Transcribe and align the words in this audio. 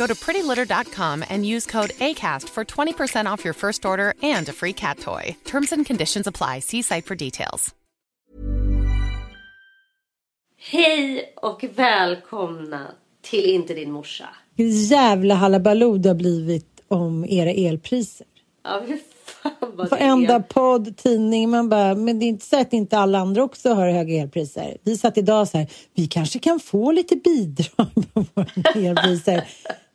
Go 0.00 0.06
to 0.06 0.14
prettylitter.com 0.14 1.24
and 1.28 1.44
use 1.44 1.66
code 1.66 1.90
ACAST 1.90 2.48
for 2.48 2.64
20% 2.64 3.32
off 3.32 3.44
your 3.44 3.54
first 3.54 3.84
order 3.84 4.14
and 4.22 4.48
a 4.48 4.52
free 4.52 4.72
cat 4.72 4.98
toy. 4.98 5.36
Terms 5.44 5.72
and 5.72 5.86
conditions 5.86 6.26
apply. 6.26 6.60
See 6.60 6.82
site 6.82 7.04
for 7.06 7.14
details. 7.16 7.74
Hej 10.70 11.34
och 11.36 11.64
välkomna 11.74 12.86
till 13.22 13.44
Inte 13.44 13.74
din 13.74 13.92
morsa. 13.92 14.28
Jävla 14.90 15.34
halabaloo 15.34 15.98
det 15.98 16.08
har 16.08 16.14
blivit 16.16 16.80
om 16.88 17.24
era 17.24 17.50
elpriser. 17.50 18.26
Ja, 18.64 18.82
fy 18.88 18.96
fan 19.24 19.52
vad 19.60 19.86
det 19.86 19.90
Varenda 19.90 20.34
är. 20.34 20.40
podd, 20.40 20.96
tidning, 20.96 21.50
man 21.50 21.68
bara, 21.68 21.94
men 21.94 22.18
det 22.18 22.24
är 22.24 22.28
inte 22.28 22.46
så 22.46 22.60
att 22.60 22.72
inte 22.72 22.98
alla 22.98 23.18
andra 23.18 23.42
också 23.42 23.72
har 23.72 23.90
höga 23.90 24.14
elpriser. 24.14 24.76
Vi 24.82 24.98
satt 24.98 25.18
idag 25.18 25.48
så 25.48 25.58
här, 25.58 25.66
vi 25.94 26.06
kanske 26.06 26.38
kan 26.38 26.60
få 26.60 26.92
lite 26.92 27.16
bidrag 27.16 27.88
på 28.14 28.24
våra 28.34 28.46
elpriser. 28.88 29.44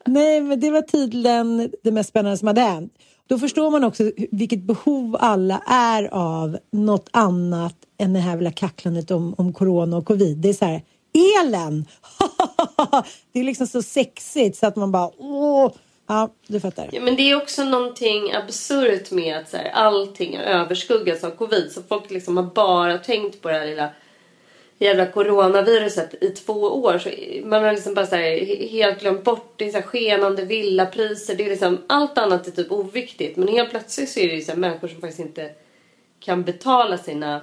Nej, 0.07 0.41
men 0.41 0.59
det 0.59 0.71
var 0.71 0.81
tydligen 0.81 1.71
det 1.83 1.91
mest 1.91 2.09
spännande 2.09 2.37
som 2.37 2.47
hade 2.47 2.61
hänt. 2.61 2.93
Då 3.27 3.39
förstår 3.39 3.71
man 3.71 3.83
också 3.83 4.11
vilket 4.31 4.59
behov 4.59 5.17
alla 5.19 5.61
är 5.67 6.13
av 6.13 6.57
något 6.71 7.09
annat 7.11 7.75
än 7.97 8.13
det 8.13 8.19
här 8.19 8.51
kacklandet 8.51 9.11
om, 9.11 9.35
om 9.37 9.53
corona 9.53 9.97
och 9.97 10.05
covid. 10.05 10.37
Det 10.37 10.49
är 10.49 10.53
så 10.53 10.65
här, 10.65 10.81
elen! 11.41 11.85
det 13.31 13.39
är 13.39 13.43
liksom 13.43 13.67
så 13.67 13.81
sexigt 13.81 14.57
så 14.57 14.67
att 14.67 14.75
man 14.75 14.91
bara, 14.91 15.11
åh! 15.17 15.71
Ja, 16.07 16.29
du 16.47 16.59
fattar. 16.59 16.89
Ja, 16.91 17.01
men 17.01 17.15
det 17.15 17.31
är 17.31 17.35
också 17.35 17.63
någonting 17.63 18.33
absurt 18.33 19.11
med 19.11 19.37
att 19.37 19.49
så 19.49 19.57
här, 19.57 19.69
allting 19.69 20.37
har 20.37 20.43
överskuggats 20.43 21.23
av 21.23 21.29
covid. 21.29 21.71
Så 21.71 21.81
folk 21.89 22.11
liksom 22.11 22.37
har 22.37 22.43
bara 22.43 22.97
tänkt 22.97 23.41
på 23.41 23.49
det 23.49 23.55
här 23.55 23.65
lilla 23.65 23.89
jävla 24.77 25.05
coronaviruset 25.05 26.23
i 26.23 26.29
två 26.29 26.53
år. 26.53 26.97
Så 26.97 27.09
man 27.47 27.63
har 27.63 27.71
liksom 27.71 27.93
bara 27.93 28.05
så 28.05 28.15
här, 28.15 28.23
he- 28.23 28.67
helt 28.69 28.99
glömt 28.99 29.23
bort 29.23 29.53
det 29.55 29.67
är 29.67 29.71
så 29.71 29.77
här 29.77 29.85
skenande 29.85 30.45
villapriser. 30.45 31.35
Det 31.35 31.45
är 31.45 31.49
liksom, 31.49 31.77
allt 31.87 32.17
annat 32.17 32.47
är 32.47 32.51
typ 32.51 32.71
oviktigt. 32.71 33.37
Men 33.37 33.47
helt 33.47 33.69
plötsligt 33.69 34.09
så 34.09 34.19
är 34.19 34.27
det 34.27 34.35
ju 34.35 34.41
så 34.41 34.51
här, 34.51 34.59
människor 34.59 34.87
som 34.87 35.01
faktiskt 35.01 35.19
inte 35.19 35.51
kan 36.19 36.43
betala 36.43 36.97
sina 36.97 37.41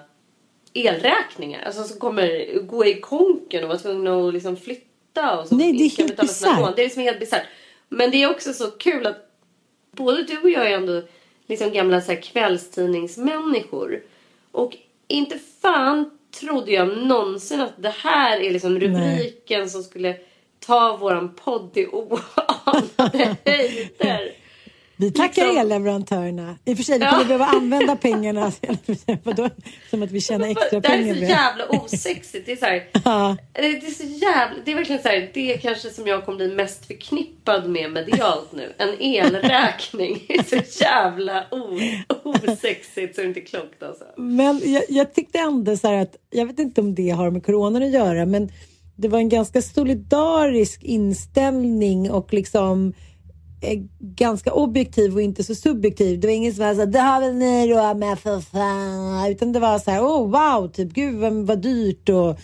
elräkningar. 0.73 1.63
Alltså 1.67 1.85
som 1.85 1.99
kommer 2.01 2.61
gå 2.63 2.87
i 2.87 3.01
konken 3.01 3.63
och 3.63 3.69
vara 3.69 3.79
tvungna 3.79 4.29
att 4.29 4.35
liksom 4.35 4.57
flytta 4.57 5.41
och 5.41 5.49
som 5.49 5.59
Nej, 5.59 5.73
det 5.73 5.85
är 5.85 5.99
helt 5.99 6.21
bisarrt. 6.21 6.77
Det 6.77 6.83
är 6.83 6.85
liksom 6.85 7.03
helt 7.03 7.21
bisarrt. 7.21 7.47
Men 7.89 8.11
det 8.11 8.23
är 8.23 8.31
också 8.31 8.53
så 8.53 8.71
kul 8.71 9.07
att 9.07 9.29
både 9.93 10.23
du 10.23 10.39
och 10.39 10.51
jag 10.51 10.71
är 10.71 10.77
ändå 10.77 11.03
liksom 11.47 11.73
gamla 11.73 12.01
så 12.01 12.13
här 12.13 12.21
kvällstidningsmänniskor. 12.21 14.03
Och 14.53 14.77
inte 15.09 15.39
fan 15.63 16.11
trodde 16.41 16.73
jag 16.73 16.99
någonsin 16.99 17.61
att 17.61 17.83
det 17.83 17.95
här 17.99 18.41
är 18.41 18.51
liksom 18.51 18.79
rubriken 18.79 19.71
som 19.71 19.83
skulle 19.83 20.17
ta 20.67 20.97
våran 20.97 21.35
podd 21.35 21.77
i 21.77 21.87
oanade 21.87 23.37
höjder. 23.45 24.42
Vi 25.03 25.11
tackar 25.13 25.43
Liksom- 25.43 25.57
elleverantörerna. 25.61 26.57
I 26.65 26.73
och 26.73 26.77
för 26.77 26.85
sig, 26.85 26.99
vi 26.99 27.05
Ja. 27.05 27.11
kommer 27.11 27.25
behöva 27.25 27.45
använda 27.45 27.97
pengarna. 27.97 28.53
Vadå? 29.23 29.49
Som 29.91 30.03
att 30.03 30.11
vi 30.11 30.21
tjänar 30.21 30.49
extra 30.49 30.81
det 30.81 30.89
här 30.89 30.99
är 30.99 31.03
pengar. 31.03 31.15
så 31.15 31.21
jävla 31.21 31.67
osexigt. 31.69 32.47
Det 32.47 32.53
är, 32.53 32.57
så 32.57 32.65
här, 32.67 32.85
Ja. 33.05 33.37
det 33.53 33.61
är 33.67 33.91
så 33.91 34.05
jävla... 34.05 34.57
Det 34.65 34.71
är 34.73 34.75
verkligen 34.75 35.03
så 35.03 35.09
här, 35.09 35.31
det 35.35 35.55
är 35.55 35.59
kanske 35.59 35.91
som 35.91 36.07
jag 36.07 36.25
kommer 36.25 36.37
bli 36.39 36.49
mest 36.55 36.87
förknippad 36.87 37.69
med 37.71 37.91
medialt 37.93 38.53
nu. 38.53 38.73
En 38.79 38.89
elräkning. 39.01 40.25
Det 40.29 40.35
är 40.35 40.63
så 40.63 40.83
jävla 40.85 41.45
osexigt 42.25 43.15
så 43.15 43.21
det 43.21 43.25
är 43.25 43.29
inte 43.29 43.41
klokt 43.41 43.83
alltså. 43.83 44.05
Men 44.17 44.61
jag, 44.65 44.83
jag 44.89 45.15
tyckte 45.15 45.39
ändå 45.39 45.77
så 45.77 45.89
här 45.89 46.03
att, 46.03 46.17
jag 46.31 46.47
vet 46.47 46.59
inte 46.59 46.81
om 46.81 46.95
det 46.95 47.11
har 47.11 47.31
med 47.31 47.45
coronan 47.47 47.83
att 47.83 47.91
göra, 47.91 48.27
men 48.27 48.49
det 48.97 49.09
var 49.09 49.19
en 49.19 49.29
ganska 49.29 49.63
solidarisk 49.63 50.83
inställning 50.83 52.11
och 52.11 52.33
liksom 52.35 52.93
ganska 54.01 54.53
objektiv 54.53 55.15
och 55.15 55.23
inte 55.23 55.45
så 55.45 55.55
subjektiv. 55.55 56.21
Det 56.21 56.27
var 56.27 56.35
ingen 56.35 56.55
som 56.55 56.65
var 56.67 56.75
så 56.75 56.81
här, 56.81 56.87
det 56.87 56.99
har 56.99 57.21
väl 57.21 57.35
ni 57.35 57.73
råd 57.73 57.97
med 57.97 58.19
för 58.19 58.41
fan. 58.41 59.31
Utan 59.31 59.53
det 59.53 59.61
var 59.61 59.79
så 59.79 59.91
här, 59.91 60.01
oh 60.01 60.31
wow, 60.31 60.69
typ 60.69 60.93
gud 60.93 61.15
vad, 61.15 61.33
vad 61.33 61.59
dyrt 61.59 62.09
och 62.09 62.39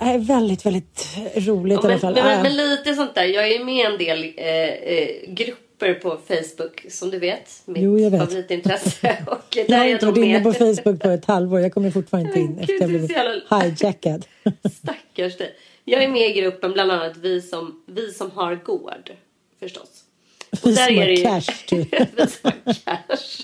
äh, 0.00 0.18
väldigt, 0.18 0.66
väldigt 0.66 1.06
roligt 1.34 1.78
Ja, 1.82 1.90
i 1.90 1.92
alla 1.92 1.92
men, 1.92 2.00
fall. 2.00 2.14
men, 2.14 2.42
men 2.42 2.56
lite 2.56 2.94
sånt 2.94 3.14
där. 3.14 3.24
Jag 3.24 3.52
är 3.52 3.64
med 3.64 3.74
i 3.74 3.82
en 3.82 3.98
del 3.98 4.24
eh, 4.36 4.46
eh, 4.94 5.34
grupper 5.34 5.94
på 5.94 6.18
Facebook 6.28 6.86
som 6.88 7.10
du 7.10 7.18
vet. 7.18 7.62
Mitt 7.64 7.82
Jo, 7.82 7.98
jag 7.98 8.10
vet. 8.10 8.20
favoritintresse. 8.20 9.16
Och 9.26 9.38
där 9.50 9.64
jag 9.68 9.78
har 9.78 9.84
är 9.86 9.90
inte 9.90 10.06
varit 10.06 10.18
inne 10.18 10.40
på 10.40 10.52
Facebook 10.52 11.00
på 11.02 11.08
ett 11.08 11.24
halvår. 11.24 11.60
Jag 11.60 11.72
kommer 11.74 11.90
fortfarande 11.90 12.28
inte 12.28 12.40
in 12.40 12.50
Men 12.50 12.58
efter 12.58 12.74
jag 12.74 12.82
är 12.82 12.88
blivit 12.88 13.10
hijackad. 13.80 14.26
Stackars 14.72 15.38
dig. 15.38 15.54
Jag 15.84 16.02
är 16.02 16.08
med 16.08 16.30
i 16.30 16.40
gruppen 16.40 16.72
bland 16.72 16.90
annat 16.92 17.16
vi 17.16 17.40
som, 17.42 17.82
vi 17.86 18.12
som 18.12 18.30
har 18.30 18.54
gård. 18.54 19.10
Förstås. 19.62 20.04
Och 20.50 20.58
Vi 20.70 20.74
där 20.74 20.86
som 20.86 20.94
är 20.94 20.98
har 21.00 21.06
det 21.06 21.14
ju- 21.14 21.22
cash, 21.22 21.40
typ. 21.66 21.94
vi 22.16 22.26
som 22.26 22.50
har 22.64 22.74
cash. 22.74 23.42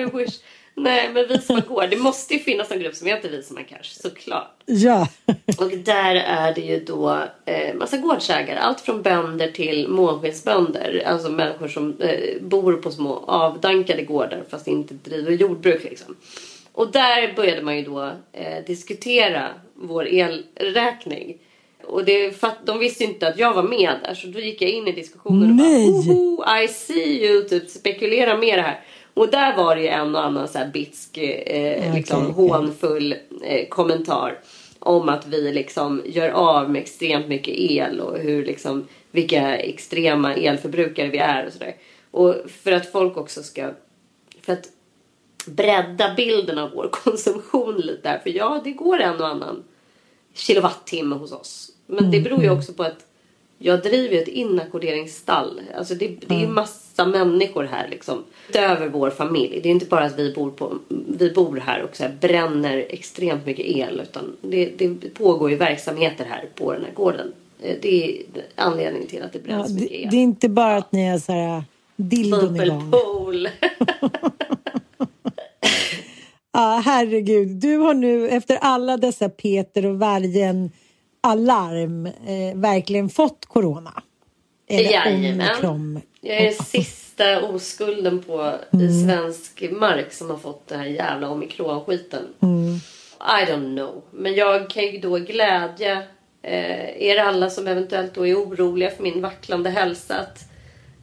I 0.00 0.04
wish. 0.24 0.34
Nej, 0.74 1.10
men 1.12 1.28
vi 1.28 1.38
som 1.38 1.54
har 1.54 1.62
gård. 1.62 1.90
Det 1.90 1.96
måste 1.96 2.34
ju 2.34 2.40
finnas 2.40 2.70
en 2.70 2.80
grupp 2.80 2.94
som 2.94 3.06
heter 3.06 3.28
Vi 3.28 3.42
som 3.42 3.56
har 3.56 3.64
cash, 3.64 3.82
såklart. 4.02 4.62
Ja. 4.66 5.08
Och 5.58 5.70
där 5.78 6.14
är 6.14 6.54
det 6.54 6.60
ju 6.60 6.80
då 6.84 7.22
eh, 7.44 7.74
massa 7.74 7.96
gårdsägare. 7.96 8.58
Allt 8.58 8.80
från 8.80 9.02
bönder 9.02 9.50
till 9.50 9.88
månskensbönder. 9.88 11.02
Alltså 11.06 11.28
människor 11.28 11.68
som 11.68 12.00
eh, 12.00 12.40
bor 12.42 12.72
på 12.72 12.90
små 12.90 13.16
avdankade 13.26 14.02
gårdar 14.02 14.44
fast 14.48 14.66
inte 14.66 14.94
driver 14.94 15.32
jordbruk 15.32 15.84
liksom. 15.84 16.16
Och 16.72 16.92
där 16.92 17.32
började 17.36 17.62
man 17.62 17.76
ju 17.76 17.82
då 17.84 18.12
eh, 18.32 18.64
diskutera 18.66 19.48
vår 19.74 20.06
elräkning. 20.08 21.38
Och 21.86 22.04
det, 22.04 22.40
för 22.40 22.50
de 22.64 22.78
visste 22.78 23.04
inte 23.04 23.28
att 23.28 23.38
jag 23.38 23.54
var 23.54 23.62
med 23.62 23.94
där 24.04 24.14
så 24.14 24.26
då 24.26 24.38
gick 24.38 24.62
jag 24.62 24.70
in 24.70 24.88
i 24.88 24.92
diskussionen 24.92 25.50
och 25.50 25.56
Nej. 25.56 25.92
bara 26.06 26.16
oh, 26.16 26.64
I 26.64 26.68
see 26.68 27.26
you 27.26 27.48
typ 27.48 27.70
spekulera 27.70 28.36
mer 28.36 28.58
här. 28.58 28.80
Och 29.14 29.30
där 29.30 29.56
var 29.56 29.76
det 29.76 29.82
ju 29.82 29.88
en 29.88 30.14
och 30.14 30.24
annan 30.24 30.48
så 30.48 30.58
här 30.58 30.68
bitsk, 30.68 31.18
eh, 31.18 31.94
liksom 31.94 32.30
okej. 32.30 32.48
hånfull 32.48 33.14
eh, 33.42 33.68
kommentar. 33.68 34.40
Om 34.78 35.08
att 35.08 35.26
vi 35.26 35.52
liksom 35.52 36.02
gör 36.06 36.28
av 36.28 36.70
med 36.70 36.82
extremt 36.82 37.28
mycket 37.28 37.54
el 37.54 38.00
och 38.00 38.18
hur 38.18 38.46
liksom, 38.46 38.88
vilka 39.10 39.56
extrema 39.56 40.34
elförbrukare 40.34 41.08
vi 41.08 41.18
är 41.18 41.46
och 41.46 41.52
sådär. 41.52 41.76
Och 42.10 42.34
för 42.62 42.72
att 42.72 42.92
folk 42.92 43.16
också 43.16 43.42
ska, 43.42 43.70
för 44.42 44.52
att 44.52 44.68
bredda 45.46 46.14
bilden 46.14 46.58
av 46.58 46.70
vår 46.70 46.88
konsumtion 46.92 47.76
lite 47.76 48.10
där. 48.10 48.18
För 48.18 48.30
ja, 48.30 48.60
det 48.64 48.72
går 48.72 49.00
en 49.00 49.20
och 49.20 49.28
annan 49.28 49.64
kilowattimme 50.34 51.16
hos 51.16 51.32
oss. 51.32 51.75
Men 51.86 52.10
det 52.10 52.20
beror 52.20 52.42
ju 52.42 52.50
också 52.50 52.72
på 52.72 52.82
att 52.82 53.06
jag 53.58 53.82
driver 53.82 54.14
ju 54.14 54.22
ett 54.22 54.28
inackorderingsstall. 54.28 55.60
Alltså 55.78 55.94
det, 55.94 56.08
det 56.26 56.42
är 56.42 56.48
massa 56.48 57.06
människor 57.06 57.64
här 57.64 57.88
liksom. 57.88 58.24
Utöver 58.48 58.88
vår 58.88 59.10
familj. 59.10 59.60
Det 59.62 59.68
är 59.68 59.70
inte 59.70 59.86
bara 59.86 60.04
att 60.04 60.18
vi 60.18 60.32
bor, 60.34 60.50
på, 60.50 60.78
vi 61.18 61.30
bor 61.30 61.56
här 61.56 61.82
och 61.82 61.96
så 61.96 62.02
här 62.02 62.16
bränner 62.20 62.86
extremt 62.90 63.46
mycket 63.46 63.66
el. 63.66 64.00
Utan 64.00 64.36
det, 64.42 64.70
det 64.78 65.14
pågår 65.14 65.50
ju 65.50 65.56
verksamheter 65.56 66.24
här 66.24 66.48
på 66.54 66.72
den 66.72 66.84
här 66.84 66.92
gården. 66.92 67.32
Eh, 67.62 67.76
Det 67.82 68.04
är 68.04 68.22
anledningen 68.54 69.08
till 69.08 69.22
att 69.22 69.32
det 69.32 69.38
Ja, 69.38 69.44
bränns 69.44 69.68
det, 69.68 69.80
mycket 69.80 69.98
el. 70.00 70.08
det 70.10 70.16
är 70.16 70.20
inte 70.22 70.48
bara 70.48 70.76
att 70.76 70.92
ni 70.92 71.08
har 71.08 71.18
så 71.18 71.32
här 71.32 71.64
dildon 71.96 72.40
igång. 72.60 72.90
Bubbelpool. 72.90 73.48
Ja, 76.52 76.82
herregud. 76.84 77.48
Du 77.48 77.76
har 77.76 77.94
nu 77.94 78.28
efter 78.28 78.56
alla 78.60 78.96
dessa 78.96 79.28
Peter 79.28 79.86
och 79.86 79.98
vargen 79.98 80.70
alarm 81.26 82.06
eh, 82.06 82.54
verkligen 82.54 83.08
fått 83.08 83.46
corona. 83.46 84.02
Eller 84.68 84.90
Jajamän. 84.90 85.40
omikron. 85.40 86.00
Jag 86.20 86.36
är 86.36 86.44
den 86.44 86.64
sista 86.64 87.42
oskulden 87.42 88.22
på 88.22 88.54
i 88.72 89.04
svensk 89.04 89.62
mark 89.70 90.12
som 90.12 90.30
har 90.30 90.36
fått 90.36 90.66
den 90.66 90.80
här 90.80 90.86
jävla 90.86 91.30
omikronskiten. 91.30 92.24
I 93.20 93.50
don't 93.50 93.76
know. 93.76 94.02
Men 94.10 94.34
jag 94.34 94.70
kan 94.70 94.84
ju 94.84 94.98
då 94.98 95.16
glädja 95.16 96.02
eh, 96.42 97.02
er 97.02 97.16
alla 97.16 97.50
som 97.50 97.66
eventuellt 97.66 98.14
då 98.14 98.26
är 98.26 98.34
oroliga 98.34 98.90
för 98.90 99.02
min 99.02 99.22
vacklande 99.22 99.70
hälsa 99.70 100.14
att 100.18 100.48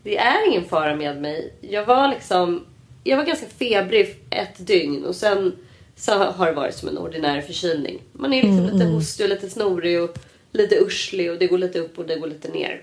det 0.03 0.17
är 0.17 0.49
ingen 0.49 0.65
fara 0.65 0.95
med 0.95 1.21
mig. 1.21 1.53
Jag 1.61 1.85
var 1.85 2.07
liksom 2.07 2.65
jag 3.03 3.17
var 3.17 3.23
ganska 3.23 3.47
febrig 3.47 4.15
ett 4.29 4.67
dygn 4.67 5.05
och 5.05 5.15
sen 5.15 5.55
så 5.95 6.11
har 6.11 6.45
det 6.47 6.53
varit 6.53 6.75
som 6.75 6.89
en 6.89 6.97
ordinär 6.97 7.41
förkylning. 7.41 8.01
Man 8.13 8.33
är 8.33 8.43
liksom 8.43 8.65
lite 8.65 8.85
hostig 8.85 9.23
och 9.23 9.29
lite 9.29 9.49
snorig 9.49 10.01
och 10.03 10.17
lite 10.51 10.75
urslig 10.75 11.31
och 11.31 11.37
det 11.37 11.47
går 11.47 11.57
lite 11.57 11.79
upp 11.79 11.99
och 11.99 12.05
det 12.05 12.15
går 12.15 12.27
lite 12.27 12.47
ner. 12.51 12.81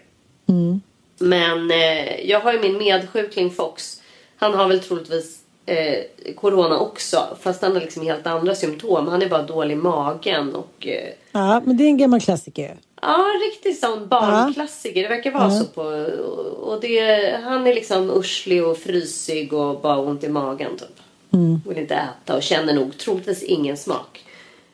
Men 1.18 1.70
eh, 1.70 2.30
jag 2.30 2.40
har 2.40 2.52
ju 2.52 2.60
min 2.60 2.78
medsjukling 2.78 3.50
Fox. 3.50 4.00
Han 4.36 4.54
har 4.54 4.68
väl 4.68 4.80
troligtvis 4.80 5.38
eh, 5.66 5.98
corona 6.36 6.78
också. 6.78 7.36
Fast 7.40 7.62
han 7.62 7.72
har 7.72 7.80
liksom 7.80 8.02
helt 8.02 8.26
andra 8.26 8.54
symptom. 8.54 9.08
Han 9.08 9.22
är 9.22 9.28
bara 9.28 9.42
dålig 9.42 9.74
i 9.74 9.76
magen 9.78 10.54
och 10.54 10.86
eh, 10.86 11.08
Ja, 11.32 11.62
men 11.64 11.76
det 11.76 11.84
är 11.84 11.88
en 11.88 11.98
gammal 11.98 12.20
klassiker. 12.20 12.76
Ja, 13.02 13.26
riktigt 13.50 13.80
sån 13.80 14.08
barnklassiker. 14.08 15.02
Det 15.02 15.08
verkar 15.08 15.30
vara 15.30 15.50
så 15.50 15.64
på... 15.64 15.82
Och 16.62 16.80
det, 16.80 17.36
han 17.44 17.66
är 17.66 17.74
liksom 17.74 18.10
urslig 18.10 18.64
och 18.64 18.78
frysig 18.78 19.52
och 19.52 19.80
bara 19.80 19.98
ont 19.98 20.24
i 20.24 20.28
magen 20.28 20.76
typ. 20.76 20.99
Vill 21.66 21.78
inte 21.78 21.94
äta 21.94 22.36
och 22.36 22.42
känner 22.42 22.72
nog 22.74 22.98
troligtvis 22.98 23.42
ingen 23.42 23.76
smak. 23.76 24.24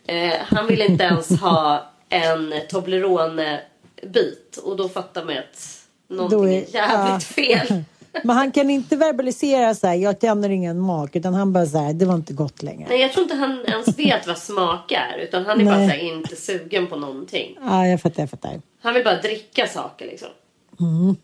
Eh, 0.06 0.32
han 0.40 0.66
vill 0.66 0.82
inte 0.82 1.04
ens 1.04 1.40
ha 1.40 1.90
en 2.08 2.54
Toblerone-bit. 2.70 4.56
Och 4.64 4.76
då 4.76 4.88
fattar 4.88 5.24
man 5.24 5.38
att 5.38 5.80
någonting 6.08 6.54
är- 6.54 6.62
är 6.62 6.74
jävligt 6.74 7.24
fel. 7.24 7.84
Men 8.24 8.36
han 8.36 8.52
kan 8.52 8.70
inte 8.70 8.96
verbalisera 8.96 9.74
så 9.74 9.86
här, 9.86 9.94
jag 9.94 10.20
känner 10.20 10.50
ingen 10.50 10.80
mak, 10.80 11.16
utan 11.16 11.34
han 11.34 11.52
bara 11.52 11.66
så 11.66 11.78
här, 11.78 11.92
det 11.92 12.04
var 12.04 12.14
inte 12.14 12.32
gott 12.32 12.62
längre. 12.62 12.86
Nej, 12.88 13.00
jag 13.00 13.12
tror 13.12 13.22
inte 13.22 13.34
han 13.34 13.64
ens 13.66 13.98
vet 13.98 14.26
vad 14.26 14.38
smak 14.38 14.92
är. 14.92 15.18
Utan 15.18 15.46
han 15.46 15.60
är 15.60 15.64
bara 15.64 15.76
Nej. 15.78 15.88
så 15.90 15.94
här, 15.96 16.02
inte 16.16 16.36
sugen 16.36 16.86
på 16.86 16.96
någonting. 16.96 17.58
Ja, 17.62 17.86
jag 17.86 18.00
fattar, 18.00 18.22
jag 18.22 18.30
fattar. 18.30 18.60
Han 18.82 18.94
vill 18.94 19.04
bara 19.04 19.20
dricka 19.20 19.66
saker 19.66 20.06
liksom. 20.06 20.28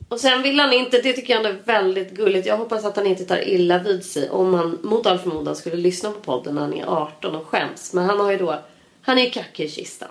Och 0.08 0.20
sen 0.20 0.42
vill 0.42 0.60
han 0.60 0.72
inte, 0.72 1.00
det 1.00 1.12
tycker 1.12 1.34
jag 1.34 1.44
är 1.44 1.58
väldigt 1.64 2.10
gulligt. 2.10 2.46
Jag 2.46 2.56
hoppas 2.56 2.84
att 2.84 2.96
han 2.96 3.06
inte 3.06 3.24
tar 3.24 3.48
illa 3.48 3.78
vid 3.78 4.04
sig 4.04 4.30
om 4.30 4.54
han 4.54 4.78
mot 4.82 5.06
all 5.06 5.18
förmodan 5.18 5.56
skulle 5.56 5.76
lyssna 5.76 6.10
på 6.10 6.20
podden 6.20 6.54
när 6.54 6.62
han 6.62 6.74
är 6.74 6.84
18 6.86 7.34
och 7.34 7.46
skäms. 7.46 7.92
Men 7.92 8.04
han 8.04 8.20
har 8.20 8.32
ju 8.32 8.38
då, 8.38 8.58
han 9.02 9.18
är 9.18 9.24
ju 9.24 9.30
kackig 9.30 9.64
i 9.64 9.68
kistan. 9.68 10.08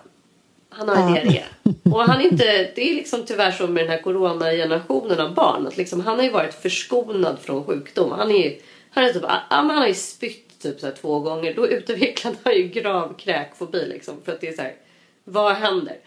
Han 0.70 0.90
har 0.90 1.10
ju 1.10 1.22
diarré. 1.22 1.44
Och 1.84 2.04
han 2.04 2.22
är 2.22 2.26
inte, 2.26 2.72
det 2.76 2.92
är 2.92 2.96
liksom 2.96 3.26
tyvärr 3.26 3.52
så 3.52 3.68
med 3.68 3.84
den 3.84 3.92
här 3.92 4.02
coronagenerationen 4.02 5.20
av 5.20 5.34
barn. 5.34 5.68
Att 5.68 5.78
liksom, 5.78 6.02
han 6.02 6.18
har 6.18 6.24
ju 6.24 6.32
varit 6.32 6.54
förskonad 6.54 7.40
från 7.40 7.64
sjukdom. 7.64 8.12
Han 8.12 8.32
är 8.32 8.44
ju, 8.44 8.60
han 8.92 9.04
är 9.04 9.14
typ, 9.14 9.24
ja, 9.24 9.42
han 9.50 9.70
har 9.70 9.88
ju 9.88 9.94
spytt 9.94 10.62
typ 10.62 10.80
så 10.80 10.86
här 10.86 10.94
två 11.02 11.20
gånger. 11.20 11.54
Då 11.54 11.68
utvecklade 11.68 12.38
han 12.44 12.54
ju 12.54 12.68
grav 12.68 13.16
kräkfobi 13.18 13.86
liksom. 13.86 14.16
För 14.26 14.32
att 14.32 14.42
det 14.42 14.48
är 14.48 14.54
så 14.54 14.62
här, 14.62 14.76
vad 15.24 15.56
händer? 15.56 15.98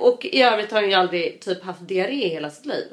Och 0.00 0.24
i 0.24 0.42
övrigt 0.42 0.72
har 0.72 0.80
han 0.80 0.90
ju 0.90 0.94
aldrig 0.94 1.40
typ 1.40 1.62
haft 1.62 1.88
diarré 1.88 2.24
i 2.24 2.28
hela 2.28 2.50
sitt 2.50 2.66
liv. 2.66 2.84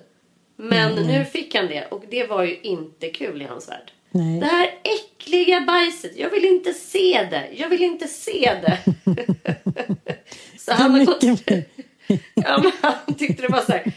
Men 0.55 0.95
nu 0.95 1.25
fick 1.25 1.55
han 1.55 1.67
det 1.67 1.85
och 1.85 2.03
det 2.09 2.27
var 2.27 2.43
ju 2.43 2.59
inte 2.61 3.09
kul 3.09 3.41
i 3.41 3.45
hans 3.45 3.69
värld. 3.69 3.91
Nej. 4.11 4.39
Det 4.39 4.45
här 4.45 4.69
äckliga 4.83 5.61
bajset, 5.61 6.11
jag 6.15 6.29
vill 6.29 6.45
inte 6.45 6.73
se 6.73 7.27
det. 7.31 7.49
Jag 7.55 7.69
vill 7.69 7.81
inte 7.81 8.07
se 8.07 8.59
det. 8.61 8.79
så 10.57 10.71
han 10.71 10.93
mycket 10.93 11.67
ja, 12.33 12.59
men 12.63 12.71
han 12.81 13.15
tyckte 13.17 13.41
det 13.41 13.47
var 13.47 13.61
så, 13.61 13.71
här, 13.71 13.91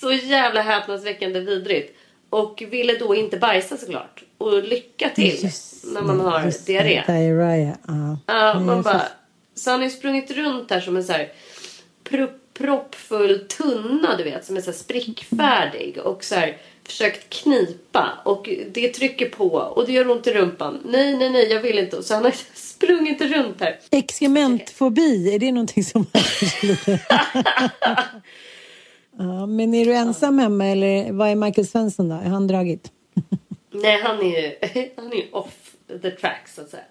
så 0.00 0.12
jävla 0.12 0.62
häpnadsväckande 0.62 1.40
vidrigt. 1.40 1.96
Och 2.30 2.62
ville 2.70 2.98
då 2.98 3.14
inte 3.14 3.36
bajsa 3.36 3.76
såklart. 3.76 4.24
Och 4.38 4.62
lycka 4.62 5.08
till 5.08 5.42
Just 5.42 5.84
när 5.94 6.02
man 6.02 6.20
har 6.20 6.40
det, 6.40 6.66
diarré. 6.66 7.02
Ja. 7.06 8.18
Ja, 8.26 8.54
Nej, 8.54 8.64
man 8.64 8.82
bara, 8.82 9.02
så 9.54 9.70
han 9.70 9.80
har 9.80 9.84
ju 9.84 9.90
sprungit 9.90 10.30
runt 10.30 10.70
här 10.70 10.80
som 10.80 10.96
en 10.96 11.04
så 11.04 11.12
här 11.12 11.32
pro- 12.10 12.28
proppfull 12.54 13.38
tunna 13.48 14.16
du 14.16 14.24
vet 14.24 14.44
som 14.44 14.56
är 14.56 14.60
så 14.60 14.72
sprickfärdig 14.72 15.98
och 16.04 16.24
så 16.24 16.34
här 16.34 16.56
försökt 16.84 17.30
knipa 17.30 18.18
och 18.24 18.48
det 18.72 18.88
trycker 18.88 19.28
på 19.28 19.48
och 19.54 19.86
det 19.86 19.92
gör 19.92 20.10
ont 20.10 20.26
i 20.26 20.32
rumpan. 20.32 20.80
Nej, 20.84 21.16
nej, 21.16 21.30
nej, 21.30 21.52
jag 21.52 21.60
vill 21.62 21.78
inte. 21.78 22.02
Så 22.02 22.14
han 22.14 22.24
har 22.24 22.34
sprungit 22.54 23.20
runt 23.20 23.60
här. 23.60 23.78
Exkrementfobi, 23.90 25.34
är 25.34 25.38
det 25.38 25.52
någonting 25.52 25.84
som 25.84 26.06
ja, 29.18 29.46
Men 29.46 29.74
är 29.74 29.84
du 29.84 29.94
ensam 29.94 30.38
hemma 30.38 30.66
eller 30.66 31.12
vad 31.12 31.28
är 31.28 31.34
Michael 31.34 31.66
Svensson 31.66 32.08
då? 32.08 32.14
Är 32.14 32.28
han 32.28 32.46
dragit? 32.46 32.92
Nej, 33.70 34.00
han 34.02 34.18
är 34.20 34.24
ju 34.42 34.52
han 34.96 35.12
är 35.12 35.36
off 35.36 35.54
the 36.02 36.10
track 36.10 36.48
så 36.54 36.60
att 36.60 36.70
säga. 36.70 36.82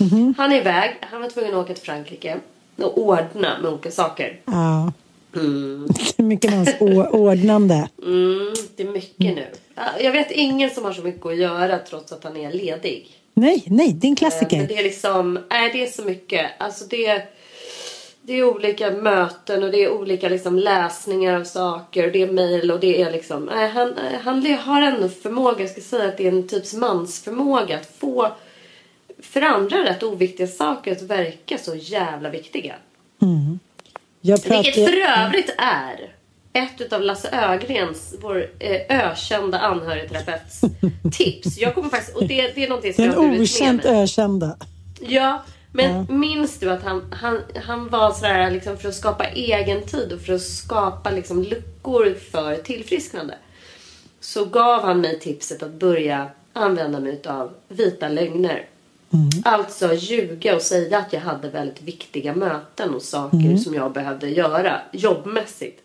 Mhm. 0.00 0.34
Han 0.38 0.52
är 0.52 0.56
iväg. 0.60 0.96
Han 1.00 1.20
var 1.20 1.28
tvungen 1.28 1.54
att 1.54 1.64
åka 1.64 1.74
till 1.74 1.84
Frankrike 1.84 2.36
och 2.82 2.98
ordna 2.98 3.58
med 3.62 3.72
olika 3.72 3.90
saker. 3.90 4.40
Ja. 4.44 4.92
Mm. 5.36 5.86
Det 6.16 6.22
är 6.22 6.26
mycket 6.26 6.50
med 6.50 6.58
hans 6.58 6.80
ordnande. 7.12 7.88
Mm, 8.02 8.54
det 8.76 8.82
är 8.82 8.86
mycket 8.92 9.18
nu. 9.36 9.46
Ja, 9.74 9.82
Jag 10.00 10.12
vet 10.12 10.30
ingen 10.30 10.70
som 10.70 10.84
har 10.84 10.92
så 10.92 11.02
mycket 11.02 11.26
att 11.26 11.36
göra 11.36 11.78
trots 11.78 12.12
att 12.12 12.24
han 12.24 12.36
är 12.36 12.52
ledig. 12.52 13.16
Nej, 13.34 13.62
nej, 13.66 13.92
det 13.92 14.06
är 14.06 14.08
en 14.08 14.10
Men 14.10 14.16
klassiker. 14.16 14.66
det 14.68 14.78
är 14.78 14.82
liksom, 14.82 15.38
nej 15.50 15.70
det 15.72 15.82
är 15.82 15.86
så 15.90 16.02
mycket. 16.02 16.46
Alltså 16.58 16.84
det, 16.84 17.22
det 18.22 18.32
är 18.32 18.44
olika 18.44 18.90
möten 18.90 19.62
och 19.62 19.70
det 19.70 19.84
är 19.84 19.90
olika 19.92 20.28
liksom 20.28 20.58
läsningar 20.58 21.40
av 21.40 21.44
saker. 21.44 22.06
Och 22.06 22.12
det 22.12 22.22
är 22.22 22.32
mejl 22.32 22.70
och 22.70 22.80
det 22.80 23.02
är 23.02 23.12
liksom, 23.12 23.44
nej, 23.54 23.68
han, 23.68 23.94
han 24.22 24.46
har 24.54 24.82
ändå 24.82 25.08
förmåga, 25.08 25.60
jag 25.60 25.70
ska 25.70 25.80
säga 25.80 26.08
att 26.08 26.16
det 26.16 26.24
är 26.26 26.32
en 26.32 26.48
typs 26.48 26.74
mansförmåga 26.74 27.76
att 27.76 27.90
få 27.98 28.32
för 29.22 29.42
andra 29.42 29.84
rätt 29.84 30.02
oviktiga 30.02 30.46
saker 30.46 30.92
att 30.92 31.02
verka 31.02 31.58
så 31.58 31.74
jävla 31.74 32.30
viktiga. 32.30 32.74
Jag 34.20 34.42
pratar... 34.42 34.62
Vilket 34.62 34.74
för 34.90 35.22
övrigt 35.26 35.54
är 35.58 36.14
ett 36.52 36.80
utav 36.80 37.02
Lasse 37.02 37.28
Ögrens, 37.52 38.14
vår 38.20 38.50
eh, 38.58 38.80
ökända 39.08 39.58
anhörigterapeuts 39.58 40.60
tips. 41.12 41.58
Jag 41.58 41.74
kommer 41.74 41.88
faktiskt, 41.88 42.16
och 42.16 42.26
det, 42.26 42.52
det 42.54 42.64
är 42.64 42.68
någonting 42.68 42.94
som 42.94 43.04
Den 43.04 43.12
jag 43.12 43.20
har 43.20 43.28
burit 43.28 43.38
med 43.38 43.42
okänt 43.42 43.84
mig. 43.84 44.02
ökända. 44.02 44.56
Ja, 45.00 45.42
men 45.72 46.06
minns 46.20 46.58
du 46.58 46.70
att 46.70 46.82
han, 46.82 47.12
han, 47.12 47.40
han 47.64 47.88
var 47.88 48.12
sådär 48.12 48.50
liksom 48.50 48.78
för 48.78 48.88
att 48.88 48.94
skapa 48.94 49.24
egen 49.24 49.82
tid 49.82 50.12
och 50.12 50.20
för 50.20 50.32
att 50.32 50.42
skapa 50.42 51.10
liksom 51.10 51.42
luckor 51.42 52.14
för 52.30 52.56
tillfrisknande. 52.56 53.34
Så 54.20 54.44
gav 54.44 54.82
han 54.82 55.00
mig 55.00 55.18
tipset 55.18 55.62
att 55.62 55.72
börja 55.72 56.28
använda 56.52 57.00
mig 57.00 57.22
av 57.26 57.54
vita 57.68 58.08
lögner. 58.08 58.66
Alltså 59.44 59.94
ljuga 59.94 60.56
och 60.56 60.62
säga 60.62 60.98
att 60.98 61.12
jag 61.12 61.20
hade 61.20 61.50
väldigt 61.50 61.82
viktiga 61.82 62.34
möten 62.34 62.94
och 62.94 63.02
saker 63.02 63.56
som 63.56 63.74
jag 63.74 63.92
behövde 63.92 64.28
göra 64.28 64.80
jobbmässigt. 64.92 65.82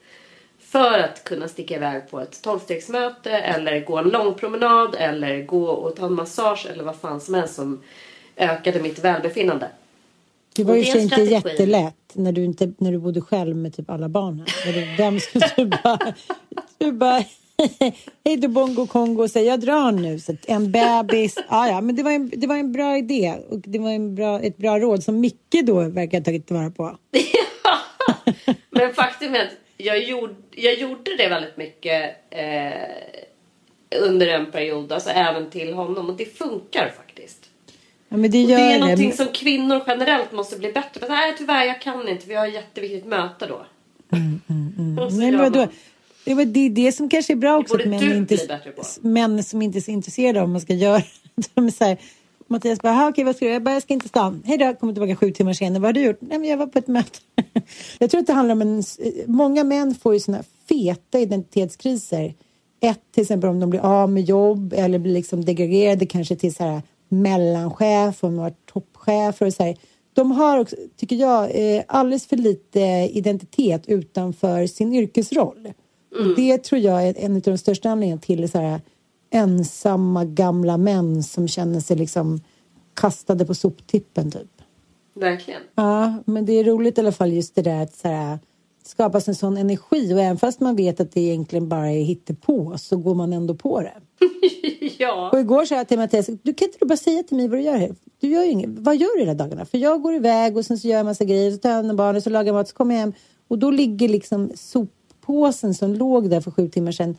För 0.60 1.00
att 1.00 1.24
kunna 1.24 1.48
sticka 1.48 1.76
iväg 1.76 2.10
på 2.10 2.20
ett 2.20 2.42
tolvstegsmöte 2.42 3.32
eller 3.32 3.86
gå 3.86 3.98
en 3.98 4.10
lång 4.10 4.34
promenad 4.34 4.96
eller 5.00 5.44
gå 5.44 5.66
och 5.66 5.96
ta 5.96 6.06
en 6.06 6.14
massage 6.14 6.68
eller 6.72 6.84
vad 6.84 6.96
fan 6.96 7.22
som 7.22 7.34
helst 7.34 7.56
som 7.56 7.82
ökade 8.38 8.82
mitt 8.82 9.00
välbefinnande. 9.00 9.70
Det 10.56 10.64
var 10.64 10.76
ju 10.76 10.84
det 10.84 11.00
inte 11.00 11.22
jättelätt 11.22 12.12
när 12.14 12.32
du, 12.32 12.44
inte, 12.44 12.74
när 12.78 12.92
du 12.92 12.98
bodde 12.98 13.22
själv 13.22 13.56
med 13.56 13.76
typ 13.76 13.90
alla 13.90 14.10
barnen. 14.10 14.46
Vem 14.98 15.20
skulle 15.20 15.52
du 15.56 15.66
bara... 15.66 16.14
Du 16.78 16.92
bara 16.92 17.24
hej 18.26 18.38
då 18.38 18.48
Bongo 18.48 18.88
Kongo, 18.88 19.28
så 19.28 19.40
jag 19.40 19.60
drar 19.60 19.92
nu. 19.92 20.20
Så 20.20 20.36
en 20.48 20.72
bebis. 20.72 21.36
Ja, 21.50 21.68
ja, 21.68 21.82
men 21.82 21.96
det 21.96 22.04
var 22.04 22.12
en, 22.12 22.32
det 22.36 22.48
var 22.48 22.56
en 22.56 22.72
bra 22.72 22.98
idé 22.98 23.36
och 23.50 23.60
det 23.60 23.80
var 23.80 23.92
en 23.92 24.16
bra, 24.16 24.40
ett 24.40 24.58
bra 24.58 24.80
råd 24.80 25.04
som 25.04 25.20
Micke 25.20 25.62
då 25.64 25.90
verkar 25.90 26.18
ha 26.18 26.26
tagit 26.26 26.48
tillvara 26.48 26.72
på. 26.72 26.98
men 28.70 28.94
faktum 28.94 29.36
är 29.36 29.40
att 29.40 29.56
jag 29.78 30.04
gjorde, 30.04 30.36
jag 30.52 30.80
gjorde 30.80 31.18
det 31.18 31.30
väldigt 31.30 31.58
mycket 31.58 32.16
eh, 32.30 34.00
under 34.02 34.28
en 34.28 34.52
period, 34.52 34.92
alltså 34.92 35.10
även 35.10 35.50
till 35.50 35.74
honom 35.74 36.10
och 36.10 36.18
det 36.18 36.38
funkar 36.38 36.94
faktiskt. 36.98 37.50
Ja, 38.10 38.18
det, 38.18 38.28
det 38.28 38.38
är 38.38 38.72
gör 38.72 38.80
någonting 38.80 39.14
som 39.14 39.28
kvinnor 39.28 39.82
generellt 39.88 40.32
måste 40.32 40.58
bli 40.58 40.72
bättre 40.72 41.00
på. 41.00 41.08
Nej 41.08 41.36
tyvärr 41.38 41.66
jag 41.66 41.82
kan 41.82 42.08
inte, 42.08 42.28
vi 42.28 42.36
har 42.36 42.48
ett 42.48 42.54
jätteviktigt 42.54 43.06
möte 43.06 43.48
då. 43.48 43.66
Så 44.10 45.18
Nej, 45.18 45.32
gör 45.32 45.38
men 45.38 45.52
vadå? 45.52 45.68
Det 46.26 46.32
är 46.32 46.46
det, 46.46 46.60
är 46.60 46.70
det 46.70 46.92
som 46.92 47.10
kanske 47.10 47.34
är 47.34 47.38
bra 47.38 47.58
också. 47.58 47.76
att 47.76 47.86
män, 47.86 48.04
inte, 48.04 48.38
män 49.02 49.44
som 49.44 49.62
inte 49.62 49.80
är 49.80 49.82
så 49.82 49.92
intresserade 49.92 50.40
av 50.40 50.44
vad 50.44 50.52
man 50.52 50.62
ska 50.62 50.74
göra. 50.74 51.02
De 51.54 51.66
är 51.68 51.72
så 51.72 51.84
här, 51.84 51.98
Mattias 52.48 52.82
bara, 52.82 52.94
"Ha, 52.94 53.10
okej 53.10 53.24
vad 53.24 53.36
ska 53.36 53.46
du? 53.46 53.52
Jag 53.52 53.64
bara, 53.64 53.74
jag 53.74 53.84
ska 53.84 53.94
inte 53.94 54.08
stan. 54.08 54.44
Hej 54.46 54.58
då, 54.58 54.74
kommer 54.74 54.94
tillbaka 54.94 55.16
sju 55.16 55.32
timmar 55.32 55.54
senare. 55.54 55.80
Vad 55.80 55.88
har 55.88 55.94
du 55.94 56.02
gjort? 56.02 56.18
Nej, 56.22 56.40
men 56.40 56.50
jag 56.50 56.58
var 56.58 56.68
på 56.68 56.80
ett 56.80 56.88
möte. 56.88 57.20
jag 58.00 58.12
tror 58.12 58.22
att 58.22 58.28
det 58.28 58.34
handlar 58.34 58.56
om 58.56 58.62
en... 58.62 58.84
Många 59.28 59.64
män 59.64 59.96
får 59.96 60.14
ju 60.14 60.20
såna 60.20 60.44
feta 60.70 61.20
identitetskriser. 61.20 62.34
Ett, 62.82 63.02
till 63.12 63.22
exempel 63.22 63.50
om 63.50 63.60
de 63.60 63.70
blir 63.70 63.80
av 63.80 64.10
med 64.10 64.24
jobb 64.24 64.74
eller 64.78 65.00
blir 65.00 65.14
liksom 65.14 65.46
degraderade 65.46 66.06
kanske 66.06 66.36
till 66.36 66.56
så 66.56 66.64
här 66.64 66.82
mellanchef 67.10 68.24
och 68.24 68.30
de 68.30 68.38
har 68.38 68.44
varit 68.44 68.66
toppchefer 68.66 69.46
och 69.46 69.54
så 69.54 69.64
här. 69.64 69.78
De 70.14 70.32
har 70.32 70.60
också, 70.60 70.76
tycker 70.98 71.16
jag, 71.16 71.76
eh, 71.76 71.84
alldeles 71.88 72.28
för 72.28 72.38
lite 72.38 72.80
identitet 73.14 73.88
utanför 73.88 74.68
sin 74.68 74.94
yrkesroll. 74.94 75.74
Och 76.20 76.36
det 76.36 76.58
tror 76.64 76.82
jag 76.82 77.08
är 77.08 77.14
en 77.18 77.36
av 77.36 77.42
de 77.42 77.58
största 77.58 77.90
anledningarna 77.90 78.22
till 78.22 78.52
så 78.52 78.58
här 78.60 78.82
ensamma 79.30 80.26
gamla 80.26 80.78
män 80.78 81.24
som 81.24 81.48
känner 81.48 81.80
sig 81.80 81.98
liksom 81.98 82.42
kastade 82.94 83.46
på 83.46 83.54
soptippen 83.54 84.32
typ. 84.32 84.62
Verkligen. 85.14 85.62
Ja, 85.76 86.14
men 86.26 86.46
det 86.46 86.54
är 86.54 86.64
roligt 86.64 86.98
i 86.98 87.02
alla 87.02 87.12
fall 87.12 87.34
just 87.34 87.56
det 87.56 87.62
där 87.62 87.84
att 87.84 87.96
så 87.96 88.08
här, 88.08 88.40
skapas 88.84 89.28
en 89.28 89.36
sån 89.36 89.58
energi 89.58 90.14
och 90.14 90.20
även 90.20 90.38
fast 90.38 90.60
man 90.60 90.76
vet 90.76 91.00
att 91.00 91.12
det 91.12 91.22
egentligen 91.22 91.70
bara 91.70 91.92
är 91.92 92.04
hittepå 92.04 92.78
så 92.78 92.98
går 92.98 93.16
man 93.16 93.34
ändå 93.34 93.56
på 93.56 93.82
det. 93.82 93.94
ja. 94.98 95.30
Och 95.34 95.40
igår 95.40 95.66
sa 95.66 95.76
jag 95.76 95.88
till 95.88 96.00
Mattias, 96.00 96.26
du 96.26 96.54
kan 96.54 96.68
inte 96.68 96.78
du 96.80 96.86
bara 96.86 96.98
säga 96.98 97.24
till 97.24 97.38
mig 97.38 97.48
vad 97.48 97.60
du 97.60 97.64
gör 97.64 97.78
här? 97.78 97.96
Du 98.20 98.28
gör 98.28 98.44
ju 98.44 98.50
inget. 98.50 98.70
Vad 98.70 98.98
gör 98.98 99.16
du 99.16 99.20
hela 99.20 99.34
dagarna? 99.34 99.66
För 99.66 99.78
jag 99.78 100.02
går 100.02 100.14
iväg 100.16 100.58
och 100.58 100.66
sen 100.66 100.78
så 100.78 100.88
gör 100.88 100.94
jag 100.94 101.00
en 101.00 101.06
massa 101.06 101.26
grejer, 101.26 101.52
så 101.52 101.58
tar 101.58 101.70
jag 101.70 101.76
hand 101.76 101.92
om 101.92 101.98
barnen, 101.98 102.22
så 102.22 102.30
lagar 102.30 102.46
jag 102.46 102.54
mat, 102.54 102.68
så 102.68 102.76
kommer 102.76 102.96
jag 102.96 103.00
hem 103.00 103.14
och 103.48 103.60
då 103.60 103.72
ligger 103.72 104.10
liksom 104.10 104.52
soppåsen 105.26 105.74
som 105.74 105.94
låg 105.94 106.30
där 106.30 106.42
för 106.42 106.52
sju 106.52 106.68
timmar 106.70 106.92
sedan. 106.92 107.18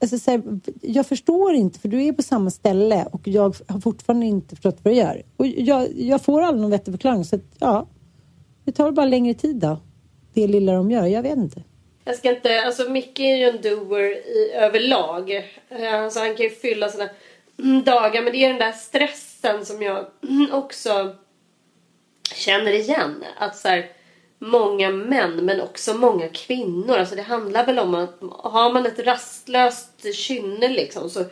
Alltså, 0.00 0.18
så 0.18 0.30
här, 0.30 0.42
jag 0.80 1.06
förstår 1.06 1.54
inte, 1.54 1.78
för 1.78 1.88
du 1.88 2.04
är 2.04 2.12
på 2.12 2.22
samma 2.22 2.50
ställe 2.50 3.06
och 3.12 3.20
jag 3.24 3.56
har 3.68 3.80
fortfarande 3.80 4.26
inte 4.26 4.56
förstått 4.56 4.78
vad 4.82 4.94
du 4.94 4.98
gör. 4.98 5.22
Och 5.36 5.46
jag, 5.46 5.88
jag 5.96 6.22
får 6.22 6.42
aldrig 6.42 6.62
någon 6.62 6.70
vettig 6.70 6.94
förklaring, 6.94 7.24
så 7.24 7.36
att, 7.36 7.42
ja, 7.58 7.86
det 8.64 8.72
tar 8.72 8.92
bara 8.92 9.06
längre 9.06 9.34
tid 9.34 9.56
då. 9.56 9.80
Det 10.34 10.46
lilla 10.46 10.72
de 10.72 10.90
gör, 10.90 11.06
jag 11.06 11.22
vet 11.22 11.36
inte. 11.36 11.62
Jag 12.04 12.16
ska 12.16 12.30
inte, 12.30 12.62
alltså 12.62 12.90
Micke 12.90 13.20
är 13.20 13.36
ju 13.36 13.44
en 13.44 13.62
doer 13.62 14.16
i, 14.16 14.52
överlag. 14.54 15.30
Eh, 15.68 16.02
alltså 16.02 16.20
han 16.20 16.34
kan 16.34 16.46
ju 16.46 16.50
fylla 16.50 16.88
sina 16.88 17.08
mm, 17.58 17.82
dagar 17.82 18.22
men 18.22 18.32
det 18.32 18.44
är 18.44 18.48
den 18.48 18.58
där 18.58 18.72
stressen 18.72 19.66
som 19.66 19.82
jag 19.82 20.06
mm, 20.28 20.48
också 20.52 21.16
känner 22.34 22.72
igen. 22.72 23.24
Att 23.38 23.56
så 23.56 23.68
här, 23.68 23.90
många 24.42 24.90
män 24.90 25.36
men 25.36 25.60
också 25.60 25.94
många 25.94 26.28
kvinnor. 26.28 26.96
Alltså 26.96 27.14
det 27.14 27.22
handlar 27.22 27.66
väl 27.66 27.78
om 27.78 27.94
att 27.94 28.18
har 28.30 28.72
man 28.72 28.86
ett 28.86 28.98
rastlöst 28.98 30.14
kynne 30.14 30.68
liksom 30.68 31.10
så 31.10 31.24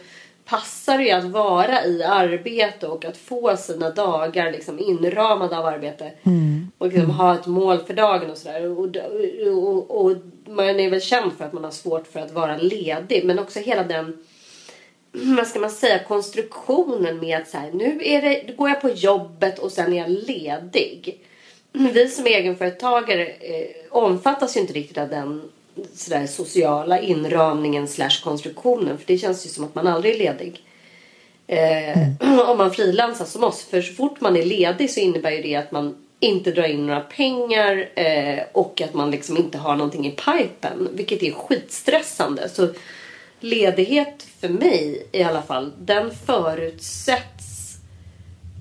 passar 0.45 0.99
det 0.99 1.05
ju 1.05 1.11
att 1.11 1.25
vara 1.25 1.85
i 1.85 2.03
arbete 2.03 2.87
och 2.87 3.05
att 3.05 3.17
få 3.17 3.57
sina 3.57 3.91
dagar 3.91 4.53
liksom 4.53 4.79
inramade 4.79 5.59
av 5.59 5.67
arbete. 5.67 6.13
Och 6.79 6.87
liksom 6.87 7.11
ha 7.11 7.35
ett 7.35 7.47
mål 7.47 7.79
för 7.79 7.95
dagen 7.95 8.31
och 8.31 8.37
sådär. 8.37 8.67
Och, 8.67 8.97
och, 9.55 10.01
och 10.01 10.17
man 10.47 10.81
är 10.81 10.91
väl 10.91 11.01
känd 11.01 11.33
för 11.39 11.45
att 11.45 11.53
man 11.53 11.65
har 11.65 11.71
svårt 11.71 12.07
för 12.07 12.21
att 12.21 12.33
vara 12.33 12.57
ledig. 12.57 13.25
Men 13.25 13.39
också 13.39 13.61
hela 13.61 13.83
den 13.83 14.25
vad 15.13 15.47
ska 15.47 15.61
man 15.61 15.71
säga, 15.71 16.05
konstruktionen 16.05 17.19
med 17.19 17.39
att 17.39 17.49
så 17.49 17.59
här, 17.59 17.71
nu 17.73 18.01
är 18.05 18.23
det, 18.23 18.57
går 18.57 18.69
jag 18.69 18.81
på 18.81 18.89
jobbet 18.89 19.59
och 19.59 19.73
sen 19.73 19.93
är 19.93 19.99
jag 19.99 20.11
ledig. 20.11 21.27
Vi 21.73 22.09
som 22.09 22.27
är 22.27 22.31
egenföretagare 22.31 23.27
eh, 23.27 23.67
omfattas 23.91 24.57
ju 24.57 24.61
inte 24.61 24.73
riktigt 24.73 24.99
av 24.99 25.09
den 25.09 25.43
sådär, 25.95 26.27
sociala 26.27 27.01
inramningen 27.01 27.89
slash 27.89 28.23
konstruktionen. 28.25 28.99
För 28.99 29.07
det 29.07 29.19
känns 29.19 29.47
ju 29.47 29.51
som 29.51 29.65
att 29.65 29.75
man 29.75 29.87
aldrig 29.87 30.15
är 30.15 30.19
ledig. 30.19 30.63
Eh, 31.47 32.49
om 32.51 32.59
man 32.59 32.75
frilansar 32.75 33.25
som 33.25 33.45
oss. 33.45 33.65
För 33.65 33.83
så 33.83 33.95
fort 33.95 34.21
man 34.21 34.37
är 34.37 34.43
ledig 34.43 34.91
så 34.91 35.01
innebär 35.01 35.31
ju 35.31 35.43
det 35.43 35.57
att 35.57 35.73
man 35.73 35.97
inte 36.21 36.51
drar 36.51 36.65
in 36.65 36.87
några 36.87 37.01
pengar 37.01 37.89
eh, 37.95 38.39
och 38.53 38.81
att 38.81 38.95
man 38.95 39.11
liksom 39.11 39.37
inte 39.37 39.59
har 39.59 39.77
någonting 39.77 40.07
i 40.07 40.11
pipen. 40.11 40.89
Vilket 40.93 41.23
är 41.23 41.31
skitstressande. 41.31 42.49
Så 42.49 42.69
ledighet 43.41 44.27
för 44.41 44.49
mig 44.49 45.07
i 45.13 45.23
alla 45.23 45.43
fall, 45.43 45.73
den 45.79 46.11
förutsätts 46.27 47.60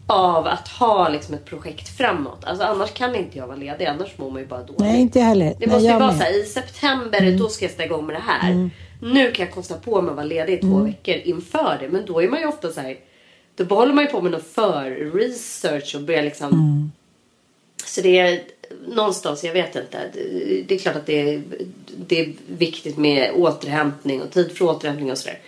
av 0.09 0.47
att 0.47 0.67
ha 0.67 1.09
liksom 1.09 1.33
ett 1.33 1.45
projekt 1.45 1.97
framåt. 1.97 2.43
Alltså 2.43 2.65
annars 2.65 2.93
kan 2.93 3.15
inte 3.15 3.37
jag 3.37 3.47
vara 3.47 3.57
ledig, 3.57 3.85
annars 3.85 4.17
mår 4.17 4.31
man 4.31 4.41
ju 4.41 4.47
bara 4.47 4.63
dåligt. 4.63 4.79
Nej, 4.79 5.01
inte 5.01 5.19
heller. 5.19 5.45
Det 5.45 5.55
Nej, 5.59 5.69
måste 5.69 5.83
ju 5.83 5.91
jag 5.91 5.99
vara 5.99 6.13
så 6.13 6.23
här, 6.23 6.41
i 6.41 6.45
september 6.45 7.37
då 7.37 7.49
ska 7.49 7.65
jag 7.65 7.71
sätta 7.71 7.85
igång 7.85 8.05
med 8.05 8.15
det 8.15 8.23
här. 8.27 8.69
Nu 9.01 9.31
kan 9.31 9.45
jag 9.45 9.55
kosta 9.55 9.75
på 9.75 10.01
mig 10.01 10.09
att 10.09 10.15
vara 10.15 10.25
ledig 10.25 10.53
i 10.53 10.61
två 10.61 10.77
veckor 10.77 11.15
inför 11.15 11.77
det. 11.79 11.89
Men 11.89 12.05
då 12.05 12.21
är 12.23 12.27
man 12.27 12.39
ju 12.39 12.45
ofta 12.45 12.71
så 12.71 12.81
här. 12.81 12.97
Då 13.55 13.75
håller 13.75 13.93
man 13.93 14.03
ju 14.03 14.09
på 14.09 14.21
med 14.21 14.31
någon 14.31 14.41
för-research 14.41 15.95
och 15.95 16.01
börjar 16.01 16.23
liksom. 16.23 16.91
Så 17.85 18.01
det 18.01 18.19
är 18.19 18.41
någonstans, 18.87 19.43
jag 19.43 19.53
vet 19.53 19.75
inte. 19.75 19.99
Det, 20.13 20.63
det 20.67 20.75
är 20.75 20.79
klart 20.79 20.95
att 20.95 21.05
det 21.05 21.33
är, 21.33 21.41
det 22.07 22.19
är 22.19 22.33
viktigt 22.47 22.97
med 22.97 23.31
återhämtning 23.35 24.21
och 24.21 24.31
tid 24.31 24.51
för 24.51 24.65
återhämtning 24.65 25.11
och 25.11 25.17
sådär. 25.17 25.39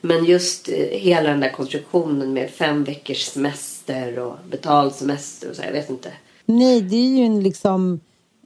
Men 0.00 0.24
just 0.24 0.68
eh, 0.68 0.74
hela 0.90 1.30
den 1.30 1.40
där 1.40 1.50
konstruktionen 1.50 2.32
med 2.32 2.50
fem 2.50 2.84
veckors 2.84 3.22
semester 3.24 3.77
och 4.18 4.36
betald 4.50 4.92
semester 4.92 5.50
och 5.50 5.56
så, 5.56 5.62
jag 5.62 5.72
vet 5.72 5.90
inte. 5.90 6.12
Nej, 6.46 6.80
det 6.80 6.96
är 6.96 7.08
ju 7.18 7.24
en 7.24 7.42
liksom 7.42 8.00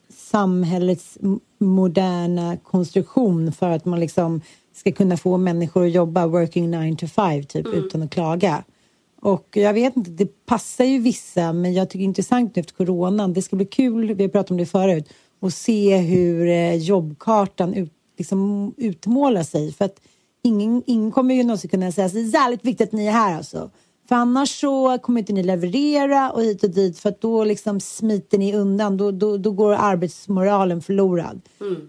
samhällets 0.08 1.18
moderna 1.58 2.56
konstruktion 2.56 3.52
för 3.52 3.70
att 3.70 3.84
man 3.84 4.00
liksom 4.00 4.40
ska 4.74 4.92
kunna 4.92 5.16
få 5.16 5.36
människor 5.36 5.86
att 5.86 5.92
jobba 5.92 6.26
working 6.26 6.70
nine 6.70 6.96
to 6.96 7.06
five 7.06 7.42
typ 7.42 7.66
utan 7.66 8.02
att 8.02 8.10
klaga. 8.10 8.64
Och 9.20 9.48
jag 9.52 9.74
vet 9.74 9.96
inte, 9.96 10.10
det 10.10 10.46
passar 10.46 10.84
ju 10.84 10.98
vissa 10.98 11.52
men 11.52 11.74
jag 11.74 11.90
tycker 11.90 11.98
det 11.98 12.04
är 12.04 12.06
intressant 12.06 12.56
nu 12.56 12.60
efter 12.60 12.74
coronan. 12.74 13.32
Det 13.32 13.42
ska 13.42 13.56
bli 13.56 13.66
kul, 13.66 14.14
vi 14.14 14.24
har 14.24 14.28
pratat 14.30 14.50
om 14.50 14.56
det 14.56 14.66
förut, 14.66 15.08
att 15.40 15.54
se 15.54 15.96
hur 15.96 16.48
eh, 16.48 16.74
jobbkartan 16.74 17.74
ut, 17.74 17.92
liksom 18.18 18.74
utmålar 18.76 19.42
sig. 19.42 19.72
För 19.72 19.84
att 19.84 20.00
ingen, 20.42 20.82
ingen 20.86 21.12
kommer 21.12 21.34
ju 21.34 21.42
någonsin 21.42 21.70
kunna 21.70 21.92
säga 21.92 22.06
att 22.06 22.12
det 22.12 22.20
är 22.20 22.34
jävligt 22.34 22.64
viktigt 22.64 22.88
att 22.88 22.92
ni 22.92 23.06
är 23.06 23.12
här 23.12 23.36
alltså. 23.36 23.70
För 24.08 24.14
annars 24.14 24.60
så 24.60 24.98
kommer 24.98 25.20
inte 25.20 25.32
ni 25.32 25.42
leverera 25.42 26.30
och 26.30 26.42
hit 26.42 26.64
och 26.64 26.70
dit 26.70 26.98
för 26.98 27.08
att 27.08 27.20
då 27.20 27.44
liksom 27.44 27.80
smiter 27.80 28.38
ni 28.38 28.54
undan. 28.54 28.96
Då, 28.96 29.10
då, 29.10 29.36
då 29.36 29.50
går 29.50 29.72
arbetsmoralen 29.72 30.82
förlorad. 30.82 31.40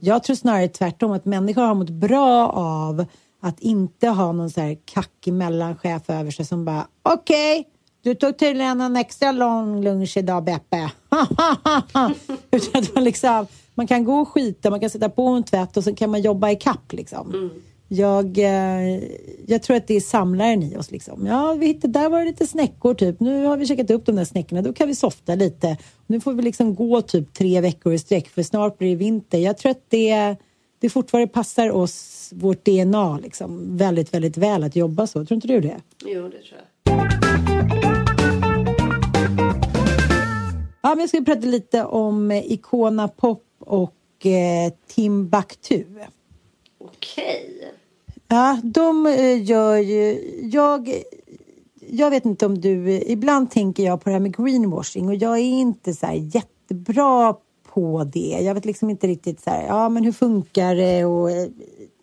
Jag 0.01 0.23
tror 0.23 0.35
snarare 0.35 0.67
tvärtom 0.67 1.11
att 1.11 1.25
människor 1.25 1.61
har 1.61 1.75
mått 1.75 1.89
bra 1.89 2.49
av 2.55 3.05
att 3.41 3.59
inte 3.59 4.07
ha 4.07 4.31
någon 4.31 4.49
så 4.49 4.61
här 4.61 4.77
kackig 4.85 5.33
mellanchef 5.33 6.09
över 6.09 6.31
sig 6.31 6.45
som 6.45 6.65
bara 6.65 6.87
okej, 7.03 7.67
du 8.03 8.15
tog 8.15 8.37
tydligen 8.37 8.81
en 8.81 8.95
extra 8.95 9.31
lång 9.31 9.83
lunch 9.83 10.17
idag 10.17 10.43
Beppe. 10.43 10.91
Utan 12.51 12.81
att 12.81 12.95
man 12.95 13.03
liksom, 13.03 13.47
man 13.75 13.87
kan 13.87 14.03
gå 14.03 14.15
och 14.15 14.29
skita, 14.29 14.69
man 14.69 14.79
kan 14.79 14.89
sätta 14.89 15.09
på 15.09 15.27
en 15.27 15.43
tvätt 15.43 15.77
och 15.77 15.83
så 15.83 15.95
kan 15.95 16.11
man 16.11 16.21
jobba 16.21 16.49
i 16.51 16.55
kapp 16.55 16.93
liksom. 16.93 17.49
Jag, 17.87 18.37
eh, 18.37 19.03
jag 19.47 19.63
tror 19.63 19.77
att 19.77 19.87
det 19.87 19.95
är 19.95 20.01
samlaren 20.01 20.63
i 20.63 20.77
oss. 20.77 20.91
Liksom. 20.91 21.25
Ja, 21.25 21.53
vi 21.53 21.65
hittade, 21.65 21.99
där 21.99 22.09
var 22.09 22.19
det 22.19 22.25
lite 22.25 22.47
snäckor 22.47 22.93
typ. 22.93 23.19
Nu 23.19 23.45
har 23.45 23.57
vi 23.57 23.65
käkat 23.65 23.91
upp 23.91 24.05
de 24.05 24.15
där 24.15 24.25
snäckorna. 24.25 24.61
Då 24.61 24.73
kan 24.73 24.87
vi 24.87 24.95
softa 24.95 25.35
lite. 25.35 25.77
Nu 26.07 26.19
får 26.19 26.33
vi 26.33 26.41
liksom 26.41 26.75
gå 26.75 27.01
typ 27.01 27.33
tre 27.33 27.61
veckor 27.61 27.93
i 27.93 27.99
sträck 27.99 28.29
för 28.29 28.43
snart 28.43 28.77
blir 28.77 28.89
det 28.89 28.95
vinter. 28.95 29.37
Jag 29.37 29.57
tror 29.57 29.71
att 29.71 29.85
det, 29.89 30.35
det 30.79 30.89
fortfarande 30.89 31.27
passar 31.27 31.71
oss, 31.71 32.29
vårt 32.35 32.65
DNA, 32.65 33.19
liksom, 33.23 33.77
väldigt, 33.77 34.13
väldigt 34.13 34.37
väl 34.37 34.63
att 34.63 34.75
jobba 34.75 35.07
så. 35.07 35.25
Tror 35.25 35.35
inte 35.35 35.47
du 35.47 35.61
det? 35.61 35.77
Jo, 36.05 36.23
det 36.23 36.41
tror 36.41 36.59
jag. 36.59 36.63
Ja, 40.85 40.89
men 40.89 40.99
jag 40.99 41.09
ska 41.09 41.21
prata 41.21 41.47
lite 41.47 41.83
om 41.83 42.31
eh, 42.31 42.51
Icona 42.51 43.07
Pop 43.07 43.43
och 43.59 44.25
eh, 44.25 44.73
Timbuktu. 44.87 45.85
Okej. 46.77 47.62
Ja, 48.27 48.59
de 48.63 49.05
eh, 49.05 49.43
gör 49.43 49.77
ju... 49.77 50.21
Jag, 50.51 51.03
jag 51.89 52.09
vet 52.09 52.25
inte 52.25 52.45
om 52.45 52.61
du... 52.61 52.91
Ibland 52.91 53.51
tänker 53.51 53.83
jag 53.83 54.03
på 54.03 54.09
det 54.09 54.13
här 54.13 54.19
med 54.19 54.37
greenwashing 54.37 55.07
och 55.07 55.15
jag 55.15 55.33
är 55.33 55.43
inte 55.43 55.93
så 55.93 56.07
jättebra 56.11 57.35
på 57.73 58.03
det. 58.03 58.39
Jag 58.41 58.53
vet 58.53 58.65
liksom 58.65 58.89
inte 58.89 59.07
riktigt 59.07 59.41
så 59.41 59.49
här, 59.49 59.67
ja 59.67 59.89
men 59.89 60.03
hur 60.03 60.11
funkar 60.11 60.75
det 60.75 61.05
och 61.05 61.31
eh, 61.31 61.47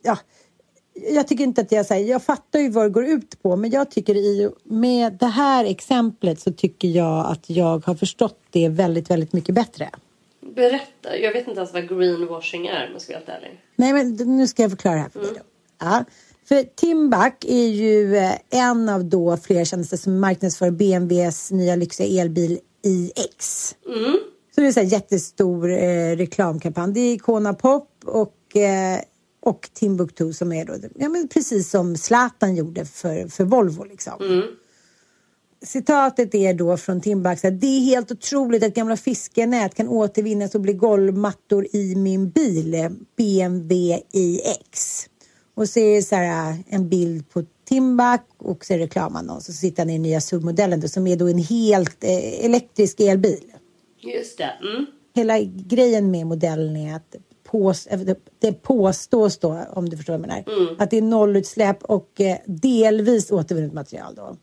ja. 0.03 0.19
jag 1.11 1.29
tycker 1.29 1.45
inte 1.45 1.61
att 1.61 1.73
jag 1.73 1.87
säger, 1.87 2.11
jag 2.11 2.23
fattar 2.23 2.59
ju 2.59 2.71
vad 2.71 2.85
det 2.85 2.91
går 2.91 3.05
ut 3.05 3.43
på, 3.43 3.57
men 3.57 3.71
jag 3.71 3.91
tycker 3.91 4.17
i 4.17 4.51
med 4.65 5.13
det 5.13 5.27
här 5.27 5.65
exemplet 5.65 6.41
så 6.41 6.53
tycker 6.53 6.89
jag 6.89 7.27
att 7.27 7.51
jag 7.51 7.87
har 7.87 7.95
förstått 7.95 8.39
det 8.51 8.69
väldigt, 8.69 9.11
väldigt 9.11 9.33
mycket 9.33 9.55
bättre. 9.55 9.91
Berätta. 10.55 11.17
Jag 11.17 11.33
vet 11.33 11.49
inte 11.49 11.61
ens 11.61 11.73
vad 11.73 11.89
greenwashing 11.89 12.67
är 12.67 12.87
om 12.87 12.93
jag 12.93 13.03
ska 13.03 13.13
vara 13.13 13.19
helt 13.19 13.45
ärlig. 13.45 13.61
Nej, 13.77 13.93
men 13.93 14.37
nu 14.37 14.47
ska 14.47 14.63
jag 14.63 14.71
förklara 14.71 14.95
det 14.95 15.01
här 15.01 15.11
för 15.11 15.21
dig 15.21 15.31
då. 15.35 15.41
Ja. 15.81 16.05
För 16.49 16.63
Timbuk 16.63 17.45
är 17.45 17.69
ju 17.69 18.17
eh, 18.17 18.35
en 18.51 18.89
av 18.89 19.05
då 19.05 19.37
flera 19.37 19.65
tjänster 19.65 19.97
som 19.97 20.21
marknadsför 20.21 20.71
BMWs 20.71 21.51
nya 21.51 21.77
lyxiga 21.77 22.23
elbil 22.23 22.59
iX. 22.83 23.75
Så 24.55 24.61
det 24.61 24.67
är 24.67 24.73
här 24.77 24.83
jättestor 24.83 25.71
eh, 25.71 26.17
reklamkampanj. 26.17 26.93
Det 26.93 27.01
är 27.01 27.15
Icona 27.15 27.55
Pop 27.55 27.89
och, 28.05 28.57
eh, 28.57 29.01
och 29.41 29.71
Timbuktu 29.73 30.33
som 30.33 30.53
är 30.53 30.65
då, 30.65 30.75
ja, 30.95 31.09
men 31.09 31.29
precis 31.29 31.71
som 31.71 31.97
Zlatan 31.97 32.57
gjorde 32.57 32.85
för, 32.85 33.29
för 33.29 33.45
Volvo 33.45 33.85
liksom. 33.85 34.43
Citatet 35.63 36.35
är 36.35 36.55
då 36.55 36.77
från 36.77 37.01
Timbuk 37.01 37.43
det 37.43 37.67
är 37.67 37.81
helt 37.81 38.11
otroligt 38.11 38.65
att 38.65 38.75
gamla 38.75 38.97
fiskenät 38.97 39.75
kan 39.75 39.89
återvinnas 39.89 40.55
och 40.55 40.61
bli 40.61 40.73
golvmattor 40.73 41.67
i 41.73 41.95
min 41.97 42.31
bil 42.31 42.75
eh, 42.75 42.91
BMW 43.17 44.03
iX. 44.13 45.07
Och 45.55 45.69
så 45.69 45.81
är 45.81 45.97
det 45.97 46.03
så 46.03 46.15
här, 46.15 46.57
en 46.69 46.89
bild 46.89 47.29
på 47.31 47.43
Timbuk 47.69 48.21
och 48.39 48.65
så 48.65 48.73
är 48.75 48.79
det 48.79 48.85
reklamannons 48.85 49.49
och 49.49 49.55
så 49.55 49.61
sitter 49.61 49.83
han 49.83 49.91
i 49.91 49.93
den 49.93 50.03
nya 50.03 50.21
SUV-modellen 50.21 50.81
då, 50.81 50.89
som 50.89 51.07
är 51.07 51.17
då 51.17 51.29
en 51.29 51.39
helt 51.39 52.05
eh, 52.05 52.45
elektrisk 52.45 53.01
elbil. 53.01 53.53
Just 54.15 54.39
det. 54.39 54.51
Mm. 54.73 54.87
Hela 55.15 55.41
grejen 55.41 56.11
med 56.11 56.27
modellen 56.27 56.77
är 56.77 56.97
att 56.97 57.17
pås, 57.45 57.87
eh, 57.87 58.01
det- 58.41 58.53
påstås 58.63 59.39
då, 59.39 59.59
om 59.73 59.89
du 59.89 59.97
förstår 59.97 60.13
vad 60.19 60.21
jag 60.21 60.29
menar, 60.29 60.45
att 60.79 60.91
det 60.91 60.97
är 60.99 61.03
nollutsläpp 61.03 61.85
och 61.85 62.21
eh, 62.21 62.37
delvis 62.47 63.31
återvunnet 63.31 63.73
material 63.73 64.15
då. 64.15 64.37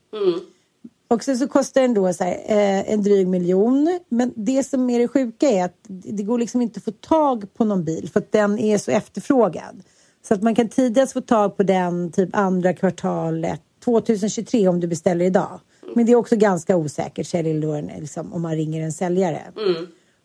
Och 1.09 1.23
sen 1.23 1.37
så 1.37 1.47
kostar 1.47 1.81
den 1.81 1.93
då 1.93 2.13
så 2.13 2.23
här, 2.23 2.33
eh, 2.45 2.93
en 2.93 3.03
dryg 3.03 3.27
miljon. 3.27 3.99
Men 4.09 4.33
det 4.35 4.63
som 4.63 4.89
är 4.89 4.99
det 4.99 5.07
sjuka 5.07 5.49
är 5.49 5.65
att 5.65 5.75
det 5.87 6.23
går 6.23 6.39
liksom 6.39 6.61
inte 6.61 6.77
att 6.77 6.83
få 6.83 6.91
tag 6.91 7.53
på 7.53 7.65
någon 7.65 7.83
bil 7.83 8.09
för 8.13 8.19
att 8.19 8.31
den 8.31 8.59
är 8.59 8.77
så 8.77 8.91
efterfrågad. 8.91 9.83
Så 10.27 10.33
att 10.33 10.43
man 10.43 10.55
kan 10.55 10.69
tidigast 10.69 11.13
få 11.13 11.21
tag 11.21 11.57
på 11.57 11.63
den 11.63 12.11
typ 12.11 12.29
andra 12.33 12.73
kvartalet 12.73 13.61
2023 13.85 14.67
om 14.67 14.79
du 14.79 14.87
beställer 14.87 15.25
idag. 15.25 15.59
Men 15.95 16.05
det 16.05 16.11
är 16.11 16.15
också 16.15 16.35
ganska 16.35 16.77
osäkert 16.77 17.27
säljlåren 17.27 17.91
liksom, 17.99 18.33
om 18.33 18.41
man 18.41 18.55
ringer 18.55 18.81
en 18.81 18.91
säljare. 18.91 19.41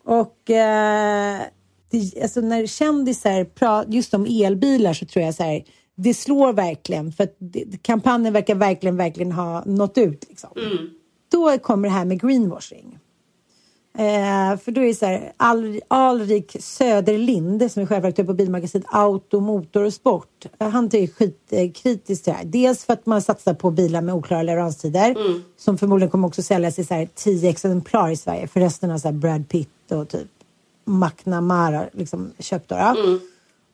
Och 0.05 0.49
eh, 0.49 1.39
det, 1.91 2.21
alltså 2.21 2.41
när 2.41 2.65
kändisar 2.65 3.43
pratar 3.43 3.91
just 3.91 4.13
om 4.13 4.25
elbilar 4.25 4.93
så 4.93 5.05
tror 5.05 5.25
jag 5.25 5.35
så 5.35 5.43
här, 5.43 5.63
det 5.95 6.13
slår 6.13 6.53
verkligen 6.53 7.11
för 7.11 7.23
att 7.23 7.35
det, 7.39 7.83
kampanjen 7.83 8.33
verkar 8.33 8.55
verkligen, 8.55 8.97
verkligen 8.97 9.31
ha 9.31 9.63
nått 9.65 9.97
ut. 9.97 10.25
Liksom. 10.29 10.49
Då 11.31 11.57
kommer 11.57 11.89
det 11.89 11.93
här 11.93 12.05
med 12.05 12.21
greenwashing. 12.21 12.99
Eh, 13.97 14.57
för 14.57 14.71
då 14.71 14.81
är 14.81 14.85
det 14.85 14.95
så 14.95 15.05
här, 15.05 15.33
Al, 15.37 15.81
Alrik 15.87 16.55
Söderlind 16.59 17.71
som 17.71 17.81
är 17.81 17.85
chefredaktör 17.85 18.23
på 18.23 18.33
bilmagasinet 18.33 18.87
Auto, 18.91 19.39
Motor 19.39 19.83
och 19.83 19.93
Sport. 19.93 20.45
Eh, 20.59 20.69
han 20.69 20.85
är 20.85 21.07
skitkritisk 21.07 22.23
till 22.23 22.33
det 22.33 22.37
här. 22.37 22.45
Dels 22.45 22.85
för 22.85 22.93
att 22.93 23.05
man 23.05 23.21
satsar 23.21 23.53
på 23.53 23.71
bilar 23.71 24.01
med 24.01 24.15
oklara 24.15 24.43
leveranstider 24.43 25.15
som 25.57 25.77
förmodligen 25.77 26.11
kommer 26.11 26.27
också 26.27 26.41
säljas 26.41 26.79
i 26.79 26.83
så 26.83 26.93
här 26.93 27.07
10 27.15 27.49
exemplar 27.49 28.09
i 28.09 28.15
Sverige. 28.15 28.47
För 28.47 28.59
resten 28.59 28.89
har 28.89 28.97
så 28.97 29.07
här 29.07 29.15
Brad 29.15 29.49
Pitt 29.49 29.91
och 29.91 30.09
typ 30.09 30.27
McNamara 30.85 31.85
liksom 31.91 32.31
köpt. 32.39 32.69
Då, 32.69 32.75
då. 32.75 33.19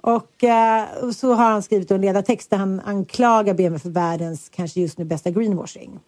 Och, 0.01 0.43
eh, 0.43 0.85
och 1.03 1.15
så 1.15 1.33
har 1.33 1.51
han 1.51 1.63
skrivit 1.63 1.91
en 1.91 2.01
ledartext 2.01 2.49
där 2.49 2.57
han 2.57 2.79
anklagar 2.79 3.53
BMW 3.53 3.79
för 3.79 3.89
världens 3.89 4.49
kanske 4.49 4.81
just 4.81 4.97
nu 4.97 5.05
bästa 5.05 5.29
greenwashing. 5.29 5.99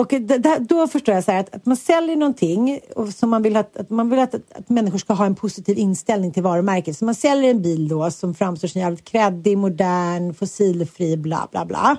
Och 0.00 0.08
det, 0.20 0.58
då 0.60 0.88
förstår 0.88 1.14
jag 1.14 1.24
så 1.24 1.32
att, 1.32 1.54
att 1.54 1.66
man 1.66 1.76
säljer 1.76 2.16
någonting 2.16 2.80
och 2.96 3.08
som 3.08 3.30
man 3.30 3.42
vill, 3.42 3.56
att, 3.56 3.76
att, 3.76 3.90
man 3.90 4.10
vill 4.10 4.18
att, 4.18 4.34
att, 4.34 4.68
människor 4.68 4.98
ska 4.98 5.12
ha 5.14 5.26
en 5.26 5.34
positiv 5.34 5.78
inställning 5.78 6.32
till 6.32 6.42
varumärket. 6.42 6.96
Så 6.96 7.04
man 7.04 7.14
säljer 7.14 7.50
en 7.50 7.62
bil 7.62 7.88
då 7.88 8.10
som 8.10 8.34
framstår 8.34 8.68
som 8.68 8.80
jävligt 8.80 9.04
kreddig, 9.04 9.58
modern, 9.58 10.34
fossilfri, 10.34 11.16
bla 11.16 11.48
bla 11.50 11.64
bla. 11.64 11.96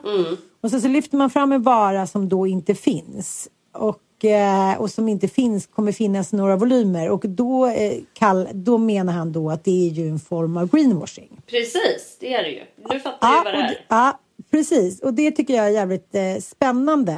Och 0.64 0.72
så, 0.72 0.80
så 0.80 0.88
lyfter 0.88 1.18
man 1.18 1.30
fram 1.30 1.52
en 1.52 1.64
vara 1.64 2.08
som 2.08 2.30
då 2.30 2.48
inte 2.48 2.76
finns. 2.76 3.50
Och, 3.74 4.26
eh, 4.26 4.82
och 4.82 4.92
som 4.92 5.08
inte 5.08 5.28
finns 5.28 5.68
kommer 5.68 5.92
finnas 5.92 6.34
några 6.34 6.56
volymer. 6.56 7.10
Och 7.10 7.24
då, 7.28 7.66
eh, 7.66 7.94
kall, 8.14 8.48
då 8.54 8.78
menar 8.78 9.14
han 9.14 9.32
då 9.32 9.50
att 9.50 9.64
det 9.64 9.88
är 9.88 9.90
ju 9.90 10.10
en 10.10 10.20
form 10.20 10.58
av 10.58 10.70
greenwashing. 10.70 11.42
Precis, 11.50 12.18
det 12.20 12.34
är 12.34 12.44
det 12.44 12.50
ju. 12.50 12.64
Nu 12.90 13.00
fattar 13.00 13.28
jag 13.28 13.38
Ja, 13.38 13.42
vad 13.46 13.54
det 13.54 13.60
är. 13.60 13.86
ja, 13.88 14.20
precis. 14.52 15.02
Och 15.02 15.14
det 15.14 15.32
tycker 15.32 15.54
jag 15.54 15.66
är 15.66 15.70
jävligt 15.70 16.16
eh, 16.16 16.42
spännande. 16.42 17.18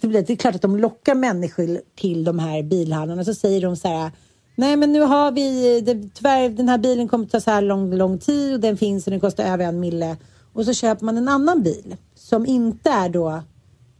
Det, 0.00 0.30
är 0.30 0.36
klart 0.36 0.54
att 0.54 0.62
de 0.62 0.76
lockar 0.76 1.14
människor 1.14 1.80
till 1.94 2.24
de 2.24 2.38
här 2.38 2.62
bilhandlarna. 2.62 3.24
Så 3.24 3.34
säger 3.34 3.60
de 3.60 3.76
så 3.76 3.88
här. 3.88 4.10
Nej 4.54 4.76
men 4.76 4.92
nu 4.92 5.00
har 5.00 5.32
vi, 5.32 5.80
det, 5.80 6.14
tyvärr 6.14 6.48
den 6.48 6.68
här 6.68 6.78
bilen 6.78 7.08
kommer 7.08 7.26
ta 7.26 7.40
så 7.40 7.50
här 7.50 7.62
lång, 7.62 7.94
lång 7.94 8.18
tid 8.18 8.54
och 8.54 8.60
den 8.60 8.76
finns 8.76 9.06
och 9.06 9.10
den 9.10 9.20
kostar 9.20 9.44
över 9.44 9.64
en 9.64 9.80
mille. 9.80 10.16
Och 10.52 10.64
så 10.64 10.72
köper 10.72 11.04
man 11.04 11.16
en 11.16 11.28
annan 11.28 11.62
bil 11.62 11.96
som 12.14 12.46
inte 12.46 12.90
är 12.90 13.08
då 13.08 13.42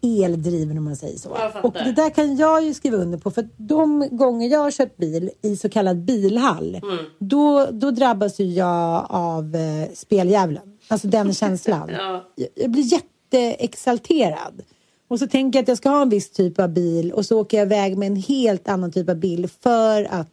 eldriven 0.03 0.79
om 0.79 0.85
man 0.85 0.97
säger 0.97 1.19
så. 1.19 1.37
Och 1.63 1.73
det 1.73 1.93
där 1.93 2.11
kan 2.11 2.37
jag 2.37 2.65
ju 2.65 2.75
skriva 2.75 2.97
under 2.97 3.19
på 3.19 3.31
för 3.31 3.49
de 3.57 4.09
gånger 4.11 4.49
jag 4.49 4.59
har 4.59 4.71
köpt 4.71 4.97
bil 4.97 5.31
i 5.43 5.57
så 5.57 5.69
kallad 5.69 6.05
bilhall 6.05 6.81
Mm. 6.83 7.05
då, 7.19 7.67
då 7.71 7.91
drabbas 7.91 8.41
ju 8.41 8.45
jag 8.45 9.07
av 9.09 9.57
eh, 9.57 9.89
speldjävulen. 9.95 10.63
Alltså 10.89 11.09
den 11.09 11.35
känslan. 11.43 11.91
Ja. 11.93 12.25
jag, 12.35 12.49
jag 12.55 12.71
blir 12.71 12.83
jätteexalterad. 12.93 14.63
Och 15.09 15.19
så 15.19 15.27
tänker 15.27 15.59
jag 15.59 15.63
att 15.63 15.69
jag 15.69 15.79
ska 15.79 15.89
ha 15.89 16.03
en 16.03 16.09
viss 16.09 16.31
typ 16.31 16.61
av 16.61 16.69
bil 16.69 17.13
och 17.13 17.27
så 17.27 17.41
åker 17.41 17.57
jag 17.59 17.67
iväg 17.67 17.99
med 17.99 18.07
en 18.07 18.17
helt 18.17 18.69
annan 18.69 18.93
typ 18.93 19.09
av 19.09 19.17
bil 19.17 19.49
för 19.63 20.05
att 20.05 20.29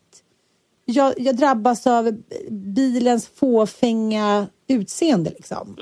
jag, 0.85 1.13
jag 1.17 1.35
drabbas 1.35 1.87
av 1.87 2.21
bilens 2.49 3.27
fåfänga 3.27 4.47
utseende 4.67 5.29
liksom. 5.29 5.75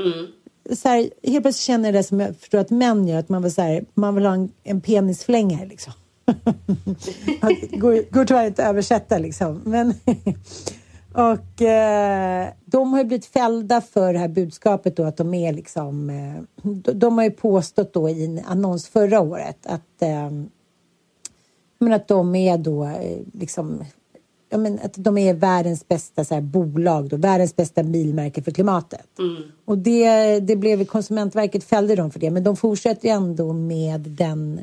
Så 0.74 0.88
här, 0.90 1.10
helt 1.24 1.44
plötsligt 1.44 1.66
känner 1.66 1.86
jag 1.86 1.94
det 1.94 2.04
som 2.04 2.20
jag 2.20 2.38
förstår 2.38 2.58
att 2.60 2.70
män 2.70 3.08
gör, 3.08 3.20
att 3.20 3.30
man 3.30 3.44
vill, 3.44 3.54
så 3.54 3.62
här, 3.62 3.86
man 3.94 4.16
vill 4.16 4.26
ha 4.26 4.34
en, 4.34 4.52
en 4.64 4.82
penisflängare 4.82 5.66
liksom. 5.66 5.94
Det 7.72 7.78
går, 7.78 8.12
går 8.12 8.26
tyvärr 8.26 8.48
inte 8.48 8.64
att 8.64 8.70
översätta 8.70 9.18
liksom. 9.18 9.62
Men 9.66 9.94
och 11.14 11.62
eh, 11.62 12.50
de 12.66 12.92
har 12.94 13.00
ju 13.00 13.06
blivit 13.06 13.26
fällda 13.26 13.82
för 13.82 14.14
det 14.14 14.20
här 14.20 14.28
budskapet 14.28 14.96
då 14.96 15.04
att 15.04 15.18
de 15.18 15.34
är 15.34 15.54
liksom... 15.54 16.10
Eh, 16.10 16.44
de, 16.72 17.00
de 17.00 17.18
har 17.18 17.24
ju 17.24 17.32
påstått 17.32 17.94
då 17.94 18.10
i 18.10 18.26
en 18.26 18.42
annons 18.46 18.88
förra 18.88 19.22
året 19.22 19.58
att, 19.66 20.02
eh, 20.02 20.32
men 21.80 21.94
att 21.94 22.08
de 22.08 22.36
är 22.36 22.58
då 22.58 22.84
eh, 22.84 23.20
liksom... 23.34 23.84
Men 24.56 24.80
att 24.84 24.94
de 24.94 25.18
är 25.18 25.34
världens 25.34 25.88
bästa 25.88 26.26
så 26.26 26.34
här, 26.34 26.42
bolag, 26.42 27.10
då, 27.10 27.18
världens 27.18 27.56
bästa 27.56 27.84
bilmärke 27.84 28.42
för 28.42 28.52
klimatet. 28.52 29.08
Och 29.66 29.78
det, 29.78 30.40
det 30.40 30.56
blev 30.56 30.86
Konsumentverket 30.86 31.64
fällde 31.64 31.96
dem 31.96 32.12
för 32.12 32.20
det, 32.20 32.32
men 32.32 32.44
de 32.44 32.56
fortsätter 32.56 33.08
ju 33.08 33.14
ändå 33.14 33.54
med 33.54 34.02
den 34.02 34.60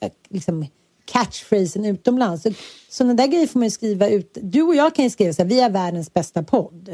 eh, 0.00 0.10
liksom, 0.28 0.66
catchphrasen 1.06 1.84
utomlands. 1.84 2.42
Så, 2.42 2.50
sådana 2.88 3.14
där 3.14 3.26
grejer 3.26 3.46
får 3.46 3.58
man 3.58 3.66
ju 3.66 3.70
skriva 3.70 4.08
ut. 4.08 4.38
Du 4.42 4.62
och 4.62 4.74
jag 4.74 4.94
kan 4.94 5.04
ju 5.04 5.10
skriva 5.10 5.32
så 5.32 5.42
här, 5.42 5.48
vi 5.48 5.60
är 5.60 5.70
världens 5.70 6.12
bästa 6.14 6.42
podd. 6.42 6.88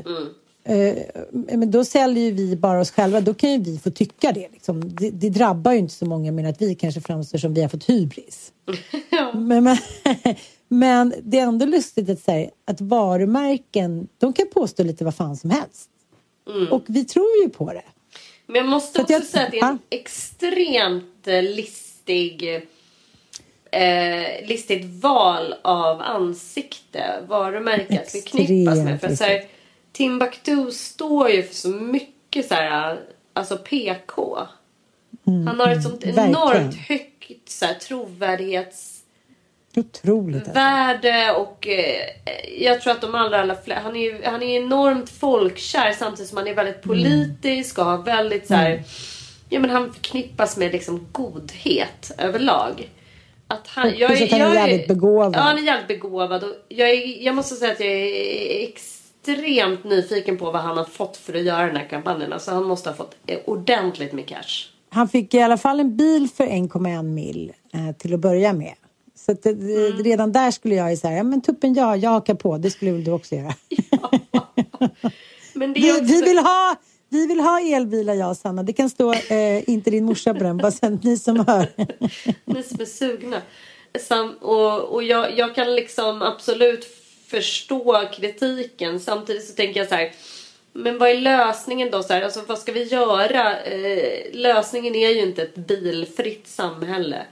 Eh, 0.64 0.96
men 1.32 1.70
då 1.70 1.84
säljer 1.84 2.24
ju 2.24 2.30
vi 2.30 2.56
bara 2.56 2.80
oss 2.80 2.90
själva. 2.90 3.20
Då 3.20 3.34
kan 3.34 3.52
ju 3.52 3.58
vi 3.58 3.78
få 3.78 3.90
tycka 3.90 4.32
det. 4.32 4.48
Liksom. 4.52 4.94
Det, 4.94 5.10
det 5.10 5.30
drabbar 5.30 5.72
ju 5.72 5.78
inte 5.78 5.94
så 5.94 6.04
många 6.06 6.32
men 6.32 6.46
att 6.46 6.62
vi 6.62 6.74
kanske 6.74 7.00
framstår 7.00 7.38
som 7.38 7.54
vi 7.54 7.62
har 7.62 7.68
fått 7.68 7.88
hybris. 7.88 8.52
men, 9.34 9.64
men, 9.64 9.76
men 10.68 11.14
det 11.22 11.38
är 11.38 11.42
ändå 11.42 11.66
lustigt 11.66 12.10
att, 12.10 12.20
säga 12.20 12.50
att 12.64 12.80
varumärken 12.80 14.08
de 14.18 14.32
kan 14.32 14.46
påstå 14.54 14.82
lite 14.82 15.04
vad 15.04 15.14
fan 15.14 15.36
som 15.36 15.50
helst. 15.50 15.88
Och 16.70 16.82
vi 16.86 17.04
tror 17.04 17.42
ju 17.42 17.48
på 17.48 17.72
det. 17.72 17.82
Men 18.46 18.56
jag 18.56 18.66
måste 18.68 19.00
också 19.02 19.12
jag- 19.12 19.22
säga 19.24 19.44
att 19.44 19.50
det 19.50 19.58
är 19.58 19.66
en 19.68 19.78
Ja. 19.90 19.96
extremt 19.98 21.26
eh, 21.26 21.42
listig 21.42 22.62
eh, 23.72 24.46
listigt 24.46 25.02
val 25.02 25.54
av 25.62 26.00
ansikte 26.02 27.04
varumärket 27.28 28.12
förknippas 28.12 28.78
med. 28.78 29.00
För 29.00 29.14
så 29.14 29.24
här, 29.24 29.44
Timbuktu 29.92 30.70
står 30.70 31.30
ju 31.30 31.42
för 31.42 31.54
så 31.54 31.68
mycket 31.68 32.48
så 32.48 32.54
här, 32.54 32.98
alltså 33.32 33.56
PK. 33.56 34.38
Han 35.24 35.60
har 35.60 35.68
ett 35.68 35.82
sånt 35.82 36.04
Mm, 36.04 36.16
verkligen. 36.16 36.28
enormt 36.30 36.74
högt 36.88 37.48
så 37.50 37.66
här, 37.66 37.74
trovärdighets 37.74 38.98
Otroligt. 39.76 40.36
Alltså. 40.36 40.52
värde 40.52 41.32
och 41.32 41.68
eh, 41.68 42.08
jag 42.58 42.80
tror 42.80 42.92
att 42.92 43.00
de 43.00 43.14
allra, 43.14 43.40
allra 43.40 43.56
fler, 43.64 43.76
han 43.76 43.96
är 43.96 44.00
ju 44.00 44.22
han 44.24 44.42
är 44.42 44.56
enormt 44.60 45.10
folkkär 45.10 45.92
samtidigt 45.92 46.28
som 46.28 46.38
han 46.38 46.46
är 46.46 46.52
Mm. 46.52 46.64
väldigt 46.64 46.82
politisk 46.82 47.78
och 47.78 47.84
har 47.84 47.98
väldigt 47.98 48.46
så 48.46 48.54
här, 48.54 48.82
ja 49.48 49.60
men 49.60 49.70
han 49.70 49.92
förknippas 49.92 50.56
med 50.56 50.72
liksom 50.72 51.06
godhet 51.12 52.12
överlag. 52.18 52.88
Att 53.52 53.68
han, 53.68 53.92
plus 53.92 54.22
att 54.22 54.30
han 54.30 54.40
är 54.40 54.54
jävligt 54.54 54.88
begåvad. 54.88 55.36
Ja, 55.36 55.40
han 55.40 55.58
är 55.58 55.62
jävligt 55.62 55.88
begåvad 55.88 56.44
och 56.44 56.50
jag, 56.68 56.90
är, 56.90 57.24
jag 57.24 57.34
måste 57.34 57.54
säga 57.54 57.72
att 57.72 57.80
jag 57.80 57.88
är 57.88 58.68
extremt 58.68 59.84
nyfiken 59.84 60.38
på 60.38 60.50
vad 60.50 60.62
han 60.62 60.76
har 60.76 60.84
fått 60.84 61.16
för 61.16 61.34
att 61.34 61.42
göra 61.42 61.66
den 61.66 61.76
här 61.76 61.88
kampanjen. 61.88 62.32
Alltså 62.32 62.50
han 62.50 62.64
måste 62.64 62.90
ha 62.90 62.96
fått 62.96 63.16
eh, 63.26 63.38
ordentligt 63.44 64.12
med 64.12 64.26
cash. 64.26 64.68
Han 64.90 65.08
fick 65.08 65.34
i 65.34 65.40
alla 65.40 65.56
fall 65.58 65.80
en 65.80 65.96
bil 65.96 66.28
för 66.36 66.44
1,1 66.44 67.02
mil 67.02 67.52
eh, 67.74 67.96
till 67.96 68.14
att 68.14 68.20
börja 68.20 68.52
med. 68.52 68.74
Så 69.14 69.32
att, 69.32 69.46
eh, 69.46 69.52
Mm. 69.52 70.02
redan 70.04 70.32
där 70.32 70.50
skulle 70.50 70.74
jag 70.74 70.90
ju 70.90 70.96
säga, 70.96 71.16
ja 71.16 71.22
men 71.22 71.40
tuppen 71.40 71.74
ja, 71.74 71.96
jag 71.96 72.10
hakar 72.10 72.34
på. 72.34 72.58
Det 72.58 72.70
skulle 72.70 72.92
väl 72.92 73.04
du 73.04 73.10
också 73.10 73.34
göra. 73.34 73.54
Men 75.54 75.72
det 75.72 75.80
är 75.80 75.82
vi, 75.82 75.92
också... 75.92 76.04
vi, 76.04 76.22
vill 76.22 76.38
ha, 76.38 76.76
vi 77.12 77.26
vill 77.26 77.40
ha 77.40 77.60
elbilar 77.60 78.14
jag 78.14 78.30
och 78.30 78.36
Sanna. 78.36 78.62
Det 78.62 78.72
kan 78.72 78.90
stå 78.90 79.12
eh, 79.12 79.70
inte 79.70 79.90
din 79.90 80.04
morsa 80.04 80.34
på 80.34 80.44
den, 80.44 80.56
bara 80.56 80.70
sen 80.70 81.00
ni 81.02 81.16
som 81.16 81.46
hör. 81.46 81.66
Ni 82.44 82.62
som 82.62 82.80
är 82.80 82.84
sugna. 82.84 83.42
Sam, 84.00 84.34
och 84.40 84.94
och 84.94 85.02
jag, 85.02 85.38
jag 85.38 85.54
kan 85.54 85.74
liksom 85.74 86.22
absolut 86.22 86.84
förstå 87.26 88.08
kritiken. 88.12 89.00
Samtidigt 89.00 89.44
så 89.44 89.54
tänker 89.54 89.80
jag 89.80 89.88
så 89.88 89.94
här. 89.94 90.12
Men 90.72 90.98
vad 90.98 91.10
är 91.10 91.20
lösningen 91.20 91.90
då? 91.90 92.02
Så 92.02 92.12
här, 92.12 92.22
alltså, 92.22 92.40
vad 92.46 92.58
ska 92.58 92.72
vi 92.72 92.82
göra? 92.82 93.60
Eh, 93.60 94.24
lösningen 94.32 94.94
är 94.94 95.08
ju 95.08 95.20
inte 95.20 95.42
ett 95.42 95.54
bilfritt 95.54 96.48
samhälle. 96.48 97.26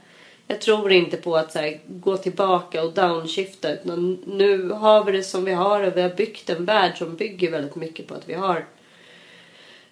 Jag 0.47 0.61
tror 0.61 0.91
inte 0.91 1.17
på 1.17 1.35
att 1.35 1.51
så 1.51 1.59
här, 1.59 1.79
gå 1.87 2.17
tillbaka 2.17 2.83
och 2.83 2.93
downshifta. 2.93 3.73
Utan 3.73 4.23
nu 4.25 4.69
har 4.69 5.03
vi 5.03 5.11
det 5.11 5.23
som 5.23 5.45
vi 5.45 5.51
har 5.51 5.83
och 5.83 5.97
vi 5.97 6.01
har 6.01 6.09
byggt 6.09 6.49
en 6.49 6.65
värld 6.65 6.97
som 6.97 7.15
bygger 7.15 7.51
väldigt 7.51 7.75
mycket 7.75 8.07
på 8.07 8.13
att 8.13 8.29
vi 8.29 8.33
har 8.33 8.65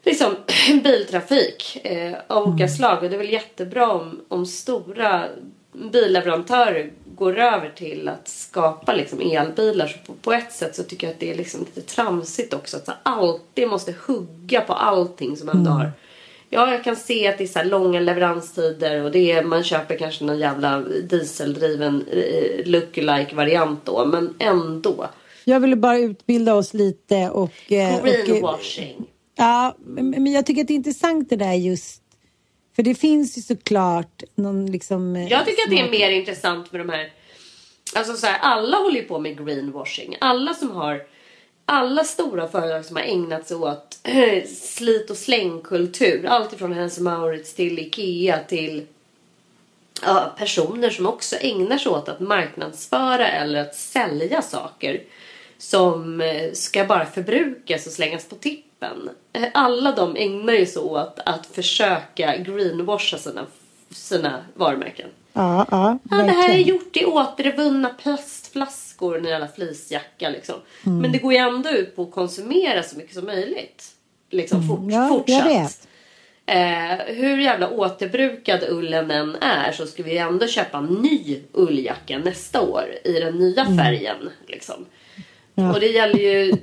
liksom 0.04 0.36
biltrafik 0.84 1.78
eh, 1.84 2.14
av 2.28 2.48
olika 2.48 2.68
slag. 2.68 3.04
Och 3.04 3.10
det 3.10 3.16
är 3.16 3.18
väl 3.18 3.34
jättebra 3.34 3.92
om, 3.92 4.22
om 4.28 4.46
stora 4.46 5.26
billeverantörer 5.74 6.92
går 7.16 7.38
över 7.38 7.70
till 7.70 8.08
att 8.08 8.28
skapa 8.28 8.94
liksom 8.94 9.20
elbilar. 9.22 9.88
Så 9.88 9.98
på, 10.06 10.14
på 10.14 10.34
ett 10.34 10.54
sätt 10.54 10.76
så 10.76 10.84
tycker 10.84 11.08
jag 11.08 11.14
att 11.14 11.20
det 11.20 11.32
är 11.32 11.36
liksom 11.36 11.60
lite 11.60 11.82
tramsigt 11.82 12.54
också. 12.54 12.78
Att 12.78 12.86
så 12.86 12.92
alltid 13.04 13.68
måste 13.68 13.96
hugga 14.08 14.62
på 14.62 14.74
allting 14.74 15.38
som 15.38 15.50
ändå 15.50 15.72
har. 15.72 15.92
Ja, 16.50 16.72
jag 16.72 16.84
kan 16.84 16.96
se 16.96 17.28
att 17.28 17.38
det 17.38 17.44
är 17.44 17.48
så 17.48 17.64
långa 17.64 18.00
leveranstider 18.00 19.04
och 19.04 19.12
det 19.12 19.32
är, 19.32 19.44
man 19.44 19.64
köper 19.64 19.98
kanske 19.98 20.24
någon 20.24 20.40
jävla 20.40 20.80
dieseldriven 21.04 22.06
eh, 22.12 22.66
lookalike 22.66 23.36
variant 23.36 23.86
då. 23.86 24.06
Men 24.06 24.34
ändå. 24.40 25.08
Jag 25.44 25.60
ville 25.60 25.76
bara 25.76 25.98
utbilda 25.98 26.56
oss 26.56 26.74
lite 26.74 27.30
och... 27.30 27.72
eh, 27.72 28.00
och 28.00 28.06
Greenwashing. 28.06 29.08
Ja, 29.40 29.76
men 29.80 30.32
jag 30.32 30.46
tycker 30.46 30.62
att 30.62 30.68
det 30.68 30.74
är 30.74 30.76
intressant 30.76 31.30
det 31.30 31.36
där 31.36 31.54
just... 31.54 32.02
För 32.76 32.84
det 32.84 32.96
finns 32.96 33.38
ju 33.38 33.42
såklart 33.42 34.24
någon 34.36 34.72
liksom... 34.72 35.16
eh, 35.16 35.28
Jag 35.28 35.46
tycker 35.46 35.64
att 35.64 35.70
det 35.70 35.80
är 35.80 35.90
mer 35.90 36.10
intressant 36.10 36.72
med 36.72 36.82
de 36.82 36.90
här... 36.90 37.12
Alltså 37.96 38.14
så 38.14 38.26
här, 38.28 38.40
alla 38.40 38.78
håller 38.78 39.00
ju 39.02 39.06
på 39.06 39.20
med 39.20 39.46
greenwashing. 39.46 40.18
Alla 40.22 40.54
som 40.54 40.72
har... 40.72 41.02
Alla 41.66 42.04
stora 42.04 42.48
företag 42.48 42.86
som 42.86 42.96
har 42.96 43.04
ägnat 43.04 43.48
sig 43.48 43.58
åt 43.58 44.00
slit 44.58 45.10
och 45.10 45.18
slängkultur. 45.18 46.26
Allt 46.26 46.54
ifrån 46.54 46.74
Hennes 46.74 47.00
Mauritz 47.00 47.54
till 47.54 47.80
Ikea 47.80 48.40
till 48.44 48.86
ja, 50.06 50.36
personer 50.38 50.90
som 50.90 51.06
också 51.06 51.36
ägnar 51.36 51.78
sig 51.78 51.92
åt 51.92 52.10
att 52.10 52.20
marknadsföra 52.20 53.28
eller 53.28 53.62
att 53.62 53.76
sälja 53.76 54.42
saker 54.42 55.04
som 55.58 56.22
eh, 56.22 56.52
ska 56.54 56.86
bara 56.86 57.06
förbrukas 57.06 57.88
och 57.88 57.94
slängas 57.94 58.26
på 58.26 58.36
tippen. 58.36 58.69
Eh, 59.34 59.44
Alla 59.54 59.92
de 59.92 60.16
ägnar 60.16 60.54
ju 60.54 60.66
sig 60.66 60.82
åt 60.82 61.20
att 61.26 61.46
försöka 61.46 62.38
greenwasha 62.38 63.18
sina, 63.18 63.46
sina 63.92 64.46
varumärken. 64.54 65.10
Ja, 65.34 65.66
ja, 65.72 65.98
Ja, 66.12 66.18
det 66.18 66.32
här 66.32 66.50
är 66.50 66.58
gjort 66.58 66.98
i 66.98 67.06
återvunna 67.06 67.90
plastflaskor, 67.90 69.18
en 69.18 69.26
jävla 69.26 69.48
fleecejacka 69.48 70.30
liksom. 70.30 70.56
Mm. 70.86 71.00
Men 71.00 71.12
det 71.12 71.18
går 71.18 71.34
ju 71.34 71.40
ändå 71.40 71.70
ut 71.70 71.96
på 71.96 72.02
att 72.04 72.12
konsumera 72.12 72.84
så 72.84 72.98
mycket 72.98 73.14
som 73.14 73.26
möjligt. 73.26 73.86
Liksom 74.30 74.68
fort, 74.68 74.80
Mm. 74.80 74.90
Ja, 74.92 75.08
fortsatt. 75.08 75.88
Eh, 76.46 77.16
hur 77.16 77.38
jävla 77.38 77.70
återbrukad 77.70 78.64
ullen 78.70 79.12
än 79.12 79.36
är 79.36 79.72
så 79.72 79.86
ska 79.88 80.04
vi 80.04 80.18
ändå 80.18 80.48
köpa 80.48 80.78
en 80.78 80.86
ny 80.86 81.42
ulljacka 81.54 82.18
nästa 82.20 82.62
år 82.62 82.86
i 83.04 83.12
den 83.12 83.36
nya 83.36 83.62
Mm. 83.62 83.78
färgen. 83.78 84.30
Liksom. 85.60 85.72
Och 85.72 85.80
det 85.80 85.88
gäller 85.88 86.20
ju 86.20 86.54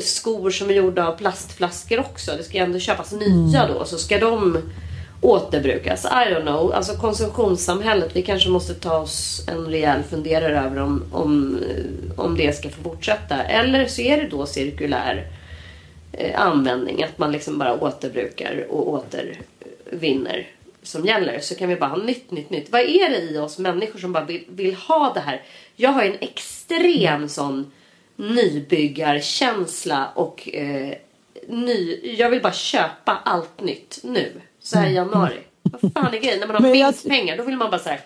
skor 0.00 0.50
som 0.50 0.70
är 0.70 0.74
gjorda 0.74 1.06
av 1.06 1.16
plastflaskor 1.16 2.00
också. 2.00 2.32
Det 2.36 2.42
ska 2.42 2.58
ju 2.58 2.64
ändå 2.64 2.78
köpas 2.78 3.12
nya 3.12 3.62
Mm. 3.62 3.74
då. 3.74 3.84
Så 3.84 3.98
ska 3.98 4.18
de 4.18 4.58
återbrukas. 5.20 6.04
I 6.04 6.08
don't 6.08 6.42
know. 6.42 6.72
Alltså 6.72 6.96
konsumtionssamhället. 6.96 8.16
Vi 8.16 8.22
kanske 8.22 8.48
måste 8.48 8.74
ta 8.74 8.98
oss 8.98 9.44
en 9.48 9.66
rejäl 9.66 10.02
funderare 10.02 10.60
över 10.60 10.78
om, 10.80 11.04
om, 11.12 11.58
eh, 11.68 12.20
om 12.20 12.36
det 12.36 12.56
ska 12.56 12.68
få 12.70 12.82
fortsätta. 12.82 13.42
Eller 13.42 13.86
så 13.86 14.00
är 14.02 14.16
det 14.16 14.28
då 14.28 14.46
cirkulär 14.46 15.26
eh, 16.12 16.40
användning. 16.40 17.02
Att 17.02 17.18
man 17.18 17.32
liksom 17.32 17.58
bara 17.58 17.80
återbrukar 17.80 18.66
och 18.70 18.88
återvinner 18.88 20.46
som 20.82 21.04
gäller. 21.06 21.40
Så 21.40 21.54
kan 21.54 21.68
vi 21.68 21.76
bara 21.76 21.90
ha 21.90 21.96
nytt, 21.96 22.30
nytt, 22.30 22.50
nytt. 22.50 22.72
Vad 22.72 22.80
är 22.80 23.10
det 23.10 23.20
i 23.20 23.38
oss 23.38 23.58
människor 23.58 23.98
som 23.98 24.12
bara 24.12 24.24
vill, 24.24 24.44
vill 24.48 24.74
ha 24.74 25.12
det 25.14 25.20
här? 25.20 25.42
Jag 25.76 25.90
har 25.90 26.02
en 26.02 26.16
extrem 26.20 27.28
sån 27.28 27.72
nybyggarkänsla 28.16 30.08
och 30.14 30.48
eh, 30.54 30.94
ny, 31.48 32.00
jag 32.18 32.30
vill 32.30 32.42
bara 32.42 32.52
köpa 32.52 33.18
allt 33.24 33.60
nytt 33.60 33.98
nu. 34.02 34.32
Så 34.60 34.78
här 34.78 34.88
i 34.90 34.94
januari. 34.94 35.38
Vad 35.62 35.92
fan 35.92 36.14
är 36.14 36.18
grejen? 36.18 36.40
När 36.40 36.46
man 36.46 36.56
har 36.56 36.62
Men 36.62 36.78
jag- 36.78 36.86
vinstpengar 36.86 37.36
då 37.36 37.42
vill 37.44 37.56
man 37.56 37.70
bara 37.70 37.80
så 37.80 37.88
här. 37.88 38.00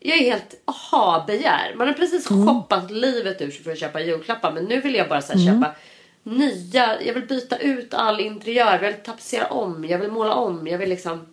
Jag 0.00 0.18
är 0.18 0.22
helt 0.30 0.54
ha-begär. 0.90 1.74
Man 1.76 1.86
har 1.86 1.94
precis 1.94 2.26
shoppat 2.28 2.90
livet 2.90 3.40
ur 3.42 3.50
sig 3.50 3.62
för 3.62 3.72
att 3.72 3.78
köpa 3.78 4.00
julklappar. 4.00 4.52
Men 4.52 4.64
nu 4.64 4.80
vill 4.80 4.94
jag 4.94 5.08
bara 5.08 5.22
så 5.22 5.32
här 5.32 5.46
köpa 5.46 5.74
nya. 6.22 7.02
Jag 7.02 7.14
vill 7.14 7.26
byta 7.26 7.58
ut 7.58 7.94
all 7.94 8.20
interiör. 8.20 8.72
Jag 8.72 8.78
vill 8.92 8.94
tapetsera 9.04 9.46
om. 9.46 9.84
Jag 9.84 9.98
vill 9.98 10.10
måla 10.10 10.34
om. 10.34 10.66
Jag 10.66 10.78
vill 10.78 10.88
liksom. 10.88 11.26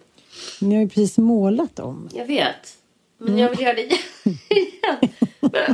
Ni 0.61 0.75
har 0.75 0.81
ju 0.81 0.89
precis 0.89 1.17
målat 1.17 1.79
om. 1.79 2.09
Jag 2.13 2.25
vet. 2.25 2.77
Men 3.25 3.37
jag 3.37 3.49
vill 3.49 3.59
göra 3.59 3.73
det 3.73 3.81
igen. 3.83 5.13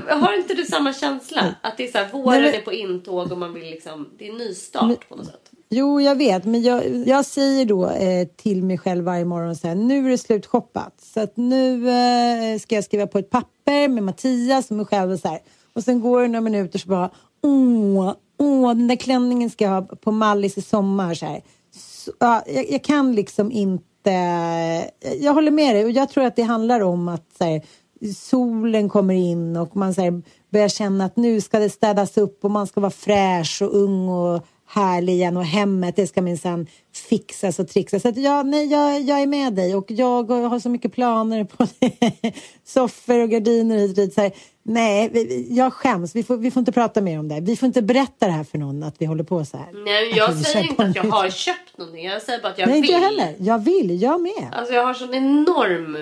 Men 0.05 0.21
har 0.21 0.37
inte 0.37 0.53
du 0.53 0.65
samma 0.65 0.93
känsla? 0.93 1.55
Att 1.61 1.77
det 1.77 1.87
är 1.87 1.91
så 1.91 1.97
här, 1.97 2.11
våren 2.11 2.43
är 2.43 2.61
på 2.61 2.73
intåg 2.73 3.31
och 3.31 3.37
man 3.37 3.53
vill 3.53 3.63
liksom. 3.63 4.09
Det 4.17 4.27
är 4.27 4.31
en 4.31 4.37
ny 4.37 4.53
start 4.53 5.09
på 5.09 5.15
något 5.15 5.25
sätt. 5.25 5.51
Jo, 5.69 6.01
jag 6.01 6.15
vet, 6.15 6.45
men 6.45 6.61
jag, 6.61 7.07
jag 7.07 7.25
säger 7.25 7.65
då 7.65 7.89
eh, 7.89 8.27
till 8.27 8.63
mig 8.63 8.77
själv 8.77 9.05
varje 9.05 9.25
morgon 9.25 9.55
så 9.55 9.67
här, 9.67 9.75
nu 9.75 10.05
är 10.05 10.09
det 10.09 10.17
slutshoppat. 10.17 11.01
Så 11.01 11.19
att 11.19 11.37
nu 11.37 11.89
eh, 11.89 12.59
ska 12.59 12.75
jag 12.75 12.83
skriva 12.83 13.07
på 13.07 13.19
ett 13.19 13.29
papper 13.29 13.87
med 13.87 14.03
Mattias 14.03 14.71
och 14.71 14.77
mig 14.77 14.85
själv 14.85 15.11
och 15.11 15.19
så 15.19 15.27
här. 15.27 15.39
Och 15.73 15.83
sen 15.83 16.01
går 16.01 16.21
det 16.21 16.27
några 16.27 16.41
minuter 16.41 16.79
så 16.79 16.89
bara, 16.89 17.09
åh, 17.43 18.13
åh, 18.37 18.67
den 18.69 18.87
där 18.87 18.95
klänningen 18.95 19.49
ska 19.49 19.65
jag 19.65 19.71
ha 19.71 19.81
på 19.81 20.11
Mallis 20.11 20.57
i 20.57 20.61
sommar. 20.61 21.13
Så 21.13 21.25
här. 21.25 21.41
Så, 21.75 22.11
ja, 22.19 22.43
jag, 22.47 22.71
jag 22.71 22.83
kan 22.83 23.15
liksom 23.15 23.51
inte, 23.51 23.85
Eh, 24.07 25.13
jag 25.19 25.33
håller 25.33 25.51
med 25.51 25.75
dig 25.75 25.85
och 25.85 25.91
jag 25.91 26.09
tror 26.09 26.23
att 26.23 26.35
det 26.35 26.43
handlar 26.43 26.79
om 26.79 27.07
att 27.07 27.25
så 27.37 27.43
här, 27.43 27.61
solen 28.15 28.89
kommer 28.89 29.13
in 29.13 29.57
och 29.57 29.75
man 29.75 29.93
så 29.93 30.01
här, 30.01 30.21
börjar 30.49 30.69
känna 30.69 31.05
att 31.05 31.15
nu 31.15 31.41
ska 31.41 31.59
det 31.59 31.69
städas 31.69 32.17
upp 32.17 32.45
och 32.45 32.51
man 32.51 32.67
ska 32.67 32.81
vara 32.81 32.91
fräsch 32.91 33.61
och 33.61 33.75
ung 33.75 34.09
och 34.09 34.45
härlig 34.69 35.13
igen 35.13 35.37
och 35.37 35.45
hemmet 35.45 35.95
det 35.95 36.07
ska 36.07 36.21
minsann 36.21 36.67
fixas 37.09 37.59
och 37.59 37.67
trixas. 37.67 38.01
Så 38.01 38.09
att 38.09 38.17
jag, 38.17 38.45
nej, 38.45 38.65
jag, 38.65 39.01
jag 39.01 39.21
är 39.21 39.27
med 39.27 39.53
dig 39.53 39.75
och 39.75 39.91
jag 39.91 40.31
har 40.31 40.59
så 40.59 40.69
mycket 40.69 40.93
planer 40.93 41.43
på 41.43 41.67
soffor 42.65 43.19
och 43.19 43.29
gardiner 43.29 43.77
hit 43.77 43.89
och 43.89 43.95
dit. 43.95 44.13
Så 44.13 44.21
här, 44.21 44.31
nej, 44.67 45.09
vi- 45.13 45.47
jag 45.55 45.73
skäms. 45.73 46.15
Vi 46.15 46.23
får, 46.23 46.37
vi 46.37 46.51
får 46.51 46.59
inte 46.59 46.71
prata 46.71 47.01
mer 47.01 47.19
om 47.19 47.27
det. 47.27 47.39
Vi 47.41 47.55
får 47.55 47.67
inte 47.67 47.81
berätta 47.81 48.25
det 48.25 48.31
här 48.31 48.43
för 48.43 48.57
någon 48.57 48.83
att 48.83 48.95
vi 48.97 49.05
håller 49.05 49.23
på 49.23 49.45
så 49.45 49.57
här. 49.57 49.67
Nej, 49.85 50.13
jag 50.17 50.31
vi 50.31 50.43
säger 50.43 50.69
inte 50.69 50.83
att 50.83 50.95
jag 50.95 51.03
har 51.03 51.29
köpt 51.29 51.77
någonting. 51.77 52.05
Jag 52.05 52.21
säger 52.21 52.41
bara 52.41 52.51
att 52.51 52.57
jag 52.59 52.67
Nej, 52.69 52.81
vill. 52.81 52.89
inte 52.89 53.01
jag 53.01 53.09
heller. 53.09 53.35
Jag 53.39 53.59
vill, 53.63 54.01
jag 54.01 54.21
med. 54.21 54.47
Alltså 54.51 54.73
jag 54.73 54.85
har 54.85 54.93
sån 54.93 55.13
enorm... 55.13 55.97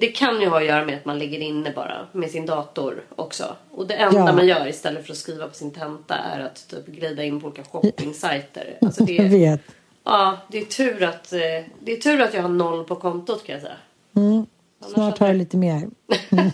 Det 0.00 0.06
kan 0.06 0.40
ju 0.40 0.48
ha 0.48 0.58
att 0.60 0.66
göra 0.66 0.84
med 0.84 0.96
att 0.96 1.04
man 1.04 1.18
ligger 1.18 1.38
inne 1.40 1.72
bara 1.76 2.06
med 2.12 2.30
sin 2.30 2.46
dator 2.46 3.02
också. 3.16 3.44
Och 3.70 3.86
det 3.86 3.94
enda 3.94 4.18
Ja. 4.20 4.32
man 4.32 4.46
gör 4.46 4.68
istället 4.68 5.06
för 5.06 5.12
att 5.12 5.18
skriva 5.18 5.46
på 5.48 5.54
sin 5.54 5.70
tenta 5.70 6.14
är 6.14 6.40
att 6.40 6.68
typ 6.68 6.86
glida 6.86 7.24
in 7.24 7.40
på 7.40 7.46
olika 7.46 7.62
shopping-sajter. 7.64 8.78
Alltså 8.80 9.04
det, 9.04 9.12
Jag 9.16 9.24
vet. 9.28 9.60
Ja, 10.04 10.36
det 10.48 10.58
är, 10.58 10.64
tur 10.64 11.02
att, 11.02 11.32
eh, 11.32 11.38
det 11.80 11.92
är 11.92 11.96
tur 12.00 12.20
att 12.20 12.34
jag 12.34 12.42
har 12.42 12.48
noll 12.48 12.84
på 12.84 12.94
kontot 12.96 13.44
kan 13.46 13.52
jag 13.52 13.62
säga. 13.62 14.46
Snart 14.94 15.18
har 15.18 15.26
jag 15.26 15.36
lite 15.36 15.56
mer. 15.56 15.88
Mm. 16.30 16.50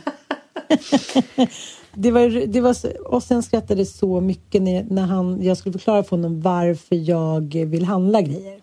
det 1.95 2.11
var, 2.11 2.47
det 2.47 2.61
var, 2.61 2.75
så- 2.75 2.93
och 3.07 3.23
sen 3.23 3.43
skrattade 3.43 3.87
så 3.87 4.21
mycket 4.21 4.63
när, 4.63 4.85
när 4.91 5.07
han, 5.07 5.43
jag 5.43 5.57
skulle 5.57 5.73
förklara 5.73 6.03
för 6.03 6.11
honom 6.11 6.41
varför 6.41 6.97
jag 6.97 7.55
vill 7.55 7.85
handla 7.85 8.21
grejer. 8.23 8.61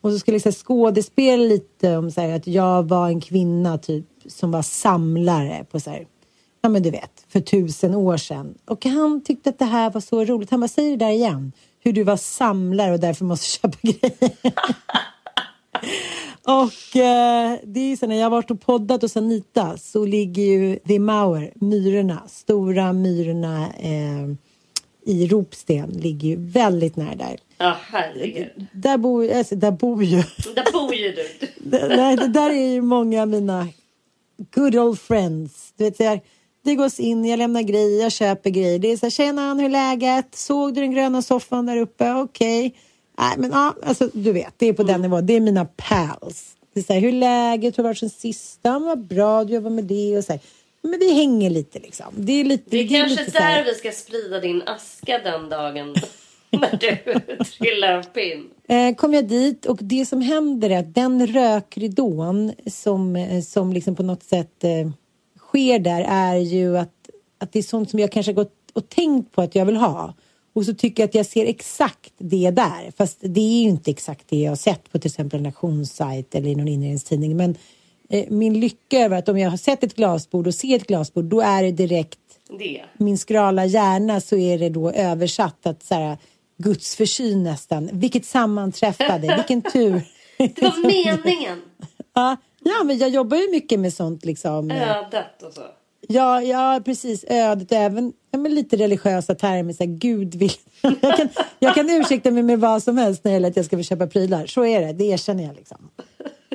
Och 0.00 0.12
så 0.12 0.18
skulle 0.18 0.40
jag 0.44 0.54
skådespela 0.54 1.42
lite 1.44 1.96
om 1.96 2.10
så 2.10 2.20
här, 2.20 2.36
att 2.36 2.46
jag 2.46 2.88
var 2.88 3.08
en 3.08 3.20
kvinna 3.20 3.78
typ 3.78 4.06
som 4.28 4.50
var 4.50 4.62
samlare 4.62 5.66
på 5.70 5.80
så 5.80 5.90
här, 5.90 6.06
ja 6.62 6.68
men 6.68 6.82
du 6.82 6.90
vet, 6.90 7.24
för 7.28 7.40
tusen 7.40 7.94
år 7.94 8.16
sedan. 8.16 8.54
Och 8.66 8.84
han 8.86 9.24
tyckte 9.24 9.50
att 9.50 9.58
det 9.58 9.64
här 9.64 9.90
var 9.90 10.00
så 10.00 10.24
roligt. 10.24 10.50
Han 10.50 10.60
bara, 10.60 10.68
säg 10.68 10.90
det 10.90 10.96
där 10.96 11.10
igen. 11.10 11.52
Hur 11.80 11.92
du 11.92 12.02
var 12.02 12.16
samlare 12.16 12.92
och 12.92 13.00
därför 13.00 13.24
måste 13.24 13.46
köpa 13.46 13.78
grejer. 13.82 14.30
Och 16.46 16.96
eh, 16.96 17.58
det 17.64 17.92
är 17.92 17.96
så 17.96 18.06
när 18.06 18.16
jag 18.16 18.24
har 18.24 18.30
varit 18.30 18.50
och 18.50 18.60
poddat 18.60 19.02
hos 19.02 19.16
Anita 19.16 19.76
så 19.76 20.04
ligger 20.04 20.42
ju 20.42 20.78
The 20.78 20.98
Mauer, 20.98 21.52
myrorna, 21.54 22.22
stora 22.28 22.92
myrorna 22.92 23.66
eh, 23.78 24.34
i 25.06 25.26
Ropsten 25.26 25.90
ligger 25.90 26.28
ju 26.28 26.36
väldigt 26.36 26.96
nära 26.96 27.14
där. 27.14 27.36
Ja, 27.58 27.76
herregud. 27.90 28.66
Där 28.72 28.98
bor, 28.98 29.32
alltså, 29.32 29.56
där 29.56 29.70
bor 29.70 30.04
ju... 30.04 30.16
Där 30.54 30.72
bor 30.72 30.94
ju 30.94 31.12
du. 31.12 31.48
Nej, 31.96 32.16
det 32.16 32.28
där 32.28 32.50
är 32.50 32.72
ju 32.72 32.82
många 32.82 33.22
av 33.22 33.28
mina 33.28 33.68
good 34.54 34.76
old 34.76 34.98
friends. 35.00 35.72
Du 35.76 35.84
vet, 35.84 35.96
så 35.96 36.02
här, 36.02 36.20
det 36.64 36.74
gås 36.74 37.00
in, 37.00 37.24
jag 37.24 37.38
lämnar 37.38 37.62
grejer, 37.62 38.02
jag 38.02 38.12
köper 38.12 38.50
grejer. 38.50 38.78
Det 38.78 38.92
är 38.92 38.96
så 38.96 39.06
här, 39.06 39.10
tjena 39.10 39.54
hur 39.54 39.64
är 39.64 39.68
läget? 39.68 40.34
Såg 40.34 40.74
du 40.74 40.80
den 40.80 40.92
gröna 40.92 41.22
soffan 41.22 41.66
där 41.66 41.76
uppe? 41.76 42.12
Okej. 42.12 42.66
Okay. 42.66 42.78
Nej, 43.18 43.34
men 43.38 43.50
ja, 43.50 43.74
alltså 43.82 44.10
du 44.12 44.32
vet, 44.32 44.54
det 44.56 44.66
är 44.66 44.72
på 44.72 44.82
mm. 44.82 44.92
den 44.92 45.02
nivån. 45.02 45.26
Det 45.26 45.32
är 45.32 45.40
mina 45.40 45.64
pals. 45.64 46.56
Det 46.72 46.80
är 46.80 46.84
så 46.84 46.92
här, 46.92 47.00
hur 47.00 47.08
är 47.08 47.12
läget? 47.12 47.78
Hur 47.78 47.82
har 47.82 47.90
varit 47.90 47.98
sen 47.98 48.10
sist? 48.10 48.58
Vad 48.62 49.06
bra, 49.06 49.44
du 49.44 49.54
jobbar 49.54 49.70
med 49.70 49.84
det 49.84 50.18
och 50.18 50.24
så 50.24 50.32
här. 50.32 50.40
Men 50.82 50.98
vi 50.98 51.14
hänger 51.14 51.50
lite 51.50 51.78
liksom. 51.78 52.06
Det 52.16 52.32
är, 52.32 52.44
lite, 52.44 52.70
det 52.70 52.76
är 52.76 52.82
det 52.82 52.98
kanske 52.98 53.24
lite 53.24 53.38
där 53.38 53.64
vi 53.64 53.74
ska 53.74 53.90
sprida 53.90 54.40
din 54.40 54.62
aska 54.66 55.18
den 55.18 55.48
dagen. 55.48 55.94
när 56.60 56.76
du 56.76 57.44
trillar 57.44 57.98
av 57.98 58.02
pinn. 58.02 58.50
Eh, 58.68 58.94
kom 58.94 59.14
jag 59.14 59.28
dit 59.28 59.66
och 59.66 59.78
det 59.80 60.06
som 60.06 60.20
händer 60.20 60.70
är 60.70 60.78
att 60.78 60.94
den 60.94 61.26
rökridån 61.26 62.52
som, 62.66 63.16
eh, 63.16 63.42
som 63.42 63.72
liksom 63.72 63.96
på 63.96 64.02
något 64.02 64.22
sätt 64.22 64.64
eh, 64.64 64.90
sker 65.38 65.78
där 65.78 66.04
är 66.08 66.36
ju 66.36 66.78
att, 66.78 67.10
att 67.38 67.52
det 67.52 67.58
är 67.58 67.62
sånt 67.62 67.90
som 67.90 67.98
jag 67.98 68.12
kanske 68.12 68.32
har 68.32 68.36
gått 68.36 68.70
och 68.72 68.88
tänkt 68.88 69.32
på 69.32 69.42
att 69.42 69.54
jag 69.54 69.66
vill 69.66 69.76
ha. 69.76 70.14
Och 70.54 70.64
så 70.64 70.74
tycker 70.74 71.02
jag 71.02 71.08
att 71.08 71.14
jag 71.14 71.26
ser 71.26 71.46
exakt 71.46 72.12
det 72.18 72.50
där. 72.50 72.92
Fast 72.96 73.18
det 73.20 73.40
är 73.40 73.62
ju 73.62 73.68
inte 73.68 73.90
exakt 73.90 74.24
det 74.28 74.36
jag 74.36 74.50
har 74.50 74.56
sett 74.56 74.92
på 74.92 74.98
till 74.98 75.08
exempel 75.08 75.40
en 75.40 75.46
auktionssajt 75.46 76.34
eller 76.34 76.48
i 76.48 76.54
någon 76.54 76.68
inredningstidning. 76.68 77.36
Men 77.36 77.56
eh, 78.08 78.24
min 78.28 78.60
lycka 78.60 78.98
över 78.98 79.18
att 79.18 79.28
om 79.28 79.38
jag 79.38 79.50
har 79.50 79.56
sett 79.56 79.84
ett 79.84 79.96
glasbord 79.96 80.46
och 80.46 80.54
ser 80.54 80.76
ett 80.76 80.86
glasbord 80.86 81.24
då 81.24 81.40
är 81.40 81.62
det 81.62 81.72
direkt 81.72 82.18
det. 82.58 82.82
min 82.96 83.18
skrala 83.18 83.64
hjärna 83.64 84.20
så 84.20 84.36
är 84.36 84.58
det 84.58 84.68
då 84.68 84.90
översatt 84.90 85.66
att 85.66 85.82
så 85.82 85.94
här, 85.94 86.18
Guds 86.56 86.96
försyn 86.96 87.42
nästan. 87.42 87.90
Vilket 87.92 88.24
sammanträffade, 88.24 89.34
vilken 89.36 89.62
tur. 89.72 90.02
Det 90.38 90.62
var 90.62 90.86
meningen. 90.86 91.62
ja, 92.14 92.36
ja, 92.64 92.84
men 92.84 92.98
jag 92.98 93.08
jobbar 93.10 93.36
ju 93.36 93.50
mycket 93.50 93.80
med 93.80 93.94
sånt 93.94 94.24
liksom. 94.24 94.70
Ödet 94.70 95.42
och 95.42 95.52
så. 95.52 95.62
Ja, 96.08 96.42
ja 96.42 96.80
precis. 96.84 97.24
Ödet 97.28 97.72
och 97.72 97.78
även 97.78 98.12
ja, 98.30 98.38
men 98.38 98.54
lite 98.54 98.76
religiösa 98.76 99.34
termer. 99.34 99.72
Så 99.72 99.84
här, 99.84 99.90
Gud 99.90 100.34
vill... 100.34 100.52
jag, 101.00 101.16
kan, 101.16 101.28
jag 101.58 101.74
kan 101.74 101.90
ursäkta 101.90 102.30
mig 102.30 102.42
med 102.42 102.60
vad 102.60 102.82
som 102.82 102.96
helst 102.98 103.24
när 103.24 103.30
det 103.30 103.34
gäller 103.34 103.48
att 103.48 103.56
jag 103.56 103.64
ska 103.66 103.76
få 103.76 103.82
köpa 103.82 104.06
prylar. 104.06 104.46
Så 104.46 104.64
är 104.64 104.80
det, 104.80 104.92
det 104.92 105.04
erkänner 105.04 105.44
jag 105.44 105.56
liksom. 105.56 105.90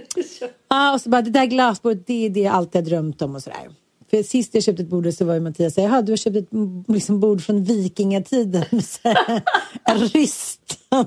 ja, 0.69 0.93
och 0.93 1.01
så 1.01 1.09
bara 1.09 1.21
det 1.21 1.29
där 1.29 1.45
glasbordet, 1.45 2.07
det 2.07 2.25
är 2.25 2.29
det 2.29 2.39
jag 2.39 2.53
alltid 2.53 2.81
har 2.81 2.89
drömt 2.89 3.21
om 3.21 3.35
och 3.35 3.43
sådär. 3.43 3.69
För 4.09 4.23
sist 4.23 4.53
jag 4.53 4.63
köpte 4.63 4.83
ett 4.83 4.89
bord 4.89 5.13
så 5.13 5.25
var 5.25 5.33
ju 5.33 5.39
Mattias 5.39 5.73
säga, 5.73 5.88
jaha 5.88 6.01
du 6.01 6.12
har 6.12 6.17
köpt 6.17 6.35
ett 6.35 6.49
liksom, 6.88 7.19
bord 7.19 7.41
från 7.41 7.63
vikingatiden 7.63 8.65
ristan. 10.13 11.05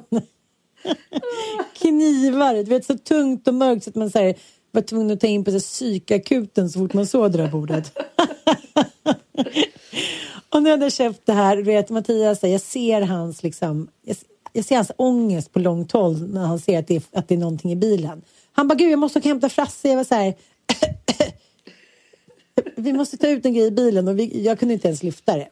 Knivar, 1.75 2.55
du 2.55 2.63
vet 2.63 2.85
så 2.85 2.99
tungt 2.99 3.49
och 3.49 3.55
mörkt 3.55 3.85
så 3.85 3.91
att 3.91 3.97
man 3.97 4.11
så 4.11 4.19
här, 4.19 4.35
var 4.71 4.83
tvungen 4.83 5.11
att 5.11 5.21
ta 5.21 5.27
in 5.27 5.45
på 5.45 5.51
så 5.51 5.61
psykakuten 5.61 6.71
så 6.71 6.79
fort 6.79 6.95
man 6.95 7.07
såg 7.07 7.33
det 7.33 7.39
där 7.39 7.49
bordet. 7.49 7.99
och 10.49 10.63
när 10.63 10.71
jag 10.71 10.79
hade 10.79 10.91
köpt 10.91 11.27
det 11.27 11.33
här, 11.33 11.57
vet 11.57 11.91
Mattias, 11.91 12.43
jag 12.43 12.61
ser 12.61 13.01
hans 13.01 13.43
liksom, 13.43 13.89
jag, 14.03 14.17
jag 14.53 14.65
ser 14.65 14.77
hans 14.77 14.93
ångest 14.97 15.53
på 15.53 15.59
långt 15.59 15.93
håll 15.93 16.33
när 16.33 16.47
han 16.47 16.59
ser 16.59 16.79
att 16.79 16.87
det, 16.87 16.97
är, 16.97 17.03
att 17.13 17.29
det 17.29 17.35
är 17.35 17.39
någonting 17.39 17.73
i 17.73 17.77
bilen. 17.77 18.23
Han 18.53 18.69
bara, 18.69 18.75
gud 18.75 18.93
jag 18.93 18.99
måste 18.99 19.19
åka 19.19 19.27
och 19.27 19.31
hämta 19.31 19.49
Frasse. 19.49 19.89
Jag 19.89 19.97
var 19.97 20.05
så 20.05 20.15
här, 20.15 20.35
vi 22.77 22.93
måste 22.93 23.17
ta 23.17 23.29
ut 23.29 23.47
en 23.47 23.55
grej 23.55 23.67
i 23.67 23.71
bilen 23.71 24.09
och 24.09 24.19
vi, 24.19 24.45
jag 24.45 24.59
kunde 24.59 24.75
inte 24.75 24.89
ens 24.89 25.03
lyfta 25.03 25.37
det. 25.37 25.49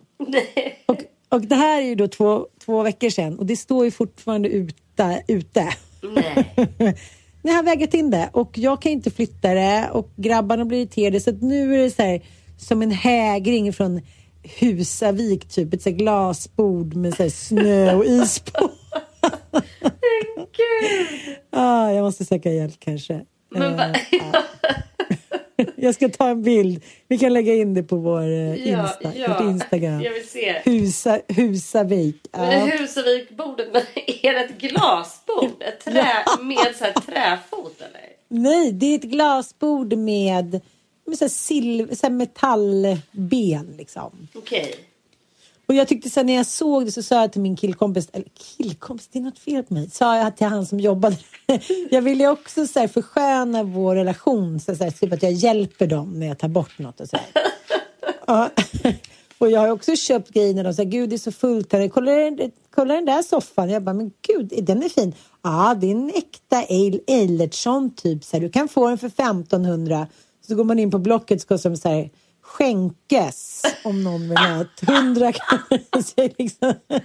Och, 0.86 1.04
och 1.28 1.40
det 1.40 1.56
här 1.56 1.80
är 1.80 1.86
ju 1.86 1.94
då 1.94 2.08
två, 2.08 2.46
två 2.64 2.82
veckor 2.82 3.10
sedan 3.10 3.38
och 3.38 3.46
det 3.46 3.56
står 3.56 3.84
ju 3.84 3.90
fortfarande 3.90 4.48
ute. 4.48 5.22
ute. 5.28 5.68
Nej. 6.02 6.96
Jag 7.42 7.52
har 7.52 7.62
vägat 7.62 7.94
in 7.94 8.10
det 8.10 8.30
och 8.32 8.58
jag 8.58 8.82
kan 8.82 8.92
inte 8.92 9.10
flytta 9.10 9.54
det 9.54 9.90
och 9.92 10.10
grabbarna 10.16 10.64
blir 10.64 10.78
irriterade 10.78 11.20
så 11.20 11.30
att 11.30 11.42
nu 11.42 11.74
är 11.74 11.78
det 11.78 11.90
så 11.90 12.02
här, 12.02 12.20
som 12.60 12.82
en 12.82 12.90
hägring 12.90 13.72
från 13.72 14.00
Husavik, 14.42 15.48
typ 15.48 15.74
ett 15.74 15.82
så 15.82 15.90
glasbord 15.90 16.94
med 16.94 17.14
så 17.14 17.30
snö 17.30 17.94
och 17.94 18.04
is 18.04 18.40
på. 18.40 18.70
ah, 21.50 21.90
jag 21.90 22.02
måste 22.02 22.24
söka 22.24 22.50
hjälp 22.50 22.74
kanske. 22.78 23.24
Men 23.50 23.72
uh, 23.72 23.96
ja. 24.10 24.44
Jag 25.76 25.94
ska 25.94 26.08
ta 26.08 26.28
en 26.28 26.42
bild. 26.42 26.84
Vi 27.08 27.18
kan 27.18 27.32
lägga 27.32 27.54
in 27.54 27.74
det 27.74 27.82
på 27.82 27.96
vår 27.96 28.22
eh, 28.22 28.68
Insta, 28.68 29.14
ja, 29.14 29.50
Instagram. 29.50 30.00
Jag 30.00 30.12
vill 30.12 30.28
se. 30.28 30.60
Husa, 30.64 31.20
Husavik. 31.28 32.16
Ja. 32.32 32.40
Husavikbordet, 32.40 33.68
är 34.22 34.32
det 34.32 34.40
ett 34.40 34.58
glasbord? 34.58 35.62
Ett 35.62 35.84
trä, 35.84 36.24
med 36.40 36.76
så 36.78 36.84
här 36.84 36.92
träfot 36.92 37.80
eller? 37.80 38.10
Nej, 38.28 38.72
det 38.72 38.86
är 38.86 38.94
ett 38.94 39.02
glasbord 39.02 39.92
med, 39.92 40.60
med 41.10 41.18
så 41.18 41.24
här 41.24 41.30
silver, 41.30 41.94
så 41.94 42.06
här 42.06 42.10
metallben 42.10 43.74
liksom. 43.76 44.28
Okej. 44.34 44.60
Okay. 44.60 44.74
Och 45.70 45.74
jag 45.74 45.88
tyckte 45.88 46.10
så 46.10 46.22
när 46.22 46.34
jag 46.36 46.46
såg 46.46 46.84
det 46.84 46.92
så 46.92 47.02
sa 47.02 47.20
jag 47.20 47.32
till 47.32 47.40
min 47.40 47.56
killkompis, 47.56 48.08
eller 48.12 48.26
killkompis, 48.56 49.08
det 49.12 49.18
är 49.18 49.22
något 49.22 49.38
fel 49.38 49.62
på 49.62 49.74
mig, 49.74 49.90
sa 49.90 50.16
jag 50.16 50.36
till 50.36 50.46
han 50.46 50.66
som 50.66 50.80
jobbade. 50.80 51.16
jag 51.90 52.02
ville 52.02 52.28
också 52.28 52.66
så 52.66 52.80
här 52.80 52.88
försköna 52.88 53.62
vår 53.62 53.94
relation, 53.94 54.60
så 54.60 54.74
här, 54.74 54.90
typ 54.90 55.12
att 55.12 55.22
jag 55.22 55.32
hjälper 55.32 55.86
dem 55.86 56.18
när 56.20 56.26
jag 56.26 56.38
tar 56.38 56.48
bort 56.48 56.78
något 56.78 57.00
och 57.00 57.08
så 57.08 57.16
ja. 58.26 58.50
Och 59.38 59.50
jag 59.50 59.60
har 59.60 59.68
också 59.68 59.96
köpt 59.96 60.30
grejer 60.30 60.54
när 60.54 60.64
de 60.64 60.74
säger 60.74 60.90
gud 60.90 61.10
det 61.10 61.16
är 61.16 61.18
så 61.18 61.32
fullt 61.32 61.72
här. 61.72 61.88
Kolla, 61.88 62.10
kolla 62.70 62.94
den 62.94 63.04
där 63.04 63.22
soffan. 63.22 63.70
Jag 63.70 63.82
bara, 63.82 63.94
men 63.94 64.12
gud, 64.22 64.52
den 64.64 64.82
är 64.82 64.88
fin. 64.88 65.14
Ja, 65.42 65.76
det 65.80 65.86
är 65.86 65.90
en 65.90 66.12
äkta 66.14 66.62
Eilertsson 67.06 67.94
typ. 67.94 68.24
Så 68.24 68.36
här, 68.36 68.40
du 68.40 68.50
kan 68.50 68.68
få 68.68 68.88
den 68.88 68.98
för 68.98 69.06
1500. 69.06 70.06
Så 70.50 70.56
går 70.56 70.64
man 70.64 70.78
in 70.78 70.90
på 70.90 70.98
Blocket 70.98 71.40
så 71.40 71.48
kostar 71.48 71.70
de 71.70 71.76
så 71.76 71.88
här 71.88 72.10
skänkes 72.42 73.62
om 73.84 74.04
någon 74.04 74.28
vill 74.28 74.38
ha 74.38 74.60
ett 74.60 74.88
hundra. 74.88 75.32
Liksom, 76.38 76.74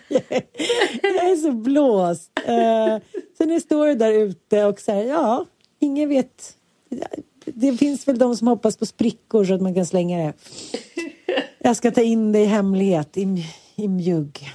jag 1.01 1.29
är 1.31 1.35
så 1.35 1.51
blåst. 1.51 2.31
Uh, 2.49 3.03
så 3.37 3.45
nu 3.45 3.59
står 3.59 3.95
där 3.95 4.11
ute 4.11 4.65
och 4.65 4.79
säger 4.79 5.09
ja, 5.09 5.45
ingen 5.79 6.09
vet. 6.09 6.53
Det 7.45 7.77
finns 7.77 8.07
väl 8.07 8.17
de 8.17 8.35
som 8.35 8.47
hoppas 8.47 8.77
på 8.77 8.85
sprickor 8.85 9.45
så 9.45 9.53
att 9.53 9.61
man 9.61 9.75
kan 9.75 9.85
slänga 9.85 10.17
det. 10.17 10.33
Jag 11.59 11.75
ska 11.75 11.91
ta 11.91 12.01
in 12.01 12.31
det 12.31 12.39
i 12.39 12.45
hemlighet 12.45 13.17
i, 13.17 13.45
i 13.75 13.87
mjugg. 13.87 14.51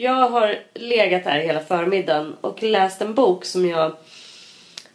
Jag 0.00 0.28
har 0.28 0.58
legat 0.74 1.24
här 1.24 1.38
hela 1.38 1.60
förmiddagen 1.60 2.36
och 2.40 2.62
läst 2.62 3.02
en 3.02 3.14
bok 3.14 3.44
som 3.44 3.68
jag 3.68 3.92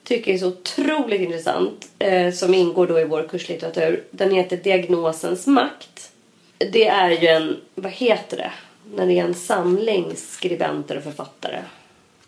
tycker 0.03 0.33
är 0.33 0.37
så 0.37 0.47
otroligt 0.47 1.21
intressant. 1.21 1.87
Eh, 1.99 2.33
som 2.33 2.53
ingår 2.53 2.87
då 2.87 2.99
i 2.99 3.05
vår 3.05 3.27
kurslitteratur. 3.27 4.03
Den 4.11 4.31
heter 4.31 4.57
Diagnosens 4.57 5.47
makt. 5.47 6.11
Det 6.57 6.87
är 6.87 7.09
ju 7.09 7.27
en, 7.27 7.57
vad 7.75 7.91
heter 7.91 8.37
det? 8.37 8.51
När 8.95 9.07
det 9.07 9.19
är 9.19 9.23
en 9.23 9.33
samling 9.33 10.15
skribenter 10.15 10.97
och 10.97 11.03
författare. 11.03 11.59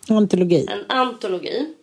Antologi. 0.10 0.68
En 0.72 0.98
antologi. 0.98 1.74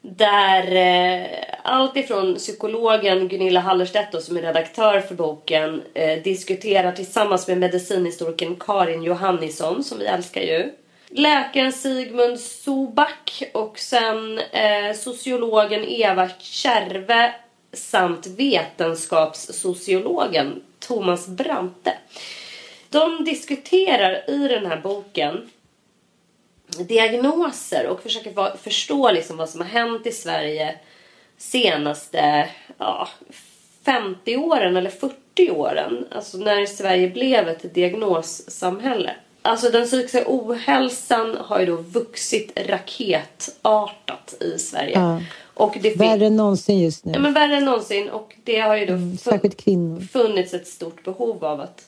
Där 0.00 0.76
eh, 0.76 1.26
allt 1.62 1.96
ifrån 1.96 2.34
psykologen 2.34 3.28
Gunilla 3.28 3.60
Hallerstedt 3.60 4.22
som 4.22 4.36
är 4.36 4.42
redaktör 4.42 5.00
för 5.00 5.14
boken 5.14 5.82
eh, 5.94 6.22
diskuterar 6.22 6.92
tillsammans 6.92 7.48
med 7.48 7.58
medicinhistorikern 7.58 8.56
Karin 8.56 9.02
Johannisson 9.02 9.84
som 9.84 9.98
vi 9.98 10.06
älskar 10.06 10.40
ju 10.40 10.72
läkaren 11.08 11.72
Sigmund 11.72 12.40
Sobak 12.40 13.42
och 13.54 13.78
sen 13.78 14.38
eh, 14.38 14.92
sociologen 14.94 15.84
Eva 15.84 16.28
Kärve 16.38 17.34
samt 17.72 18.26
vetenskapssociologen 18.26 20.62
Thomas 20.78 21.28
Brante. 21.28 21.98
De 22.88 23.24
diskuterar 23.24 24.30
i 24.30 24.48
den 24.48 24.66
här 24.66 24.80
boken 24.80 25.50
diagnoser 26.82 27.86
och 27.86 28.02
försöker 28.02 28.56
förstå 28.56 29.10
liksom 29.10 29.36
vad 29.36 29.48
som 29.48 29.60
har 29.60 29.68
hänt 29.68 30.06
i 30.06 30.12
Sverige 30.12 30.74
senaste 31.38 32.48
ja, 32.78 33.08
50 33.84 34.36
åren 34.36 34.76
eller 34.76 34.90
40 34.90 35.50
åren. 35.50 36.06
Alltså 36.10 36.38
när 36.38 36.66
Sverige 36.66 37.10
blev 37.10 37.48
ett 37.48 37.74
diagnossamhälle. 37.74 39.10
Alltså 39.42 39.70
den 39.70 39.86
psykiska 39.86 40.24
ohälsan 40.26 41.36
har 41.40 41.60
ju 41.60 41.66
då 41.66 41.76
vuxit 41.76 42.52
raketartat 42.68 44.34
i 44.40 44.58
Sverige. 44.58 44.94
Ja. 44.94 45.20
Och 45.54 45.76
det 45.80 45.96
värre 45.96 46.26
än 46.26 46.36
någonsin 46.36 46.80
just 46.80 47.04
nu. 47.04 47.12
Ja, 47.12 47.18
men 47.18 47.32
värre 47.32 47.56
än 47.56 47.64
någonsin. 47.64 48.10
Och 48.10 48.36
det 48.44 48.60
har 48.60 48.76
ju 48.76 48.86
då 48.86 48.92
mm, 48.92 49.18
särskilt 49.18 49.56
kvinnor. 49.56 50.00
funnits 50.00 50.54
ett 50.54 50.66
stort 50.66 51.04
behov 51.04 51.44
av 51.44 51.60
att 51.60 51.84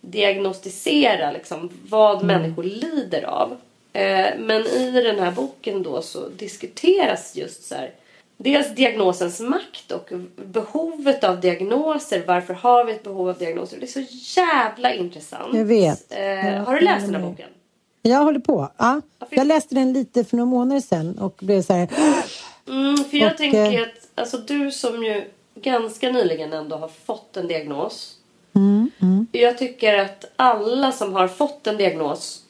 diagnostisera 0.00 1.32
liksom, 1.32 1.70
vad 1.88 2.22
mm. 2.22 2.26
människor 2.26 2.62
lider 2.62 3.22
av. 3.22 3.56
Eh, 3.98 4.38
men 4.38 4.66
i 4.66 4.90
den 4.90 5.18
här 5.18 5.30
boken 5.30 5.82
då 5.82 6.02
så 6.02 6.28
diskuteras 6.28 7.36
just 7.36 7.64
så 7.68 7.74
här, 7.74 7.90
dels 8.36 8.74
diagnosens 8.74 9.40
makt 9.40 9.92
och 9.92 10.10
behovet 10.36 11.24
av 11.24 11.40
diagnoser. 11.40 12.24
Varför 12.26 12.54
har 12.54 12.84
vi 12.84 12.92
ett 12.92 13.02
behov 13.02 13.28
av 13.28 13.38
diagnoser? 13.38 13.76
Det 13.80 13.84
är 13.84 14.04
så 14.04 14.40
jävla 14.40 14.94
intressant. 14.94 15.54
Jag 15.56 15.64
vet. 15.64 16.12
Eh, 16.12 16.20
Jag 16.20 16.62
har 16.64 16.74
du 16.74 16.80
läst 16.80 17.06
den 17.06 17.14
här 17.14 17.22
boken? 17.22 17.48
Jag 18.02 18.24
håller 18.24 18.40
på. 18.40 18.70
Ja. 18.76 19.00
Jag 19.30 19.46
läste 19.46 19.74
den 19.74 19.92
lite 19.92 20.24
för 20.24 20.36
några 20.36 20.50
månader 20.50 20.80
sedan 20.80 21.18
och 21.18 21.34
blev 21.40 21.62
så 21.62 21.72
här... 21.72 21.88
Mm, 22.68 22.96
för 22.96 23.16
jag 23.16 23.30
Och, 23.32 23.36
tänker 23.38 23.74
eh, 23.74 23.82
att 23.82 24.08
alltså, 24.20 24.38
du 24.38 24.70
som 24.70 25.04
ju 25.04 25.24
ganska 25.54 26.10
nyligen 26.10 26.52
ändå 26.52 26.76
har 26.76 26.88
fått 26.88 27.36
en 27.36 27.48
diagnos. 27.48 28.14
Jag 29.32 29.58
tycker 29.58 29.98
att 29.98 30.24
alla 30.36 30.92
som 30.92 31.12
har 31.14 31.28
fått 31.28 31.66
en 31.66 31.76
diagnos 31.76 32.42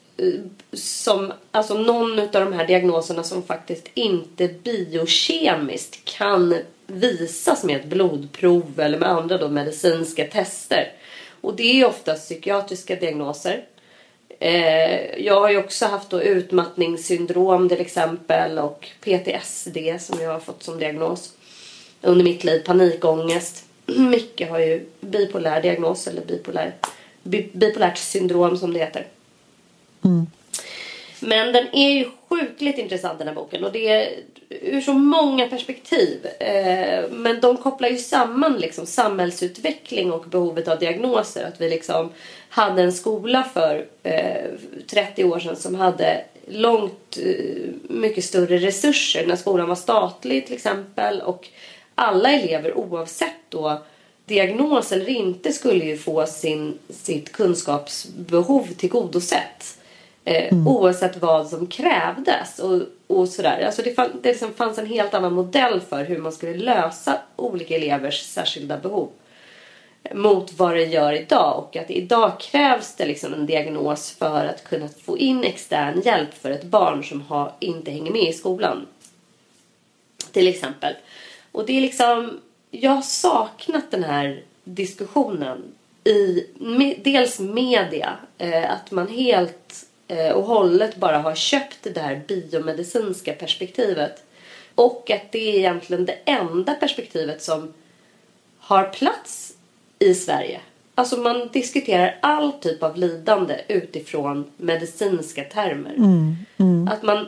som, 0.73 1.33
alltså 1.51 1.73
någon 1.73 2.19
av 2.19 2.27
de 2.31 2.53
här 2.53 2.67
diagnoserna 2.67 3.23
som 3.23 3.43
faktiskt 3.43 3.89
inte 3.93 4.47
biokemiskt 4.47 6.05
kan 6.05 6.55
visas 6.87 7.63
med 7.63 7.75
ett 7.75 7.85
blodprov 7.85 8.79
eller 8.79 8.99
med 8.99 9.09
andra 9.09 9.37
då 9.37 9.49
medicinska 9.49 10.25
tester. 10.25 10.91
Och 11.41 11.55
det 11.55 11.81
är 11.81 11.87
oftast 11.87 12.25
psykiatriska 12.25 12.95
diagnoser. 12.95 13.65
Eh, 14.39 15.25
jag 15.25 15.41
har 15.41 15.49
ju 15.49 15.57
också 15.57 15.85
haft 15.85 16.09
då 16.09 16.21
utmattningssyndrom 16.21 17.69
till 17.69 17.81
exempel 17.81 18.59
och 18.59 18.87
PTSD 19.01 19.77
som 19.99 20.21
jag 20.21 20.31
har 20.31 20.39
fått 20.39 20.63
som 20.63 20.79
diagnos 20.79 21.33
under 22.01 22.23
mitt 22.23 22.43
liv. 22.43 22.59
Panikångest. 22.59 23.65
Micke 23.85 24.49
har 24.49 24.59
ju 24.59 24.85
bipolär 25.01 25.61
diagnos 25.61 26.07
eller 26.07 26.25
bipolär, 26.25 26.75
bi, 27.23 27.49
bipolärt 27.53 27.97
syndrom 27.97 28.57
som 28.57 28.73
det 28.73 28.79
heter. 28.79 29.07
Men 31.19 31.53
den 31.53 31.75
är 31.75 31.89
ju 31.89 32.05
sjukligt 32.29 32.77
intressant 32.77 33.19
den 33.19 33.27
här 33.27 33.35
boken 33.35 33.63
och 33.63 33.71
det 33.71 33.87
är 33.89 34.09
ur 34.49 34.81
så 34.81 34.93
många 34.93 35.47
perspektiv. 35.47 36.25
Eh, 36.39 37.09
men 37.11 37.41
de 37.41 37.57
kopplar 37.57 37.89
ju 37.89 37.97
samman 37.97 38.57
liksom 38.57 38.85
samhällsutveckling 38.85 40.11
och 40.11 40.25
behovet 40.25 40.67
av 40.67 40.79
diagnoser. 40.79 41.45
Att 41.45 41.61
vi 41.61 41.69
liksom 41.69 42.09
hade 42.49 42.81
en 42.81 42.93
skola 42.93 43.43
för 43.53 43.85
eh, 44.03 44.51
30 44.87 45.23
år 45.23 45.39
sedan 45.39 45.55
som 45.55 45.75
hade 45.75 46.25
långt 46.47 47.17
eh, 47.23 47.71
mycket 47.89 48.25
större 48.25 48.57
resurser 48.57 49.27
när 49.27 49.35
skolan 49.35 49.67
var 49.67 49.75
statlig 49.75 50.45
till 50.45 50.55
exempel. 50.55 51.21
Och 51.21 51.47
alla 51.95 52.31
elever 52.31 52.77
oavsett 52.77 53.35
då 53.49 53.81
diagnos 54.25 54.91
eller 54.91 55.09
inte 55.09 55.53
skulle 55.53 55.85
ju 55.85 55.97
få 55.97 56.25
sin, 56.25 56.77
sitt 56.89 57.31
kunskapsbehov 57.31 58.67
tillgodosett. 58.77 59.78
Eh, 60.29 60.67
Oavsett 60.67 61.21
vad 61.21 61.47
som 61.47 61.67
krävdes. 61.67 62.59
Och, 62.59 62.81
och 63.07 63.27
sådär. 63.27 63.65
Alltså 63.65 63.81
det 63.81 63.93
fann, 63.93 64.09
det 64.21 64.29
liksom 64.29 64.53
fanns 64.53 64.77
en 64.77 64.85
helt 64.85 65.13
annan 65.13 65.33
modell 65.33 65.81
för 65.81 66.03
hur 66.03 66.17
man 66.17 66.31
skulle 66.31 66.57
lösa 66.57 67.17
olika 67.35 67.75
elevers 67.75 68.21
särskilda 68.21 68.77
behov. 68.77 69.09
Mot 70.13 70.53
vad 70.53 70.75
det 70.75 70.85
gör 70.85 71.13
idag. 71.13 71.57
Och 71.57 71.75
att 71.75 71.91
idag 71.91 72.39
krävs 72.39 72.95
det 72.95 73.05
liksom 73.05 73.33
en 73.33 73.45
diagnos 73.45 74.11
för 74.11 74.45
att 74.45 74.63
kunna 74.63 74.87
få 74.87 75.17
in 75.17 75.43
extern 75.43 76.01
hjälp 76.05 76.33
för 76.33 76.51
ett 76.51 76.63
barn 76.63 77.03
som 77.03 77.21
har, 77.21 77.51
inte 77.59 77.91
hänger 77.91 78.11
med 78.11 78.29
i 78.29 78.33
skolan. 78.33 78.85
Till 80.31 80.47
exempel. 80.47 80.93
Och 81.51 81.65
det 81.65 81.77
är 81.77 81.81
liksom... 81.81 82.39
Jag 82.71 82.91
har 82.91 83.01
saknat 83.01 83.91
den 83.91 84.03
här 84.03 84.43
diskussionen 84.63 85.63
i 86.03 86.47
me, 86.59 86.95
dels 87.03 87.39
media. 87.39 88.17
Eh, 88.37 88.71
att 88.71 88.91
man 88.91 89.07
helt 89.07 89.85
och 90.33 90.43
hållet 90.43 90.95
bara 90.95 91.17
har 91.17 91.35
köpt 91.35 91.77
det 91.93 91.99
här 91.99 92.21
biomedicinska 92.27 93.33
perspektivet. 93.33 94.23
Och 94.75 95.11
att 95.11 95.31
det 95.31 95.49
är 95.49 95.57
egentligen 95.57 96.05
det 96.05 96.17
enda 96.25 96.73
perspektivet 96.73 97.41
som 97.41 97.73
har 98.59 98.83
plats 98.83 99.53
i 99.99 100.13
Sverige. 100.13 100.59
Alltså 100.95 101.17
man 101.17 101.49
diskuterar 101.53 102.17
all 102.21 102.51
typ 102.51 102.83
av 102.83 102.97
lidande 102.97 103.61
utifrån 103.67 104.51
medicinska 104.57 105.43
termer. 105.43 105.95
Att 106.89 107.03
man 107.03 107.27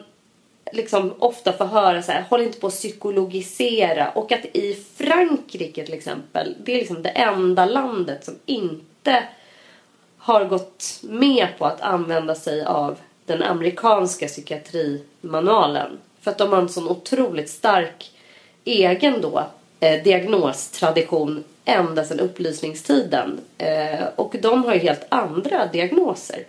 liksom 0.71 1.13
ofta 1.19 1.53
får 1.53 1.65
höra 1.65 2.01
så 2.01 2.11
här, 2.11 2.25
håll 2.29 2.41
inte 2.41 2.59
på 2.59 2.67
att 2.67 2.73
psykologisera. 2.73 4.09
Och 4.09 4.31
att 4.31 4.45
i 4.53 4.83
Frankrike 4.95 5.85
till 5.85 5.93
exempel, 5.93 6.55
det 6.63 6.73
är 6.73 6.77
liksom 6.77 7.01
det 7.01 7.09
enda 7.09 7.65
landet 7.65 8.25
som 8.25 8.35
inte 8.45 9.23
har 10.21 10.45
gått 10.45 10.99
med 11.01 11.47
på 11.57 11.65
att 11.65 11.81
använda 11.81 12.35
sig 12.35 12.65
av 12.65 12.97
den 13.25 13.43
amerikanska 13.43 14.27
psykiatrimanualen. 14.27 15.97
För 16.21 16.31
att 16.31 16.37
de 16.37 16.49
har 16.49 16.61
en 16.61 16.69
sån 16.69 16.87
otroligt 16.87 17.49
stark 17.49 18.11
egen 18.65 19.21
då 19.21 19.43
eh, 19.79 20.03
diagnostradition 20.03 21.43
ända 21.65 22.03
sedan 22.05 22.19
upplysningstiden. 22.19 23.39
Eh, 23.57 24.05
och 24.15 24.35
de 24.41 24.63
har 24.63 24.73
ju 24.73 24.79
helt 24.79 25.05
andra 25.09 25.65
diagnoser. 25.65 26.45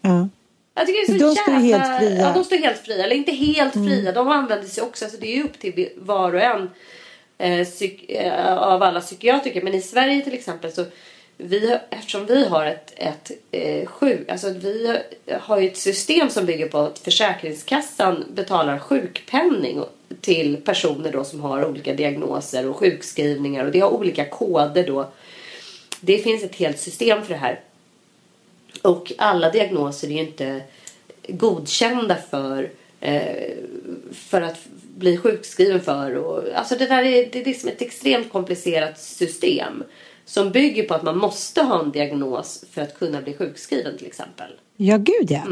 Ja. 0.00 0.28
Jag 0.74 0.86
tycker 0.86 1.06
det 1.06 1.16
är 1.16 1.18
så 1.18 1.26
De 1.26 1.36
står 1.36 1.54
jävla... 1.54 1.78
helt 1.78 2.00
fria. 2.00 2.20
Ja, 2.20 2.32
de 2.34 2.44
står 2.44 2.56
helt 2.56 2.78
fria. 2.78 3.04
Eller 3.04 3.16
inte 3.16 3.32
helt 3.32 3.72
fria. 3.72 4.12
De 4.12 4.28
använder 4.28 4.68
sig 4.68 4.84
också. 4.84 5.04
Alltså 5.04 5.20
det 5.20 5.32
är 5.32 5.36
ju 5.36 5.44
upp 5.44 5.58
till 5.58 5.88
var 5.96 6.34
och 6.34 6.40
en 6.40 6.70
eh, 7.38 7.64
psyk, 7.64 8.10
eh, 8.10 8.58
av 8.58 8.82
alla 8.82 9.00
psykiatriker. 9.00 9.62
Men 9.62 9.74
i 9.74 9.82
Sverige 9.82 10.20
till 10.20 10.34
exempel 10.34 10.72
så 10.72 10.84
vi, 11.38 11.70
har- 11.70 11.82
eftersom 11.90 12.26
vi 12.26 12.44
har 12.46 12.66
ett, 12.66 12.92
ett 12.96 13.30
eh, 13.50 13.86
sjuk, 13.86 14.28
alltså 14.28 14.50
vi 14.50 14.98
har, 15.40 15.60
ju 15.60 15.68
ett 15.68 15.76
system 15.76 16.30
som 16.30 16.46
bygger 16.46 16.68
på 16.68 16.78
att 16.78 16.98
Försäkringskassan 16.98 18.24
betalar 18.34 18.78
sjukpenning 18.78 19.82
till 20.20 20.56
personer 20.56 21.12
då 21.12 21.24
som 21.24 21.40
har 21.40 21.64
olika 21.64 21.94
diagnoser 21.94 22.68
och 22.68 22.76
sjukskrivningar 22.76 23.64
och 23.64 23.72
det 23.72 23.80
har 23.80 23.90
olika 23.90 24.24
koder 24.24 24.86
då. 24.86 25.10
Det 26.00 26.18
finns 26.18 26.42
ett 26.44 26.56
helt 26.56 26.78
system 26.80 27.22
för 27.22 27.32
det 27.32 27.38
här. 27.40 27.60
Och 28.82 29.12
alla 29.18 29.50
diagnoser 29.50 30.08
är 30.08 30.12
ju 30.12 30.18
inte 30.18 30.62
godkända 31.28 32.16
för, 32.30 32.70
eh, 33.00 33.52
för 34.12 34.42
att 34.42 34.58
bli 34.96 35.16
sjukskriven 35.16 35.80
för. 35.80 36.14
Och, 36.14 36.42
alltså 36.54 36.74
det 36.76 36.86
där 36.86 37.02
är, 37.02 37.28
det 37.32 37.40
är 37.40 37.44
liksom 37.44 37.68
ett 37.68 37.82
extremt 37.82 38.32
komplicerat 38.32 39.00
system. 39.00 39.84
Som 40.28 40.50
bygger 40.50 40.82
på 40.82 40.94
att 40.94 41.02
man 41.02 41.18
måste 41.18 41.62
ha 41.62 41.82
en 41.84 41.92
diagnos 41.92 42.64
för 42.70 42.82
att 42.82 42.98
kunna 42.98 43.22
bli 43.22 43.34
sjukskriven 43.34 43.98
till 43.98 44.06
exempel. 44.06 44.50
ja, 44.76 44.96
gud 44.96 45.30
ja. 45.30 45.42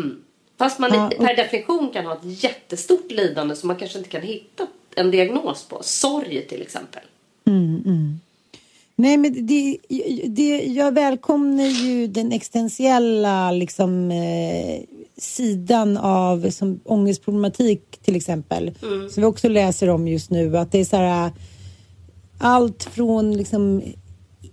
Fast 0.59 0.79
man 0.79 0.91
Ja, 0.95 1.11
i- 1.13 1.17
per 1.17 1.37
definition 1.37 1.91
kan 1.93 2.07
ha 2.07 2.13
ett 2.13 2.43
jättestort 2.45 3.11
lidande 3.11 3.57
som 3.57 3.67
man 3.67 3.77
kanske 3.77 3.99
inte 3.99 4.11
kan 4.11 4.23
hitta 4.23 4.67
en 4.97 5.11
diagnos 5.11 5.65
på. 5.69 5.79
Sorg 5.83 6.47
till 6.49 6.63
exempel. 6.63 7.03
Nej, 8.97 9.17
men 9.17 9.47
det, 9.47 9.79
det, 10.25 10.63
jag 10.65 10.95
välkomnar 10.95 11.65
ju 11.67 12.07
den 12.07 12.33
existentiella 12.33 13.51
liksom, 13.51 14.11
eh, 14.11 14.81
sidan 15.17 15.97
av 15.97 16.51
som 16.51 16.81
ångestproblematik 16.85 17.99
till 18.03 18.17
exempel. 18.17 18.71
Som 19.11 19.21
vi 19.23 19.25
också 19.25 19.49
läser 19.49 19.89
om 19.91 20.09
just 20.09 20.31
nu. 20.31 20.57
Att 20.59 20.73
det 20.73 20.81
är 20.81 20.85
så 20.85 20.97
här, 20.97 21.31
allt 22.39 22.85
från 22.85 23.37
liksom, 23.37 23.83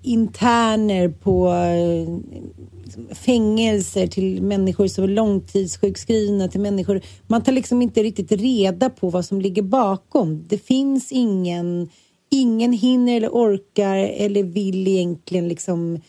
interner 0.02 1.10
på 1.10 1.48
eh, 1.48 3.16
fängelser 3.16 4.08
till 4.08 4.42
människor 4.42 4.88
som 4.88 5.04
är 5.04 5.08
långtidssjukskrivna 5.08 6.48
till 6.48 6.62
människor. 6.62 7.02
Man 7.28 7.44
tar 7.44 7.52
liksom 7.52 7.82
inte 7.82 8.04
riktigt 8.04 8.32
reda 8.32 8.90
på 8.90 9.10
vad 9.10 9.26
som 9.26 9.42
ligger 9.42 9.62
bakom. 9.62 10.46
Det 10.48 10.58
finns 10.58 11.12
ingen, 11.12 11.90
ingen 12.30 12.74
hinner 12.74 13.18
eller 13.18 13.30
orkar 13.30 13.96
eller 13.96 14.44
vill 14.44 14.88
egentligen 14.88 15.48
liksom 15.48 16.02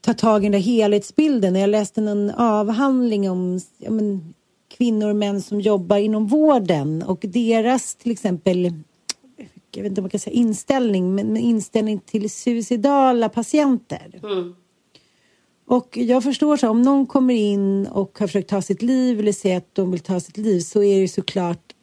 ta 0.00 0.14
tag 0.14 0.42
i 0.42 0.44
den 0.44 0.52
där 0.52 0.58
helhetsbilden. 0.58 1.54
Jag 1.54 1.70
läste 1.70 2.00
en 2.00 2.30
avhandling 2.30 3.30
om 3.30 3.60
ja, 3.78 3.90
men, 3.90 4.34
kvinnor 4.76 5.10
och 5.10 5.16
män 5.16 5.42
som 5.42 5.60
jobbar 5.60 5.96
inom 5.96 6.26
vården 6.26 7.02
och 7.02 7.18
deras 7.22 7.94
till 7.94 8.12
exempel 8.12 8.72
jag 9.76 9.82
vet 9.82 9.90
inte 9.90 10.00
om 10.00 10.02
man 10.02 10.10
kan 10.10 10.20
säga 10.20 10.34
inställning, 10.34 11.14
men 11.14 11.26
men 11.26 11.36
inställning 11.36 11.98
till 11.98 12.30
suicidala 12.30 13.28
patienter. 13.28 14.20
Och 15.66 15.96
jag 15.96 16.22
förstår 16.22 16.56
så 16.56 16.68
om 16.68 16.82
någon 16.82 17.06
kommer 17.06 17.34
in 17.34 17.86
och 17.86 18.18
har 18.18 18.26
försökt 18.26 18.50
ta 18.50 18.62
sitt 18.62 18.82
liv 18.82 19.20
eller 19.20 19.32
säger 19.32 19.56
att 19.56 19.74
de 19.74 19.90
vill 19.90 20.00
ta 20.00 20.20
sitt 20.20 20.36
liv 20.36 20.60
så 20.60 20.82
är 20.82 21.00
det 21.00 21.08
såklart 21.08 21.74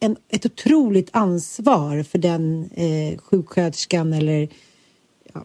en, 0.00 0.16
ett 0.28 0.46
otroligt 0.46 1.08
ansvar 1.12 2.02
för 2.02 2.18
den 2.18 2.70
eh, 2.74 3.18
sjuksköterskan 3.18 4.12
eller 4.12 4.48
ja, 5.34 5.44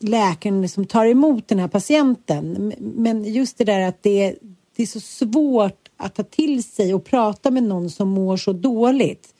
läkaren 0.00 0.68
som 0.68 0.86
tar 0.86 1.06
emot 1.06 1.48
den 1.48 1.58
här 1.58 1.68
patienten. 1.68 2.72
Men 2.78 3.24
just 3.24 3.58
det 3.58 3.64
där 3.64 3.80
att 3.80 4.02
det, 4.02 4.36
det 4.76 4.82
är 4.82 4.86
så 4.86 5.00
svårt 5.00 5.88
att 5.96 6.14
ta 6.14 6.22
till 6.22 6.64
sig 6.64 6.94
och 6.94 7.04
prata 7.04 7.50
med 7.50 7.62
någon 7.62 7.90
som 7.90 8.08
mår 8.08 8.36
så 8.36 8.52
dåligt. 8.52 9.35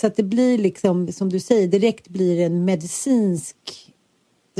Så 0.00 0.06
att 0.06 0.16
det 0.16 0.22
blir 0.22 0.58
liksom, 0.58 1.12
som 1.12 1.28
du 1.28 1.40
säger, 1.40 1.68
direkt 1.68 2.08
blir 2.08 2.40
en 2.40 2.64
medicinsk 2.64 3.56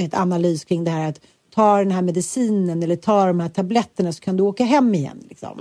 ett 0.00 0.14
analys 0.14 0.64
kring 0.64 0.84
det 0.84 0.90
här 0.90 1.08
att 1.08 1.20
ta 1.54 1.78
den 1.78 1.90
här 1.90 2.02
medicinen 2.02 2.82
eller 2.82 2.96
ta 2.96 3.26
de 3.26 3.40
här 3.40 3.48
tabletterna 3.48 4.12
så 4.12 4.20
kan 4.20 4.36
du 4.36 4.42
åka 4.42 4.64
hem 4.64 4.94
igen. 4.94 5.24
Liksom. 5.28 5.58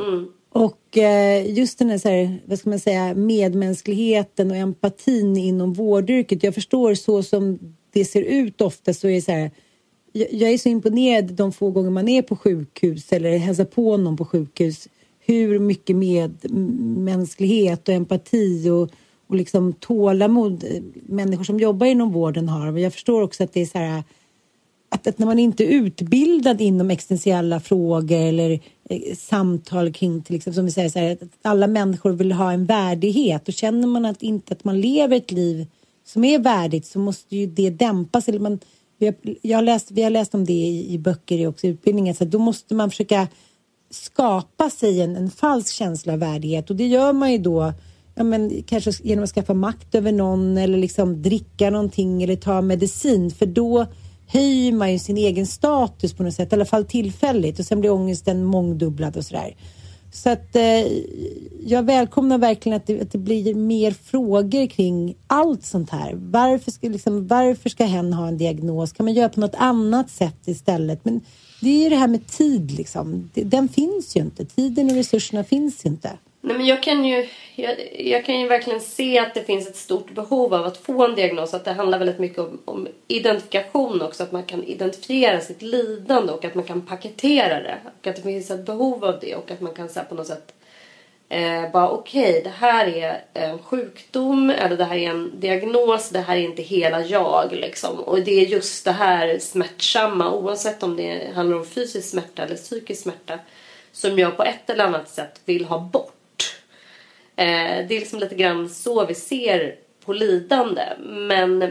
Och 0.49 0.97
eh, 0.97 1.57
just 1.57 1.79
den 1.79 1.89
här, 1.89 1.97
så 1.97 2.09
här, 2.09 2.39
vad 2.45 2.59
ska 2.59 2.69
man 2.69 2.79
säga, 2.79 3.13
medmänskligheten 3.15 4.51
och 4.51 4.57
empatin 4.57 5.37
inom 5.37 5.73
vårdyrket. 5.73 6.43
Jag 6.43 6.55
förstår 6.55 6.93
så 6.93 7.23
som 7.23 7.59
det 7.93 8.05
ser 8.05 8.21
ut 8.21 8.61
ofta 8.61 8.93
så 8.93 9.07
är 9.07 9.15
det 9.15 9.21
så 9.21 9.31
här, 9.31 9.51
jag, 10.11 10.33
jag 10.33 10.51
är 10.51 10.57
så 10.57 10.69
imponerad 10.69 11.33
de 11.33 11.51
få 11.51 11.71
gånger 11.71 11.89
man 11.89 12.07
är 12.07 12.21
på 12.21 12.35
sjukhus 12.35 13.13
eller 13.13 13.37
hälsar 13.37 13.65
på 13.65 13.97
någon 13.97 14.17
på 14.17 14.25
sjukhus 14.25 14.87
hur 15.19 15.59
mycket 15.59 15.95
medmänsklighet 15.95 17.87
och 17.87 17.93
empati 17.93 18.69
och, 18.69 18.89
och 19.27 19.35
liksom 19.35 19.73
tålamod 19.73 20.63
eh, 20.63 20.83
människor 21.05 21.43
som 21.43 21.59
jobbar 21.59 21.87
inom 21.87 22.11
vården 22.11 22.49
har. 22.49 22.71
Men 22.71 22.83
jag 22.83 22.93
förstår 22.93 23.21
också 23.21 23.43
att 23.43 23.53
det 23.53 23.61
är 23.61 23.65
så 23.65 23.77
här 23.77 24.03
att, 24.89 25.07
att, 25.07 25.19
när 25.19 25.25
man 25.25 25.39
inte 25.39 25.63
är 25.63 25.67
utbildad 25.67 26.61
inom 26.61 26.91
existentiella 26.91 27.59
frågor 27.59 28.17
eller 28.17 28.59
eh, 28.89 29.15
samtal 29.15 29.93
kring 29.93 30.21
till 30.21 30.35
exempel 30.35 30.55
som 30.55 30.65
vi 30.65 30.71
säger 30.71 30.89
så 30.89 30.99
här, 30.99 31.11
att 31.11 31.21
alla 31.41 31.67
människor 31.67 32.11
vill 32.11 32.31
ha 32.31 32.51
en 32.51 32.65
värdighet 32.65 33.47
och 33.47 33.53
känner 33.53 33.87
man 33.87 34.05
att 34.05 34.23
inte 34.23 34.53
att 34.53 34.63
man 34.63 34.81
lever 34.81 35.17
ett 35.17 35.31
liv 35.31 35.67
som 36.05 36.23
är 36.23 36.39
värdigt 36.39 36.85
så 36.85 36.99
måste 36.99 37.35
ju 37.35 37.45
det 37.45 37.69
dämpas. 37.69 38.29
Eller 38.29 38.39
man, 38.39 38.59
vi, 38.97 39.05
har, 39.05 39.15
jag 39.41 39.57
har 39.57 39.63
läst, 39.63 39.91
vi 39.91 40.03
har 40.03 40.09
läst 40.09 40.35
om 40.35 40.45
det 40.45 40.53
i, 40.53 40.93
i 40.93 40.97
böcker 40.97 41.37
i 41.37 41.47
också 41.47 41.67
utbildningen 41.67 42.15
så 42.15 42.25
då 42.25 42.39
måste 42.39 42.75
man 42.75 42.89
försöka 42.89 43.27
skapa 43.89 44.69
sig 44.69 45.01
en, 45.01 45.15
en 45.15 45.31
falsk 45.31 45.73
känsla 45.73 46.13
av 46.13 46.19
värdighet 46.19 46.69
och 46.69 46.75
det 46.75 46.87
gör 46.87 47.13
man 47.13 47.31
ju 47.31 47.37
då 47.37 47.73
ja, 48.17 48.23
men, 48.23 48.63
kanske 48.63 48.91
genom 49.03 49.23
att 49.23 49.29
skaffa 49.29 49.53
makt 49.53 49.95
över 49.95 50.11
någon 50.11 50.57
eller 50.57 50.77
liksom 50.77 51.21
dricka 51.21 51.69
någonting 51.69 52.23
eller 52.23 52.35
ta 52.35 52.61
medicin 52.61 53.31
för 53.31 53.45
då 53.45 53.85
höjer 54.27 54.71
man 54.71 54.91
ju 54.91 54.99
sin 54.99 55.17
egen 55.17 55.47
status 55.47 56.13
på 56.13 56.23
något 56.23 56.33
sätt, 56.33 56.51
i 56.51 56.55
alla 56.55 56.65
fall 56.65 56.85
tillfälligt 56.85 57.59
och 57.59 57.65
sen 57.65 57.79
blir 57.79 57.91
ångesten 57.91 58.43
mångdubblad 58.43 59.17
och 59.17 59.25
sådär. 59.25 59.55
Så 60.11 60.29
att 60.29 60.55
eh, 60.55 60.87
jag 61.65 61.83
välkomnar 61.83 62.37
verkligen 62.37 62.75
att 62.75 62.87
det, 62.87 63.01
att 63.01 63.11
det, 63.11 63.17
blir 63.17 63.55
mer 63.55 63.91
frågor 63.91 64.67
kring 64.67 65.15
allt 65.27 65.65
sånt 65.65 65.89
här. 65.89 66.13
Varför 66.15 66.71
ska, 66.71 66.89
liksom, 66.89 67.27
varför 67.27 67.69
ska 67.69 67.85
hen 67.85 68.13
ha 68.13 68.27
en 68.27 68.37
diagnos? 68.37 68.93
Kan 68.93 69.05
man 69.05 69.13
göra 69.13 69.29
på 69.29 69.39
något 69.39 69.55
annat 69.55 70.09
sätt 70.09 70.47
istället? 70.47 71.05
Men 71.05 71.21
det 71.61 71.69
är 71.69 71.83
ju 71.83 71.89
det 71.89 71.95
här 71.95 72.07
med 72.07 72.27
tid 72.27 72.71
liksom. 72.71 73.29
Den 73.33 73.67
finns 73.67 74.15
ju 74.15 74.21
inte. 74.21 74.45
Tiden 74.45 74.89
och 74.89 74.95
resurserna 74.95 75.43
finns 75.43 75.85
inte. 75.85 76.11
Nej, 76.47 76.57
men 76.57 76.65
jag, 76.65 76.83
kan 76.83 77.05
ju, 77.05 77.27
jag, 77.55 77.75
jag, 77.99 78.25
kan 78.25 78.39
ju 78.39 78.47
verkligen 78.47 78.81
se 78.81 79.19
att 79.19 79.33
det 79.33 79.43
finns 79.43 79.67
ett 79.67 79.75
stort 79.75 80.11
behov 80.11 80.53
av 80.53 80.65
att 80.65 80.77
få 80.77 81.05
en 81.05 81.15
diagnos. 81.15 81.53
Att 81.53 81.65
det 81.65 81.71
handlar 81.71 81.99
väldigt 81.99 82.19
mycket 82.19 82.39
om, 82.39 82.61
om 82.65 82.87
identifikation 83.07 84.01
också. 84.01 84.23
Att 84.23 84.31
man 84.31 84.43
kan 84.43 84.63
identifiera 84.63 85.41
sitt 85.41 85.61
lidande 85.61 86.33
och 86.33 86.45
att 86.45 86.55
man 86.55 86.63
kan 86.63 86.85
paketera 86.85 87.59
det. 87.59 87.77
Och 87.85 88.07
att 88.07 88.15
det 88.15 88.21
finns 88.21 88.51
ett 88.51 88.65
behov 88.65 89.05
av 89.05 89.19
det 89.21 89.35
och 89.35 89.51
att 89.51 89.61
man 89.61 89.73
kan 89.73 89.89
säga 89.89 90.05
på 90.05 90.15
något 90.15 90.27
sätt 90.27 90.53
eh, 91.29 91.71
bara 91.71 91.89
okej, 91.89 92.29
okay, 92.29 92.41
det 92.41 92.53
här 92.57 92.87
är 92.87 93.21
en 93.33 93.59
sjukdom 93.59 94.49
eller 94.49 94.77
det 94.77 94.85
här 94.85 94.97
är 94.97 95.09
en 95.09 95.39
diagnos. 95.39 96.09
Det 96.09 96.19
här 96.19 96.37
är 96.37 96.41
inte 96.41 96.61
hela 96.61 97.01
jag 97.01 97.51
liksom. 97.51 97.99
Och 97.99 98.21
det 98.21 98.31
är 98.31 98.45
just 98.45 98.85
det 98.85 98.91
här 98.91 99.39
smärtsamma 99.39 100.31
oavsett 100.31 100.83
om 100.83 100.95
det 100.95 101.31
handlar 101.35 101.57
om 101.57 101.65
fysisk 101.65 102.09
smärta 102.09 102.43
eller 102.43 102.55
psykisk 102.55 103.01
smärta 103.01 103.39
som 103.91 104.19
jag 104.19 104.37
på 104.37 104.43
ett 104.43 104.69
eller 104.69 104.83
annat 104.83 105.09
sätt 105.09 105.41
vill 105.45 105.65
ha 105.65 105.79
bort. 105.79 106.16
Eh, 107.37 107.87
det 107.87 107.95
är 107.95 107.99
liksom 107.99 108.19
lite 108.19 108.35
grann 108.35 108.69
så 108.69 109.05
vi 109.05 109.15
ser 109.15 109.75
på 110.05 110.13
lidande. 110.13 110.83
Men 110.99 111.61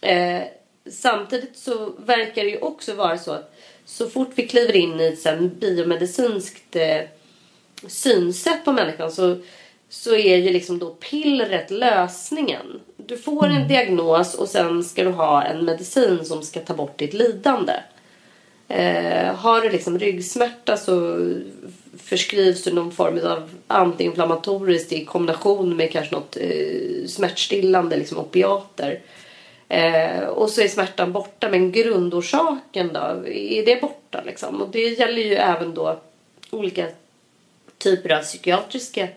eh, 0.00 0.42
samtidigt 0.90 1.56
så 1.56 1.92
verkar 1.98 2.44
det 2.44 2.50
ju 2.50 2.58
också 2.58 2.94
vara 2.94 3.18
så 3.18 3.32
att 3.32 3.54
så 3.84 4.08
fort 4.08 4.30
vi 4.34 4.48
kliver 4.48 4.76
in 4.76 5.00
i 5.00 5.06
ett 5.24 5.40
biomedicinskt 5.40 6.76
eh, 6.76 7.00
synsätt 7.86 8.64
på 8.64 8.72
människan 8.72 9.12
så, 9.12 9.36
så 9.88 10.14
är 10.14 10.36
ju 10.36 10.52
liksom 10.52 10.78
då 10.78 10.90
pillret 10.90 11.70
lösningen. 11.70 12.80
Du 12.96 13.16
får 13.16 13.46
en 13.46 13.56
mm. 13.56 13.68
diagnos 13.68 14.34
och 14.34 14.48
sen 14.48 14.84
ska 14.84 15.04
du 15.04 15.10
ha 15.10 15.42
en 15.42 15.64
medicin 15.64 16.24
som 16.24 16.42
ska 16.42 16.60
ta 16.60 16.74
bort 16.74 16.98
ditt 16.98 17.14
lidande. 17.14 17.74
Eh, 18.68 19.34
har 19.34 19.60
du 19.60 19.70
liksom 19.70 19.98
ryggsmärta 19.98 20.76
så 20.76 21.26
förskrivs 21.98 22.64
du 22.64 22.72
någon 22.72 22.92
form 22.92 23.26
av 23.26 23.50
antiinflammatoriskt 23.66 24.92
i 24.92 25.04
kombination 25.04 25.76
med 25.76 25.92
kanske 25.92 26.14
något 26.14 26.36
eh, 26.36 27.06
smärtstillande, 27.06 27.96
liksom 27.96 28.18
opiater. 28.18 29.00
Eh, 29.68 30.24
och 30.24 30.50
så 30.50 30.60
är 30.60 30.68
smärtan 30.68 31.12
borta 31.12 31.48
men 31.48 31.72
grundorsaken 31.72 32.92
då, 32.92 33.00
är 33.26 33.64
det 33.64 33.80
borta 33.80 34.22
liksom? 34.26 34.62
Och 34.62 34.68
det 34.68 34.80
gäller 34.80 35.22
ju 35.22 35.34
även 35.34 35.74
då 35.74 36.00
olika 36.50 36.86
typer 37.78 38.10
av 38.10 38.22
psykiatriska 38.22 39.08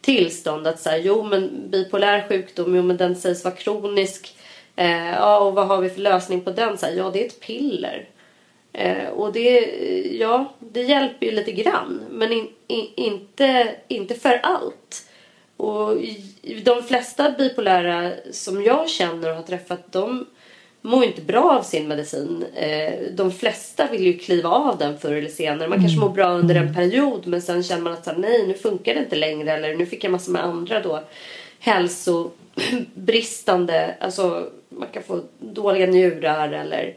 tillstånd. 0.00 0.66
Att 0.66 0.80
säga, 0.80 0.98
jo 0.98 1.22
men 1.22 1.70
bipolär 1.70 2.28
sjukdom, 2.28 2.76
jo 2.76 2.82
men 2.82 2.96
den 2.96 3.16
sägs 3.16 3.44
vara 3.44 3.54
kronisk. 3.54 4.34
Eh, 4.76 5.10
ja, 5.10 5.38
och 5.38 5.54
vad 5.54 5.66
har 5.66 5.80
vi 5.80 5.90
för 5.90 6.00
lösning 6.00 6.40
på 6.40 6.50
den? 6.50 6.78
Så 6.78 6.86
här, 6.86 6.92
ja, 6.92 7.10
det 7.12 7.22
är 7.22 7.26
ett 7.26 7.40
piller. 7.40 8.08
Eh, 8.72 9.08
och 9.08 9.32
det, 9.32 9.60
ja, 10.18 10.52
det 10.58 10.82
hjälper 10.82 11.26
ju 11.26 11.32
lite 11.32 11.52
grann. 11.52 12.00
Men 12.10 12.32
in, 12.32 12.48
in, 12.66 12.86
inte, 12.94 13.74
inte 13.88 14.14
för 14.14 14.40
allt. 14.42 15.06
Och 15.56 15.96
de 16.64 16.82
flesta 16.82 17.30
bipolära 17.30 18.12
som 18.30 18.62
jag 18.62 18.88
känner 18.88 19.30
och 19.30 19.36
har 19.36 19.42
träffat 19.42 19.92
de 19.92 20.26
mår 20.80 21.04
inte 21.04 21.22
bra 21.22 21.58
av 21.58 21.62
sin 21.62 21.88
medicin. 21.88 22.44
Eh, 22.54 22.92
de 23.12 23.32
flesta 23.32 23.88
vill 23.92 24.06
ju 24.06 24.18
kliva 24.18 24.48
av 24.48 24.78
den 24.78 24.98
förr 24.98 25.12
eller 25.12 25.28
senare. 25.28 25.68
Man 25.68 25.80
kanske 25.80 26.00
mår 26.00 26.08
bra 26.08 26.30
under 26.30 26.54
en 26.54 26.74
period 26.74 27.26
men 27.26 27.42
sen 27.42 27.62
känner 27.62 27.82
man 27.82 27.92
att 27.92 28.04
så, 28.04 28.12
nej 28.12 28.46
nu 28.46 28.54
funkar 28.54 28.94
det 28.94 29.00
inte 29.00 29.16
längre 29.16 29.52
eller 29.52 29.74
nu 29.74 29.86
fick 29.86 30.04
jag 30.04 30.12
massor 30.12 30.32
med 30.32 30.44
andra 30.44 30.80
då 30.80 31.02
hälsobristande, 31.58 33.94
alltså 34.00 34.50
man 34.68 34.88
kan 34.92 35.02
få 35.02 35.20
dåliga 35.38 35.86
njurar 35.86 36.52
eller 36.52 36.94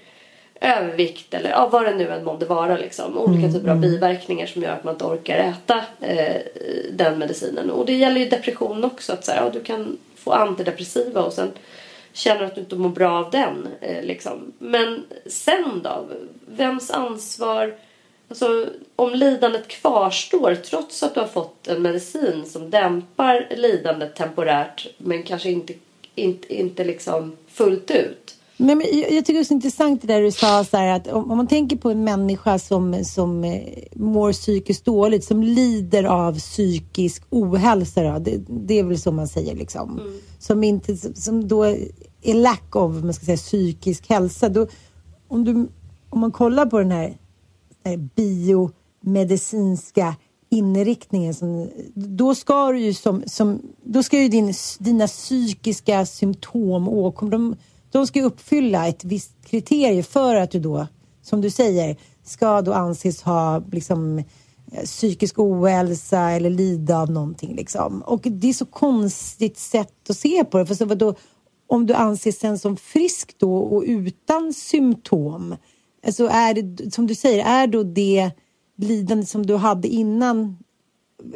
övervikt 0.64 1.34
eller 1.34 1.50
ja, 1.50 1.68
vad 1.72 1.86
det 1.86 1.96
nu 1.96 2.10
än 2.10 2.24
månde 2.24 2.46
vara. 2.46 2.78
Liksom. 2.78 3.18
Olika 3.18 3.40
mm, 3.40 3.54
typer 3.54 3.70
av 3.70 3.78
mm. 3.78 3.82
biverkningar 3.82 4.46
som 4.46 4.62
gör 4.62 4.72
att 4.72 4.84
man 4.84 4.94
inte 4.94 5.06
orkar 5.06 5.38
äta 5.38 5.82
eh, 6.02 6.42
den 6.92 7.20
medicinen. 7.20 7.72
Och 7.72 7.86
det 7.86 7.94
gäller 7.94 8.20
ju 8.20 8.30
depression 8.30 8.84
också. 8.84 9.14
Att 9.14 9.26
så 9.26 9.32
här, 9.32 9.44
ja, 9.44 9.50
du 9.50 9.60
kan 9.60 9.98
få 10.16 10.32
antidepressiva 10.32 11.22
och 11.22 11.34
sen 11.34 11.52
känner 12.14 12.44
att 12.44 12.56
du 12.56 12.62
inte 12.62 12.76
mår 12.76 12.90
bra 12.90 13.26
av 13.26 13.32
den. 13.32 13.68
Eh, 13.82 14.04
liksom. 14.04 14.54
Men 14.60 15.04
sen 15.26 15.82
då? 15.84 16.08
Vems 16.46 16.92
ansvar? 16.92 17.76
Alltså, 18.30 18.68
om 18.96 19.14
lidandet 19.14 19.68
kvarstår 19.68 20.56
trots 20.56 21.04
att 21.04 21.14
du 21.14 21.20
har 21.20 21.28
fått 21.28 21.68
en 21.68 21.82
medicin 21.82 22.46
som 22.46 22.70
dämpar 22.70 23.48
lidandet 23.56 24.16
temporärt 24.16 24.88
men 24.98 25.24
kanske 25.24 25.50
inte, 25.50 25.74
inte, 26.16 26.56
inte 26.56 26.84
liksom 26.84 27.38
fullt 27.48 27.92
ut 27.92 28.33
Nej, 28.64 28.76
men 28.76 28.88
jag, 28.92 29.12
jag 29.12 29.26
tycker 29.26 29.34
det 29.34 29.40
är 29.40 29.44
så 29.44 29.54
intressant 29.54 30.02
det 30.02 30.08
där 30.08 30.22
du 30.22 30.32
sa, 30.32 30.64
så 30.64 30.78
här, 30.78 30.96
att 30.96 31.08
om, 31.08 31.32
om, 31.32 31.38
man 31.38 31.48
tänker 31.48 31.78
på 31.78 31.90
en 31.90 32.04
människa 32.04 32.60
som, 32.60 33.06
som 33.06 33.44
eh, 33.44 33.62
mår 33.96 34.34
psykiskt 34.34 34.86
dåligt, 34.86 35.24
som 35.24 35.44
lider 35.44 36.04
av 36.04 36.40
psykisk 36.40 37.24
ohälsa, 37.30 38.04
då, 38.04 38.20
det, 38.20 38.42
det 38.48 38.80
är 38.80 38.84
väl 38.84 39.00
så 39.00 39.12
man 39.12 39.28
säger, 39.28 39.56
liksom. 39.56 40.00
Mm. 40.00 40.14
Som, 40.40 40.64
inte, 40.64 40.98
som 41.22 41.48
då 41.48 41.64
är 42.22 42.34
lack 42.34 42.76
av 42.76 43.06
man 43.06 43.14
ska 43.14 43.26
säga, 43.26 43.38
psykisk 43.38 44.10
hälsa. 44.10 44.50
Då, 44.50 44.68
om, 45.28 45.44
du, 45.44 45.68
om 46.10 46.20
man 46.20 46.32
kollar 46.32 46.66
på 46.66 46.80
den 46.80 46.92
här, 46.92 47.18
här 47.86 48.10
biomedicinska 48.16 50.16
inriktningen, 50.50 51.34
som, 51.34 51.70
då 51.96 52.36
ska 52.36 52.72
du 52.72 52.80
ju 52.80 52.94
som, 52.94 53.24
som 53.26 53.62
då 53.84 54.04
ska 54.04 54.22
ju 54.22 54.28
din, 54.28 54.54
dina 54.80 55.08
psykiska 55.08 56.06
symptom 56.06 56.90
åkomma, 56.90 57.32
de 57.32 57.56
de 57.94 58.08
ska 58.08 58.24
uppfylla 58.24 58.88
ett 58.88 59.04
visst 59.04 59.46
kriterie 59.46 60.04
för 60.04 60.36
att 60.36 60.52
du 60.52 60.60
då, 60.60 60.88
som 61.22 61.42
du 61.42 61.50
säger, 61.50 61.98
ska 62.24 62.62
då 62.62 62.74
anses 62.74 63.22
ha 63.22 63.64
liksom, 63.72 64.18
eh, 64.72 64.84
psykisk 64.86 65.40
ohälsa 65.40 66.32
eller 66.32 66.50
lida 66.50 67.00
av 67.00 67.12
någonting. 67.12 67.56
Liksom. 67.56 68.02
Och 68.02 68.22
det 68.22 68.50
är 68.50 68.54
så 68.54 68.66
konstigt 68.66 69.58
sätt 69.58 70.10
att 70.10 70.18
se 70.18 70.44
på 70.46 70.58
det. 70.58 70.66
För 70.66 70.76
så 70.76 70.86
vadå, 70.86 71.16
om 71.68 71.86
du 71.86 71.94
anses 71.94 72.40
sen 72.40 72.60
som 72.60 72.78
frisk 72.78 73.36
då 73.38 73.58
och 73.58 73.84
utan 73.88 74.54
symptom, 74.54 75.56
alltså 76.06 76.28
är 76.28 76.54
det, 76.54 76.94
som 76.94 77.08
du 77.08 77.16
säger, 77.16 77.46
är 77.46 77.68
då 77.68 77.84
det 77.84 78.32
lidande 78.78 79.26
som 79.26 79.46
du 79.46 79.56
hade 79.56 79.88
innan, 79.88 80.58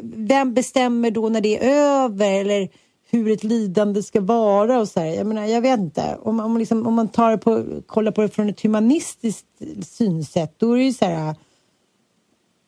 vem 0.04 0.54
bestämmer 0.54 1.12
då 1.12 1.30
när 1.30 1.42
det 1.42 1.58
är 1.58 1.70
över? 2.04 2.32
Eller 2.32 2.70
hur 3.10 3.32
ett 3.32 3.44
lidande 3.44 4.04
ska 4.04 4.22
vara 4.22 4.80
och 4.80 4.88
så 4.88 5.00
här. 5.00 5.08
Jag 5.08 5.28
menar, 5.28 5.46
jag 5.46 5.62
vet 5.62 5.80
inte. 5.80 6.18
Om, 6.22 6.40
om, 6.40 6.58
liksom, 6.58 6.88
om 6.88 6.94
man 6.94 7.08
tar 7.08 7.38
på, 7.38 7.66
kollar 7.86 8.12
på 8.12 8.22
det 8.22 8.30
från 8.30 8.50
ett 8.50 8.62
humanistiskt 8.62 9.48
synsätt, 9.84 10.54
då 10.58 10.74
är 10.74 10.78
det 10.78 10.84
ju 10.84 10.94
så 10.94 11.06
här. 11.06 11.36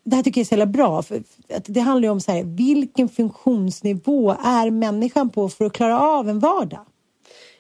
Det 0.04 0.16
här 0.16 0.24
tycker 0.24 0.42
jag 0.42 0.44
är 0.44 0.48
så 0.48 0.54
jävla 0.54 0.66
bra. 0.66 1.02
För, 1.02 1.24
att 1.54 1.66
det 1.66 1.80
handlar 1.80 2.08
ju 2.08 2.12
om 2.12 2.22
så 2.22 2.32
här, 2.32 2.44
vilken 2.44 3.10
funktionsnivå 3.10 4.32
är 4.32 4.70
människan 4.70 5.30
på 5.30 5.50
för 5.50 5.66
att 5.66 5.74
klara 5.74 6.00
av 6.00 6.30
en 6.30 6.40
vardag? 6.40 6.86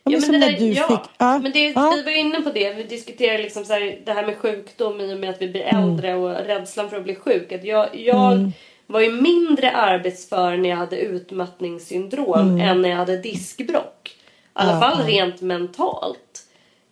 Ja, 0.03 0.19
men, 0.19 0.32
det, 0.32 0.38
där, 0.38 0.61
ja, 0.61 0.88
fick, 0.88 1.11
ja, 1.17 1.39
men 1.39 1.51
det, 1.51 1.69
ja. 1.69 1.93
vi 1.95 2.03
var 2.03 2.19
inne 2.19 2.41
på 2.41 2.51
det. 2.51 2.73
Vi 2.73 2.84
diskuterade 2.84 3.43
liksom 3.43 3.65
så 3.65 3.73
här, 3.73 4.01
det 4.05 4.13
här 4.13 4.25
med 4.25 4.38
sjukdom 4.38 5.01
i 5.01 5.13
och 5.13 5.19
med 5.19 5.30
att 5.30 5.41
vi 5.41 5.47
blir 5.47 5.61
mm. 5.61 5.84
äldre 5.84 6.09
mm. 6.09 6.23
och 6.23 6.32
rädslan 6.32 6.89
för 6.89 6.97
att 6.97 7.03
bli 7.03 7.15
sjuk. 7.15 7.51
Att 7.51 7.63
jag, 7.63 7.95
jag 7.95 8.34
mm 8.34 8.51
var 8.90 9.00
ju 9.02 9.12
mindre 9.12 9.72
arbetsför 9.72 10.58
när 10.58 10.70
jag 10.70 10.78
hade 10.78 10.98
utmattningssyndrom 11.00 12.60
än 12.60 12.82
när 12.82 12.90
jag 12.90 12.98
hade 12.98 13.18
diskbrock. 13.18 14.16
I 14.16 14.20
alla 14.54 14.72
Ja, 14.74 14.80
fall 14.80 15.00
ja. 15.02 15.08
rent 15.08 15.42
mentalt. 15.42 16.44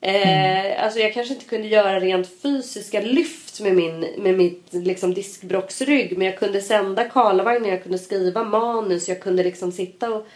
Eh, 0.01 0.83
Alltså 0.83 0.99
jag 0.99 1.13
kanske 1.13 1.33
inte 1.33 1.45
kunde 1.45 1.67
göra 1.67 1.99
rent 1.99 2.41
fysiska 2.41 3.01
lyft 3.01 3.59
med, 3.61 3.75
min, 3.75 3.99
med 4.17 4.37
mitt 4.37 4.67
liksom, 4.71 5.13
diskbrocksrygg. 5.13 6.17
Men 6.17 6.27
jag 6.27 6.39
kunde 6.39 6.61
sända 6.61 7.03
Karlavagnen, 7.03 7.69
jag 7.71 7.83
kunde 7.83 7.97
skriva 7.99 8.43
manus, 8.43 9.07
jag 9.09 9.21
kunde 9.21 9.43
liksom 9.43 9.71
sitta 9.71 10.09
och 10.11 10.27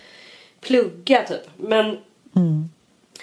plugga 0.61 1.23
typ. 1.27 1.47
Men 1.57 1.97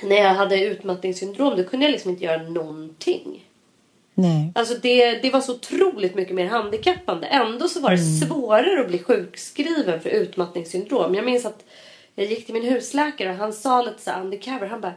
när 0.02 0.16
jag 0.16 0.34
hade 0.34 0.60
utmattningssyndrom 0.64 1.56
då 1.56 1.64
kunde 1.64 1.86
jag 1.86 1.92
liksom 1.92 2.10
inte 2.10 2.24
göra 2.24 2.42
någonting. 2.42 3.47
Nej. 4.20 4.52
Alltså 4.54 4.74
det, 4.74 5.22
det 5.22 5.30
var 5.30 5.40
så 5.40 5.54
otroligt 5.54 6.14
mycket 6.14 6.34
mer 6.34 6.46
handikappande. 6.46 7.26
Ändå 7.26 7.68
så 7.68 7.80
var 7.80 7.90
det 7.90 7.98
svårare 7.98 8.80
att 8.80 8.88
bli 8.88 8.98
sjukskriven 8.98 10.00
för 10.00 10.10
utmattningssyndrom. 10.10 11.14
Jag 11.14 11.24
minns 11.24 11.46
att 11.46 11.64
jag 12.14 12.26
gick 12.26 12.44
till 12.46 12.54
min 12.54 12.64
husläkare 12.64 13.30
och 13.30 13.36
han 13.36 13.52
sa 13.52 13.82
lite 13.82 14.02
så 14.02 14.10
undercover. 14.10 14.66
Han 14.66 14.80
bara 14.80 14.92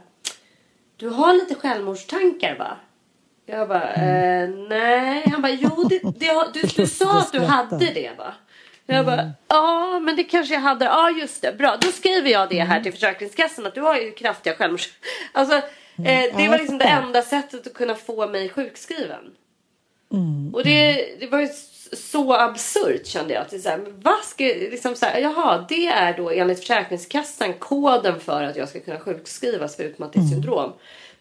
Du 0.97 1.09
har 1.09 1.34
lite 1.34 1.55
självmordstankar 1.55 2.55
va? 2.57 2.78
Jag 3.45 3.67
bara 3.67 3.93
eh, 3.93 4.49
nej. 4.49 5.30
Han 5.32 5.41
bara 5.41 5.51
jo 5.51 5.84
det, 5.89 5.99
det, 6.19 6.47
du, 6.53 6.61
du 6.76 6.88
sa 6.88 7.19
att 7.19 7.32
du 7.32 7.39
hade 7.39 7.86
det 7.86 8.11
va? 8.17 8.34
Jag 8.86 9.05
bara 9.05 9.32
ja 9.47 9.99
men 9.99 10.15
det 10.15 10.24
kanske 10.24 10.53
jag 10.53 10.61
hade. 10.61 10.86
Ja 10.86 11.09
just 11.09 11.41
det 11.41 11.57
bra. 11.57 11.78
Då 11.82 11.88
skriver 11.88 12.30
jag 12.30 12.49
det 12.49 12.59
här 12.59 12.82
till 12.82 12.91
Försäkringskassan 12.91 13.65
att 13.65 13.76
du 13.76 13.82
har 13.82 13.97
ju 13.97 14.11
kraftiga 14.11 14.55
självmords... 14.55 14.89
Alltså 15.32 15.61
eh, 16.06 16.38
det 16.38 16.47
var 16.47 16.58
liksom 16.58 16.78
det 16.78 16.86
enda 16.86 17.22
sättet 17.22 17.68
att 17.68 17.74
kunna 17.74 17.95
få 17.95 18.28
mig 18.28 18.49
sjukskriven. 18.49 19.32
Och 20.54 20.64
det, 20.64 21.08
det 21.20 21.28
var 21.28 21.39
ju 21.41 21.47
så 21.93 22.34
absurt 22.34 23.06
kände 23.06 23.34
jag. 23.34 23.41
Att 23.41 23.62
så 23.62 23.70
här, 23.70 23.80
vad 24.02 24.20
ska, 24.24 24.43
liksom 24.43 24.95
så 24.95 25.06
här, 25.06 25.20
jaha, 25.20 25.66
det 25.70 25.88
är 25.88 26.18
då 26.18 26.30
enligt 26.30 26.60
Försäkringskassan 26.60 27.54
koden 27.54 28.20
för 28.20 28.43
att 28.43 28.56
jag 28.56 28.70
ska 28.70 28.80
kunna 28.80 28.99
sjukskrivas 28.99 29.76
för 29.76 29.84
utmattningssyndrom. 29.84 30.74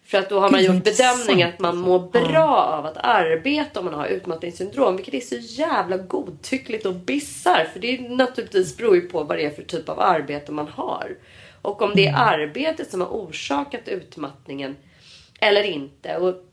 För 0.05 0.17
att 0.17 0.29
då 0.29 0.39
har 0.39 0.51
man 0.51 0.63
gjort 0.63 0.83
bedömningen 0.83 1.49
att 1.49 1.59
man 1.59 1.77
mår 1.77 1.99
bra 1.99 2.55
av 2.55 2.85
att 2.85 2.97
arbeta 2.97 3.79
om 3.79 3.85
man 3.85 3.93
har 3.93 4.05
utmattningssyndrom. 4.05 4.95
Vilket 4.95 5.13
är 5.13 5.19
så 5.19 5.35
jävla 5.35 5.97
godtyckligt 5.97 6.85
och 6.85 6.95
bisarrt. 6.95 7.73
För 7.73 7.79
det 7.79 8.09
naturligtvis 8.09 8.77
beror 8.77 8.95
ju 8.95 9.01
på 9.01 9.23
vad 9.23 9.37
det 9.37 9.45
är 9.45 9.49
för 9.49 9.63
typ 9.63 9.89
av 9.89 9.99
arbete 9.99 10.51
man 10.51 10.67
har. 10.67 11.15
Och 11.61 11.81
om 11.81 11.91
det 11.95 12.07
är 12.07 12.15
arbetet 12.15 12.91
som 12.91 13.01
har 13.01 13.07
orsakat 13.07 13.87
utmattningen 13.87 14.77
eller 15.39 15.63
inte. 15.63 16.17
Och 16.17 16.43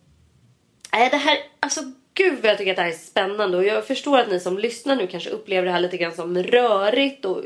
Nej, 0.92 1.10
det 1.10 1.16
här, 1.16 1.38
alltså 1.60 1.80
gud 2.14 2.38
vad 2.42 2.50
jag 2.50 2.58
tycker 2.58 2.70
att 2.70 2.76
det 2.76 2.82
här 2.82 2.90
är 2.90 2.94
spännande 2.94 3.56
och 3.56 3.64
jag 3.64 3.86
förstår 3.86 4.18
att 4.18 4.30
ni 4.30 4.40
som 4.40 4.58
lyssnar 4.58 4.96
nu 4.96 5.06
kanske 5.06 5.30
upplever 5.30 5.66
det 5.66 5.72
här 5.72 5.80
lite 5.80 5.96
grann 5.96 6.14
som 6.14 6.42
rörigt 6.42 7.24
och 7.24 7.44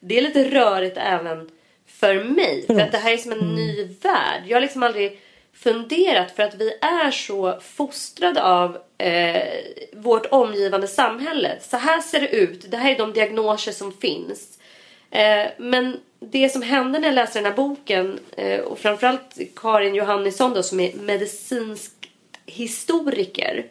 det 0.00 0.18
är 0.18 0.22
lite 0.22 0.50
rörigt 0.50 0.96
även 0.96 1.50
för 1.86 2.24
mig. 2.24 2.66
För 2.66 2.80
att 2.80 2.92
det 2.92 2.98
här 2.98 3.12
är 3.12 3.16
som 3.16 3.32
en 3.32 3.54
ny 3.54 3.84
värld. 3.84 4.42
Jag 4.46 4.56
har 4.56 4.60
liksom 4.60 4.82
aldrig 4.82 5.20
funderat 5.54 6.30
för 6.30 6.42
att 6.42 6.54
vi 6.54 6.70
är 6.80 7.10
så 7.10 7.60
fostrade 7.60 8.42
av 8.42 8.78
eh, 8.98 9.42
vårt 9.92 10.26
omgivande 10.26 10.86
samhälle. 10.86 11.52
Så 11.60 11.76
här 11.76 12.00
ser 12.00 12.20
det 12.20 12.28
ut. 12.28 12.70
Det 12.70 12.76
här 12.76 12.90
är 12.90 12.98
de 12.98 13.12
diagnoser 13.12 13.72
som 13.72 13.92
finns. 13.92 14.58
Eh, 15.10 15.46
men 15.58 16.00
det 16.30 16.48
som 16.48 16.62
hände 16.62 16.98
när 16.98 17.08
jag 17.08 17.14
läste 17.14 17.38
den 17.38 17.46
här 17.46 17.52
boken 17.56 18.18
eh, 18.36 18.60
och 18.60 18.78
framförallt 18.78 19.38
Karin 19.56 19.94
Johannisson 19.94 20.54
då 20.54 20.62
som 20.62 20.80
är 20.80 20.92
medicinsk 20.94 21.92
historiker. 22.46 23.66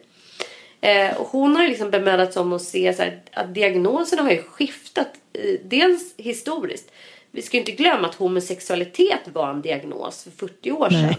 Eh, 0.80 1.16
och 1.16 1.26
hon 1.26 1.56
har 1.56 1.68
liksom 1.68 1.90
bemödat 1.90 2.32
sig 2.32 2.40
om 2.42 2.52
att 2.52 2.62
se 2.62 2.94
så 2.94 3.02
här, 3.02 3.20
att 3.32 3.54
diagnoserna 3.54 4.22
har 4.22 4.30
ju 4.30 4.42
skiftat. 4.42 5.08
Eh, 5.32 5.54
dels 5.64 6.14
historiskt. 6.16 6.90
Vi 7.30 7.42
ska 7.42 7.56
inte 7.58 7.72
glömma 7.72 8.08
att 8.08 8.14
homosexualitet 8.14 9.20
var 9.32 9.50
en 9.50 9.62
diagnos 9.62 10.24
för 10.24 10.30
40 10.46 10.72
år 10.72 10.90
sedan. 10.90 11.14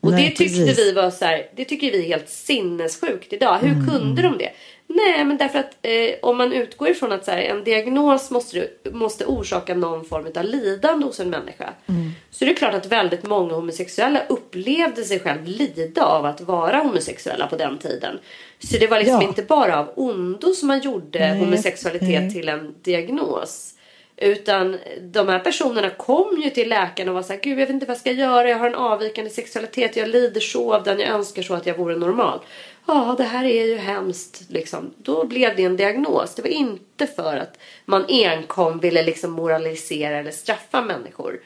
Och 0.00 0.10
Nej, 0.12 0.24
det 0.24 0.36
tyckte 0.36 0.44
precis. 0.66 0.78
vi 0.78 0.92
var 0.92 1.10
så 1.10 1.24
här, 1.24 1.46
det 1.56 1.64
tycker 1.64 1.90
vi 1.90 1.98
är 1.98 2.06
helt 2.08 2.28
sinnessjukt 2.28 3.32
idag. 3.32 3.58
Hur 3.58 3.72
Mm. 3.72 3.86
kunde 3.90 4.22
de 4.22 4.38
det? 4.38 4.50
Nej, 4.88 5.24
men 5.24 5.36
därför 5.36 5.58
att 5.58 5.76
eh, 5.82 6.14
om 6.22 6.36
man 6.36 6.52
utgår 6.52 6.88
ifrån 6.88 7.12
att 7.12 7.24
så 7.24 7.30
här, 7.30 7.38
en 7.38 7.64
diagnos 7.64 8.30
måste, 8.30 8.68
måste 8.92 9.24
orsaka 9.24 9.74
någon 9.74 10.04
form 10.04 10.26
av 10.36 10.44
lidande 10.44 11.06
hos 11.06 11.20
en 11.20 11.30
människa. 11.30 11.72
Mm. 11.86 12.10
Så 12.30 12.44
är 12.44 12.48
det 12.48 12.54
klart 12.54 12.74
att 12.74 12.86
väldigt 12.86 13.22
många 13.22 13.54
homosexuella 13.54 14.22
upplevde 14.28 15.04
sig 15.04 15.20
själv 15.20 15.44
lida 15.44 16.04
av 16.04 16.24
att 16.26 16.40
vara 16.40 16.78
homosexuella 16.78 17.46
på 17.46 17.56
den 17.56 17.78
tiden. 17.78 18.18
Så 18.58 18.78
det 18.78 18.86
var 18.86 18.98
liksom 18.98 19.20
Ja. 19.20 19.28
inte 19.28 19.42
bara 19.42 19.78
av 19.78 19.92
ondo 19.96 20.52
som 20.52 20.68
man 20.68 20.80
gjorde 20.80 21.18
Nej, 21.18 21.38
homosexualitet 21.38 22.22
nej. 22.22 22.32
till 22.32 22.48
en 22.48 22.74
diagnos. 22.82 23.72
Utan 24.18 24.78
de 25.00 25.28
här 25.28 25.38
personerna 25.38 25.90
kom 25.90 26.40
ju 26.44 26.50
till 26.50 26.68
läkaren 26.68 27.08
och 27.08 27.14
var 27.14 27.22
så 27.22 27.32
här, 27.32 27.40
gud 27.40 27.52
jag 27.52 27.56
vet 27.56 27.70
inte 27.70 27.86
vad 27.86 27.94
jag 27.94 28.00
ska 28.00 28.12
göra, 28.12 28.48
jag 28.48 28.58
har 28.58 28.66
en 28.66 28.74
avvikande 28.74 29.30
sexualitet, 29.30 29.96
jag 29.96 30.08
lider 30.08 30.40
så 30.40 30.74
av 30.74 30.84
den, 30.84 31.00
jag 31.00 31.08
önskar 31.08 31.42
så 31.42 31.54
att 31.54 31.66
jag 31.66 31.78
vore 31.78 31.96
normal. 31.96 32.40
Ja, 32.86 33.14
det 33.18 33.24
här 33.24 33.44
är 33.44 33.66
ju 33.66 33.76
hemskt 33.76 34.42
liksom. 34.48 34.94
Då 34.96 35.26
blev 35.26 35.56
det 35.56 35.64
en 35.64 35.76
diagnos. 35.76 36.34
Det 36.34 36.42
var 36.42 36.48
inte 36.48 37.06
för 37.06 37.36
att 37.36 37.58
man 37.84 38.04
enkom 38.08 38.80
ville 38.80 39.02
liksom 39.02 39.32
moralisera 39.32 40.18
eller 40.18 40.30
straffa 40.30 40.82
människor. 40.82 41.40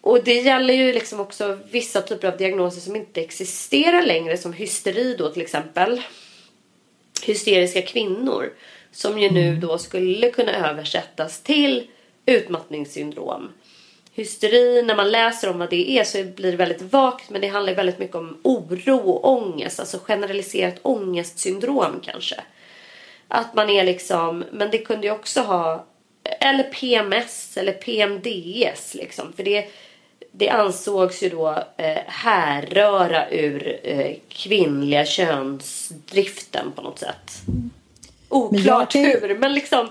Och 0.00 0.24
det 0.24 0.40
gäller 0.40 0.74
ju 0.74 0.92
liksom 0.92 1.20
också 1.20 1.58
vissa 1.70 2.02
typer 2.02 2.28
av 2.28 2.36
diagnoser 2.36 2.80
som 2.80 2.96
inte 2.96 3.20
existerar 3.20 4.02
längre 4.02 4.36
som 4.36 4.52
hysteri 4.52 5.16
då 5.18 5.30
till 5.30 5.42
exempel 5.42 6.02
hysteriska 7.22 7.82
kvinnor. 7.82 8.52
Som 8.92 9.18
ju 9.18 9.30
nu 9.30 9.56
då 9.56 9.78
skulle 9.78 10.30
kunna 10.30 10.70
översättas 10.70 11.40
till 11.40 11.86
utmattningssyndrom. 12.26 13.52
Hysteri, 14.16 14.82
när 14.82 14.96
man 14.96 15.10
läser 15.10 15.50
om 15.50 15.58
vad 15.58 15.70
det 15.70 15.90
är 15.90 16.04
så 16.04 16.24
blir 16.24 16.50
det 16.50 16.56
väldigt 16.56 16.92
vagt 16.92 17.30
men 17.30 17.40
det 17.40 17.48
handlar 17.48 17.74
väldigt 17.74 17.98
mycket 17.98 18.16
om 18.16 18.38
oro 18.42 19.10
och 19.10 19.30
ångest. 19.32 19.80
Alltså 19.80 19.98
generaliserat 19.98 20.74
ångestsyndrom 20.82 22.00
kanske. 22.04 22.40
Att 23.28 23.54
man 23.54 23.70
är 23.70 23.84
liksom, 23.84 24.44
men 24.52 24.70
det 24.70 24.78
kunde 24.78 25.06
ju 25.06 25.12
också 25.12 25.40
ha, 25.40 25.86
eller 26.40 26.62
PMS 26.64 27.56
eller 27.56 27.72
PMDS 27.72 28.94
liksom. 28.94 29.32
För 29.32 29.42
det, 29.42 29.66
det 30.32 30.48
ansågs 30.48 31.22
ju 31.22 31.28
då 31.28 31.48
eh, 31.76 31.98
härröra 32.06 33.30
ur 33.30 33.80
eh, 33.82 34.16
kvinnliga 34.28 35.04
könsdriften 35.04 36.72
på 36.72 36.82
något 36.82 36.98
sätt. 36.98 37.32
Oklart 38.28 38.94
ju- 38.94 39.20
hur, 39.20 39.38
men 39.38 39.54
liksom. 39.54 39.88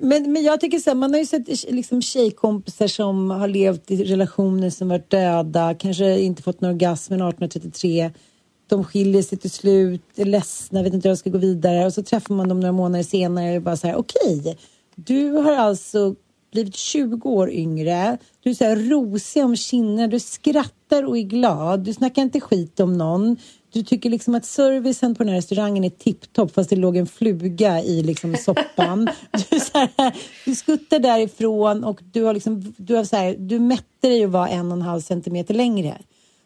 Men, 0.00 0.32
men 0.32 0.42
jag 0.42 0.60
tycker 0.60 0.78
så 0.78 0.90
här, 0.90 0.94
man 0.94 1.12
har 1.12 1.18
ju 1.18 1.26
sett 1.26 1.70
liksom 1.70 2.02
tjejkompisar 2.02 2.86
som 2.86 3.30
har 3.30 3.48
levt 3.48 3.90
i 3.90 4.04
relationer 4.04 4.70
som 4.70 4.88
varit 4.88 5.10
döda, 5.10 5.74
kanske 5.74 6.20
inte 6.20 6.42
fått 6.42 6.60
någon 6.60 6.70
orgasm 6.70 7.12
1833. 7.12 8.10
De 8.68 8.84
skiljer 8.84 9.22
sig 9.22 9.38
till 9.38 9.50
slut, 9.50 10.02
är 10.16 10.24
ledsna, 10.24 10.82
vet 10.82 10.94
inte 10.94 11.08
hur 11.08 11.14
de 11.14 11.18
ska 11.18 11.30
gå 11.30 11.38
vidare. 11.38 11.86
Och 11.86 11.92
så 11.92 12.02
träffar 12.02 12.34
man 12.34 12.48
dem 12.48 12.60
några 12.60 12.72
månader 12.72 13.04
senare 13.04 13.56
och 13.56 13.62
bara 13.62 13.76
så 13.76 13.86
här, 13.86 13.96
okej, 13.96 14.58
du 14.94 15.30
har 15.30 15.52
alltså 15.52 16.14
blivit 16.52 16.76
20 16.76 17.28
år 17.28 17.50
yngre, 17.50 18.18
du 18.42 18.50
är 18.50 18.54
så 18.54 18.64
här 18.64 18.76
rosig 18.76 19.44
om 19.44 19.56
kinderna, 19.56 20.08
du 20.08 20.20
skrattar 20.20 21.04
och 21.04 21.18
är 21.18 21.22
glad, 21.22 21.80
du 21.80 21.94
snackar 21.94 22.22
inte 22.22 22.40
skit 22.40 22.80
om 22.80 22.98
någon, 22.98 23.36
du 23.72 23.82
tycker 23.82 24.10
liksom 24.10 24.34
att 24.34 24.44
servicen 24.44 25.14
på 25.14 25.22
den 25.22 25.28
här 25.28 25.36
restaurangen 25.36 25.84
är 25.84 25.90
tipptopp 25.90 26.54
fast 26.54 26.70
det 26.70 26.76
låg 26.76 26.96
en 26.96 27.06
fluga 27.06 27.82
i 27.82 28.02
liksom 28.02 28.36
soppan. 28.36 29.08
Du, 29.50 29.60
så 29.60 29.78
här, 29.78 30.16
du 30.44 30.54
skuttar 30.54 30.98
därifrån 30.98 31.84
och 31.84 32.00
du 32.12 32.24
har 32.24 32.34
liksom, 32.34 32.74
du 32.76 32.94
har 32.94 33.04
så 33.04 33.16
här, 33.16 33.36
du 33.38 33.58
mätte 33.58 34.08
dig 34.08 34.24
att 34.24 34.30
vara 34.30 34.48
en 34.48 34.66
och 34.66 34.76
en 34.76 34.82
halv 34.82 35.00
centimeter 35.00 35.54
längre. 35.54 35.98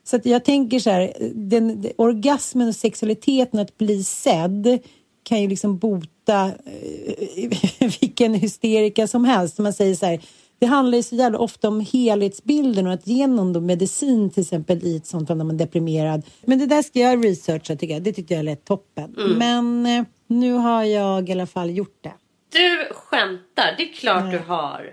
Så 0.04 0.16
att 0.16 0.26
jag 0.26 0.44
tänker 0.44 0.78
så 0.78 0.90
här, 0.90 1.12
den, 1.34 1.82
den, 1.82 1.92
orgasmen 1.96 2.68
och 2.68 2.76
sexualiteten, 2.76 3.60
att 3.60 3.78
bli 3.78 4.04
sedd 4.04 4.78
kan 5.22 5.42
ju 5.42 5.48
liksom 5.48 5.78
bota 5.78 6.46
eh, 6.46 7.50
vilken 8.00 8.34
hysterika 8.34 9.06
som 9.06 9.24
helst. 9.24 9.58
Man 9.58 9.72
säger 9.72 9.94
så 9.94 10.06
här, 10.06 10.20
det 10.62 10.66
handlar 10.66 10.96
ju 10.96 11.02
så 11.02 11.14
jävla 11.14 11.38
ofta 11.38 11.68
om 11.68 11.80
helhetsbilden 11.80 12.86
och 12.86 12.92
att 12.92 13.06
ge 13.06 13.26
någon 13.26 13.52
då 13.52 13.60
medicin 13.60 14.30
till 14.30 14.40
exempel 14.40 14.84
i 14.84 14.96
ett 14.96 15.06
sånt 15.06 15.28
fall 15.28 15.36
när 15.36 15.44
man 15.44 15.54
är 15.54 15.58
deprimerad. 15.58 16.22
Men 16.42 16.58
det 16.58 16.66
där 16.66 16.82
ska 16.82 16.98
jag 16.98 17.24
researcha 17.24 17.76
tycker 17.76 17.94
jag. 17.94 18.02
Det 18.02 18.12
tyckte 18.12 18.34
jag 18.34 18.44
lät 18.44 18.64
toppen. 18.64 19.14
Men 19.38 19.86
eh, 19.86 20.04
nu 20.26 20.52
har 20.52 20.84
jag 20.84 21.28
i 21.28 21.32
alla 21.32 21.46
fall 21.46 21.70
gjort 21.70 21.98
det. 22.00 22.12
Du 22.52 22.94
skämtar, 22.94 23.74
det 23.76 23.82
är 23.82 23.92
klart 23.92 24.30
du 24.30 24.38
har. 24.38 24.90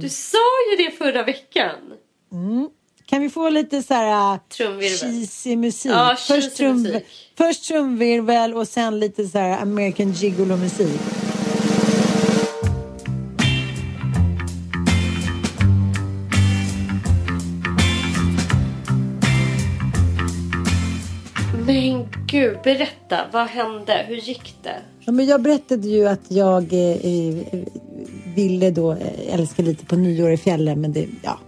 Du 0.00 0.08
sa 0.08 0.38
ju 0.70 0.84
det 0.84 0.90
förra 0.90 1.22
veckan. 1.22 1.76
Kan 3.06 3.22
vi 3.22 3.30
få 3.30 3.48
lite 3.48 3.82
så 3.82 3.94
här 3.94 4.38
Trumvirvel. 4.48 4.98
cheesy 4.98 5.56
musik? 5.56 5.92
Ja, 5.92 6.16
först, 6.18 6.28
cheesy 6.28 6.50
trum, 6.50 6.82
musik. 6.82 7.04
först 7.38 7.64
trumvirvel 7.68 8.54
och 8.54 8.68
sen 8.68 9.00
lite 9.00 9.26
så 9.26 9.38
här 9.38 9.62
American 9.62 10.12
gigolo-musik. 10.12 11.00
Men 11.34 11.37
gud, 22.30 22.58
berätta. 22.64 23.26
Vad 23.32 23.46
hände? 23.46 24.04
Hur 24.08 24.16
gick 24.16 24.54
det? 24.62 24.76
Ja, 25.00 25.12
men 25.12 25.26
jag 25.26 25.42
berättade 25.42 25.88
ju 25.88 26.08
att 26.08 26.30
jag 26.30 26.72
eh, 26.72 27.06
eh, 27.06 27.58
ville 28.34 28.70
då 28.70 28.92
eh, 28.92 29.34
älska 29.34 29.62
lite 29.62 29.86
på 29.86 29.96
nyår 29.96 30.30
i 30.30 30.36
fjällen 30.36 30.80
men 30.80 30.92
det, 30.92 31.08
ja, 31.22 31.38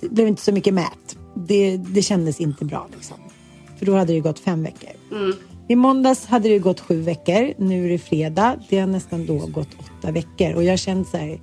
det 0.00 0.08
blev 0.08 0.28
inte 0.28 0.42
så 0.42 0.52
mycket 0.52 0.74
mät. 0.74 1.16
Det, 1.34 1.76
det 1.76 2.02
kändes 2.02 2.40
inte 2.40 2.64
bra 2.64 2.88
liksom. 2.94 3.16
För 3.78 3.86
då 3.86 3.94
hade 3.94 4.12
det 4.12 4.16
ju 4.16 4.22
gått 4.22 4.38
fem 4.38 4.62
veckor. 4.62 4.90
I 5.68 5.76
måndags 5.76 6.26
hade 6.26 6.48
det 6.48 6.58
gått 6.58 6.80
sju 6.80 7.00
veckor. 7.00 7.54
Nu 7.56 7.84
är 7.84 7.88
det 7.88 7.98
fredag. 7.98 8.56
Det 8.68 8.78
har 8.78 8.86
nästan 8.86 9.26
då 9.26 9.38
gått 9.46 9.68
åtta 9.78 10.12
veckor. 10.12 10.54
Och 10.54 10.64
jag 10.64 10.78
kände 10.78 11.04
så 11.04 11.16
här. 11.16 11.40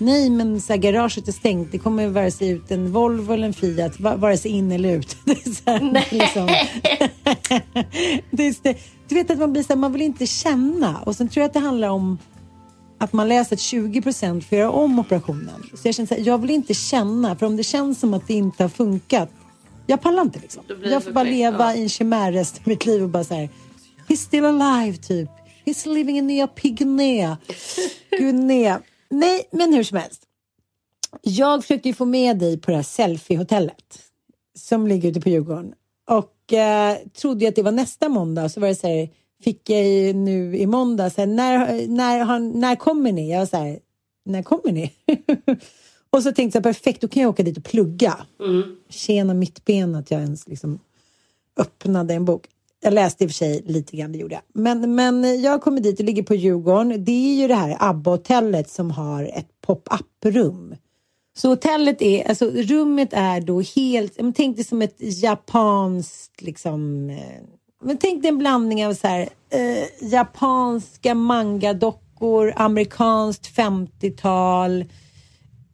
Nej, 0.00 0.30
men 0.30 0.60
så 0.60 0.72
här, 0.72 0.80
garaget 0.80 1.28
är 1.28 1.32
stängt. 1.32 1.72
Det 1.72 1.78
kommer 1.78 2.08
vare 2.08 2.30
sig 2.30 2.48
ut 2.48 2.70
en 2.70 2.92
Volvo 2.92 3.32
eller 3.32 3.46
en 3.46 3.52
Fiat. 3.54 4.00
va- 4.00 4.16
Vare 4.16 4.36
sig 4.38 4.50
in 4.50 4.72
eller 4.72 4.96
ut. 4.96 5.16
Det 5.24 5.32
är 5.32 5.50
så 5.50 5.62
här, 5.70 6.06
liksom. 6.10 6.46
det 8.30 8.46
är, 8.46 8.52
så- 8.52 8.78
du 9.08 9.14
vet 9.14 9.30
att 9.30 9.38
man 9.38 9.52
blir 9.52 9.62
så 9.62 9.68
här, 9.68 9.76
man 9.76 9.92
vill 9.92 10.02
inte 10.02 10.26
känna. 10.26 10.98
Och 10.98 11.16
sen 11.16 11.28
tror 11.28 11.40
jag 11.42 11.48
att 11.48 11.54
det 11.54 11.60
handlar 11.60 11.88
om 11.88 12.18
att 12.98 13.12
man 13.12 13.28
läser 13.28 13.56
att 13.56 13.60
20 13.60 14.02
procent 14.02 14.44
får 14.44 14.58
göra 14.58 14.70
om 14.70 14.98
operationen. 14.98 15.62
Så 15.74 15.88
jag 15.88 15.94
känner 15.94 16.06
så 16.06 16.14
här, 16.14 16.22
jag 16.26 16.38
vill 16.38 16.50
inte 16.50 16.74
känna. 16.74 17.36
För 17.36 17.46
om 17.46 17.56
det 17.56 17.62
känns 17.62 18.00
som 18.00 18.14
att 18.14 18.26
det 18.28 18.34
inte 18.34 18.64
har 18.64 18.68
funkat. 18.68 19.30
Jag 19.86 20.00
pallar 20.00 20.22
inte 20.22 20.38
liksom. 20.38 20.62
Blir 20.80 20.92
Jag 20.92 21.04
får 21.04 21.10
bara 21.12 21.24
perfekt, 21.24 21.36
leva 21.38 21.58
ja. 21.58 21.74
i 21.74 21.82
en 21.82 21.88
chimär 21.88 22.32
resten 22.32 22.62
av 22.64 22.68
mitt 22.68 22.86
liv 22.86 23.02
och 23.02 23.08
bara 23.08 23.24
så 23.24 23.34
här. 23.34 23.48
He's 24.08 24.16
still 24.16 24.44
alive 24.44 24.96
typ. 24.96 25.28
He's 25.64 25.88
living 25.94 26.18
in 26.18 26.26
Nya 26.26 26.46
Pygné. 26.46 27.36
Guinea. 28.18 28.80
Nej, 29.10 29.48
men 29.50 29.72
hur 29.74 29.82
som 29.82 29.98
helst. 29.98 30.22
Jag 31.22 31.62
försökte 31.62 31.88
ju 31.88 31.94
få 31.94 32.04
med 32.04 32.38
dig 32.38 32.60
på 32.60 32.70
det 32.70 32.76
här 32.76 32.82
selfie-hotellet 32.82 34.02
som 34.58 34.86
ligger 34.86 35.08
ute 35.08 35.20
på 35.20 35.28
Djurgården 35.28 35.74
och 36.10 36.52
eh, 36.52 36.96
trodde 37.14 37.48
att 37.48 37.54
det 37.54 37.62
var 37.62 37.72
nästa 37.72 38.08
måndag 38.08 38.48
så 38.48 38.60
var 38.60 38.68
det 38.68 38.74
så 38.74 38.86
här, 38.86 39.08
fick 39.44 39.70
jag 39.70 39.84
ju 39.84 40.12
nu 40.12 40.56
i 40.56 40.66
måndag 40.66 41.10
så 41.10 41.20
här, 41.20 41.26
när, 41.26 41.86
när, 41.86 42.20
har, 42.20 42.38
när 42.38 42.76
kommer 42.76 43.12
ni? 43.12 43.30
Jag 43.30 43.38
var 43.38 43.46
så 43.46 43.56
här, 43.56 43.78
när 44.24 44.42
kommer 44.42 44.72
ni? 44.72 44.92
och 46.10 46.22
så 46.22 46.32
tänkte 46.32 46.56
jag 46.56 46.62
perfekt, 46.62 47.00
då 47.00 47.08
kan 47.08 47.22
jag 47.22 47.30
åka 47.30 47.42
dit 47.42 47.58
och 47.58 47.64
plugga. 47.64 48.26
Tjena 48.88 49.34
mitt 49.34 49.64
ben 49.64 49.94
att 49.94 50.10
jag 50.10 50.20
ens 50.20 50.48
liksom 50.48 50.78
öppnade 51.56 52.14
en 52.14 52.24
bok. 52.24 52.46
Jag 52.82 52.94
läste 52.94 53.24
i 53.24 53.26
och 53.26 53.30
för 53.30 53.34
sig 53.34 53.62
lite 53.66 53.96
grann, 53.96 54.12
det 54.12 54.18
gjorde 54.18 54.34
jag. 54.34 54.42
Men, 54.54 54.94
men 54.94 55.42
jag 55.42 55.62
kommer 55.62 55.80
dit 55.80 55.98
och 55.98 56.04
ligger 56.04 56.22
på 56.22 56.34
Djurgården. 56.34 57.04
Det 57.04 57.12
är 57.12 57.40
ju 57.40 57.48
det 57.48 57.54
här 57.54 57.76
ABBA-hotellet 57.80 58.70
som 58.70 58.90
har 58.90 59.24
ett 59.24 59.60
pop-up-rum. 59.66 60.74
Så 61.36 61.48
hotellet 61.48 62.02
är, 62.02 62.28
alltså 62.28 62.50
rummet 62.50 63.08
är 63.12 63.40
då 63.40 63.60
helt, 63.60 64.20
men 64.20 64.32
tänk 64.32 64.56
dig 64.56 64.64
som 64.64 64.82
ett 64.82 64.96
japanskt 64.98 66.42
liksom, 66.42 67.10
eh, 67.10 67.42
men 67.82 67.96
tänk 67.96 68.22
dig 68.22 68.28
en 68.28 68.38
blandning 68.38 68.86
av 68.86 68.94
så 68.94 69.06
här, 69.06 69.28
eh, 69.50 70.08
japanska 70.10 71.14
mangadockor, 71.14 72.52
amerikanskt 72.56 73.46
50-tal, 73.56 74.84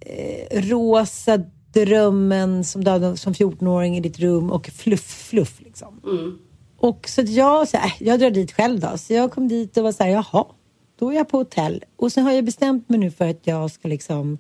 eh, 0.01 0.61
rosa 0.61 1.39
drömmen 1.73 2.65
som 2.65 2.85
du 2.85 2.91
hade 2.91 3.17
som 3.17 3.33
14-åring 3.33 3.97
i 3.97 4.01
ditt 4.01 4.19
rum 4.19 4.51
och 4.51 4.67
fluff-fluff 4.67 5.61
liksom. 5.61 6.01
Mm. 6.05 6.39
Och 6.77 7.09
så 7.09 7.23
jag, 7.27 7.69
så 7.69 7.77
här, 7.77 7.93
jag 8.01 8.21
drar 8.21 8.31
dit 8.31 8.53
själv 8.53 8.81
då. 8.81 8.99
Så 8.99 9.13
jag 9.13 9.33
kom 9.33 9.49
dit 9.49 9.77
och 9.77 9.85
var 9.85 9.93
så 9.93 10.05
här, 10.05 10.11
jaha, 10.11 10.45
då 10.99 11.11
är 11.11 11.17
jag 11.17 11.29
på 11.29 11.39
hotell. 11.39 11.85
Och 11.97 12.13
sen 12.13 12.25
har 12.25 12.33
jag 12.33 12.45
bestämt 12.45 12.89
mig 12.89 12.99
nu 12.99 13.11
för 13.11 13.29
att 13.29 13.41
jag 13.47 13.71
ska 13.71 13.89
liksom, 13.89 14.39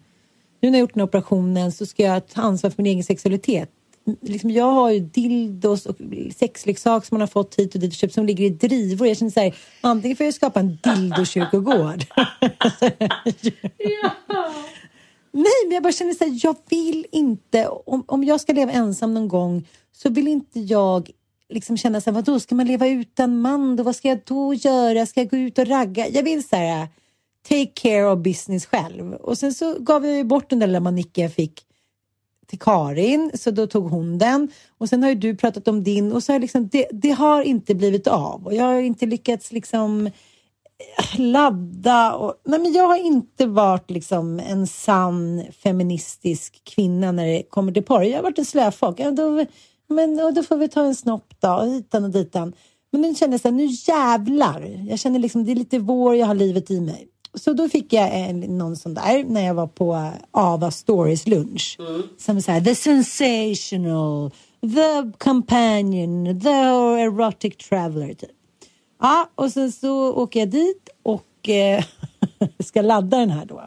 nu 0.61 0.70
när 0.70 0.78
jag 0.78 0.80
gjort 0.80 0.95
den 0.95 1.01
här 1.01 1.07
operationen 1.09 1.72
så 1.72 1.87
ska 1.87 2.03
jag 2.03 2.28
ta 2.28 2.41
ansvar 2.41 2.70
för 2.70 2.82
min 2.82 2.93
egen 2.93 3.05
sexualitet. 3.05 3.70
Liksom, 4.20 4.51
jag 4.51 4.72
har 4.72 4.91
ju 4.91 5.01
dildos 5.01 5.87
och 5.87 5.97
sexleksaker 6.37 7.07
som 7.07 7.14
man 7.14 7.20
har 7.20 7.26
fått 7.28 7.55
hit 7.55 7.74
och 7.74 7.80
dit 7.80 7.91
och 7.91 7.97
köpt 7.97 8.14
som 8.14 8.26
ligger 8.26 8.45
i 8.45 8.51
drivor. 8.51 9.09
Jag 9.09 9.16
känner 9.16 9.30
så 9.30 9.41
här, 9.41 9.55
antingen 9.80 10.16
får 10.16 10.26
jag 10.26 10.34
skapa 10.34 10.61
en 10.61 10.78
dildokyrkogård. 10.82 12.05
Nej, 15.32 15.53
men 15.66 15.74
jag 15.74 15.82
bara 15.82 15.93
känner 15.93 16.14
så 16.14 16.24
här, 16.24 16.41
jag 16.43 16.57
vill 16.68 17.07
inte, 17.12 17.68
om, 17.68 18.05
om 18.07 18.24
jag 18.24 18.41
ska 18.41 18.53
leva 18.53 18.72
ensam 18.72 19.14
någon 19.14 19.28
gång 19.28 19.68
så 19.93 20.11
vill 20.11 20.28
inte 20.28 20.61
jag 20.61 21.11
liksom 21.49 21.77
känna 21.77 22.01
så 22.01 22.11
här, 22.11 22.15
vadå, 22.15 22.41
ska 22.41 22.55
man 22.55 22.67
leva 22.67 22.89
utan 22.89 23.41
man 23.41 23.77
då? 23.77 23.83
Vad 23.83 23.97
ska 23.97 24.09
jag 24.09 24.21
då 24.25 24.55
göra? 24.55 25.07
Ska 25.07 25.21
jag 25.21 25.31
gå 25.31 25.37
ut 25.37 25.59
och 25.59 25.67
ragga? 25.67 26.09
Jag 26.09 26.23
vill 26.23 26.49
så 26.49 26.57
här, 26.57 26.89
take 27.49 27.67
care 27.67 28.13
of 28.13 28.19
business 28.19 28.67
själv. 28.67 29.15
Och 29.15 29.39
sen 29.39 29.55
så 29.55 29.79
gav 29.79 30.07
jag 30.07 30.17
ju 30.17 30.25
bort 30.25 30.51
den 30.51 30.59
där 30.59 30.67
lilla 30.67 30.81
manicken 30.81 31.23
jag 31.23 31.33
fick 31.33 31.63
till 32.47 32.59
Karin, 32.59 33.31
så 33.35 33.51
då 33.51 33.67
tog 33.67 33.91
hon 33.91 34.19
den. 34.19 34.49
Och 34.79 34.89
sen 34.89 35.03
har 35.03 35.11
ju 35.11 35.15
du 35.15 35.37
pratat 35.37 35.69
om 35.69 35.85
din 35.85 36.13
och 36.13 36.23
så 36.23 36.33
har 36.33 36.41
liksom, 36.41 36.69
det, 36.69 36.87
det 36.91 37.11
har 37.11 37.43
inte 37.43 37.75
blivit 37.75 38.07
av. 38.07 38.47
Och 38.47 38.55
jag 38.55 38.65
har 38.65 38.81
inte 38.81 39.07
lyckats 39.07 39.53
liksom 39.53 40.07
eh, 40.07 41.21
ladda 41.21 42.15
och... 42.15 42.35
Nej, 42.45 42.61
men 42.61 42.73
jag 42.73 42.87
har 42.87 42.97
inte 42.97 43.47
varit 43.47 43.91
liksom 43.91 44.41
en 44.41 44.67
sann 44.67 45.45
feministisk 45.63 46.65
kvinna 46.65 47.13
när 47.13 47.27
det 47.27 47.43
kommer 47.43 47.73
till 47.73 47.85
porr. 47.85 48.03
Jag 48.03 48.17
har 48.17 48.23
varit 48.23 48.39
en 48.39 48.45
slöfock. 48.45 49.01
Ja, 49.01 49.11
då, 49.11 49.45
men 49.89 50.20
och 50.20 50.34
då 50.34 50.43
får 50.43 50.57
vi 50.57 50.68
ta 50.68 50.84
en 50.84 50.95
snopp 50.95 51.34
då, 51.41 51.49
och 51.49 51.66
hitan 51.66 52.05
och 52.05 52.11
ditan. 52.11 52.53
Men 52.93 53.01
nu 53.01 53.14
känner 53.14 53.32
jag 53.32 53.41
så 53.41 53.49
här, 53.49 53.55
nu 53.55 53.66
jävlar. 53.66 54.87
Jag 54.89 54.99
känner 54.99 55.18
liksom, 55.18 55.45
det 55.45 55.53
är 55.53 55.57
lite 55.57 55.78
vår, 55.78 56.16
jag 56.16 56.26
har 56.26 56.34
livet 56.34 56.70
i 56.70 56.80
mig. 56.80 57.09
Så 57.34 57.53
då 57.53 57.68
fick 57.68 57.93
jag 57.93 58.11
en, 58.12 58.41
någon 58.41 58.76
sån 58.76 58.95
där 58.95 59.24
när 59.24 59.47
jag 59.47 59.55
var 59.55 59.66
på 59.66 60.11
Ava 60.30 60.70
Stories 60.70 61.26
lunch. 61.26 61.78
Som 62.18 62.43
så 62.43 62.53
här, 62.53 62.61
the 62.61 62.74
sensational, 62.74 64.30
the 64.61 65.12
companion, 65.18 66.41
the 66.41 66.49
erotic 66.49 67.57
traveler 67.57 68.14
typ. 68.14 68.30
Ja, 69.01 69.30
och 69.34 69.53
sen 69.53 69.72
så 69.72 70.14
åker 70.14 70.41
jag 70.41 70.49
dit 70.49 70.89
och 71.03 71.49
eh, 71.49 71.84
ska 72.64 72.82
ladda 72.82 73.18
den 73.18 73.30
här 73.30 73.45
då. 73.47 73.62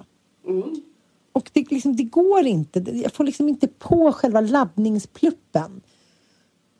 Och 1.34 1.50
det, 1.54 1.72
liksom, 1.72 1.96
det 1.96 2.04
går 2.04 2.46
inte. 2.46 2.80
Jag 2.80 3.14
får 3.14 3.24
liksom 3.24 3.50
inte 3.50 3.68
på 3.68 4.12
själva 4.12 4.42
laddningspluppen. 4.42 5.82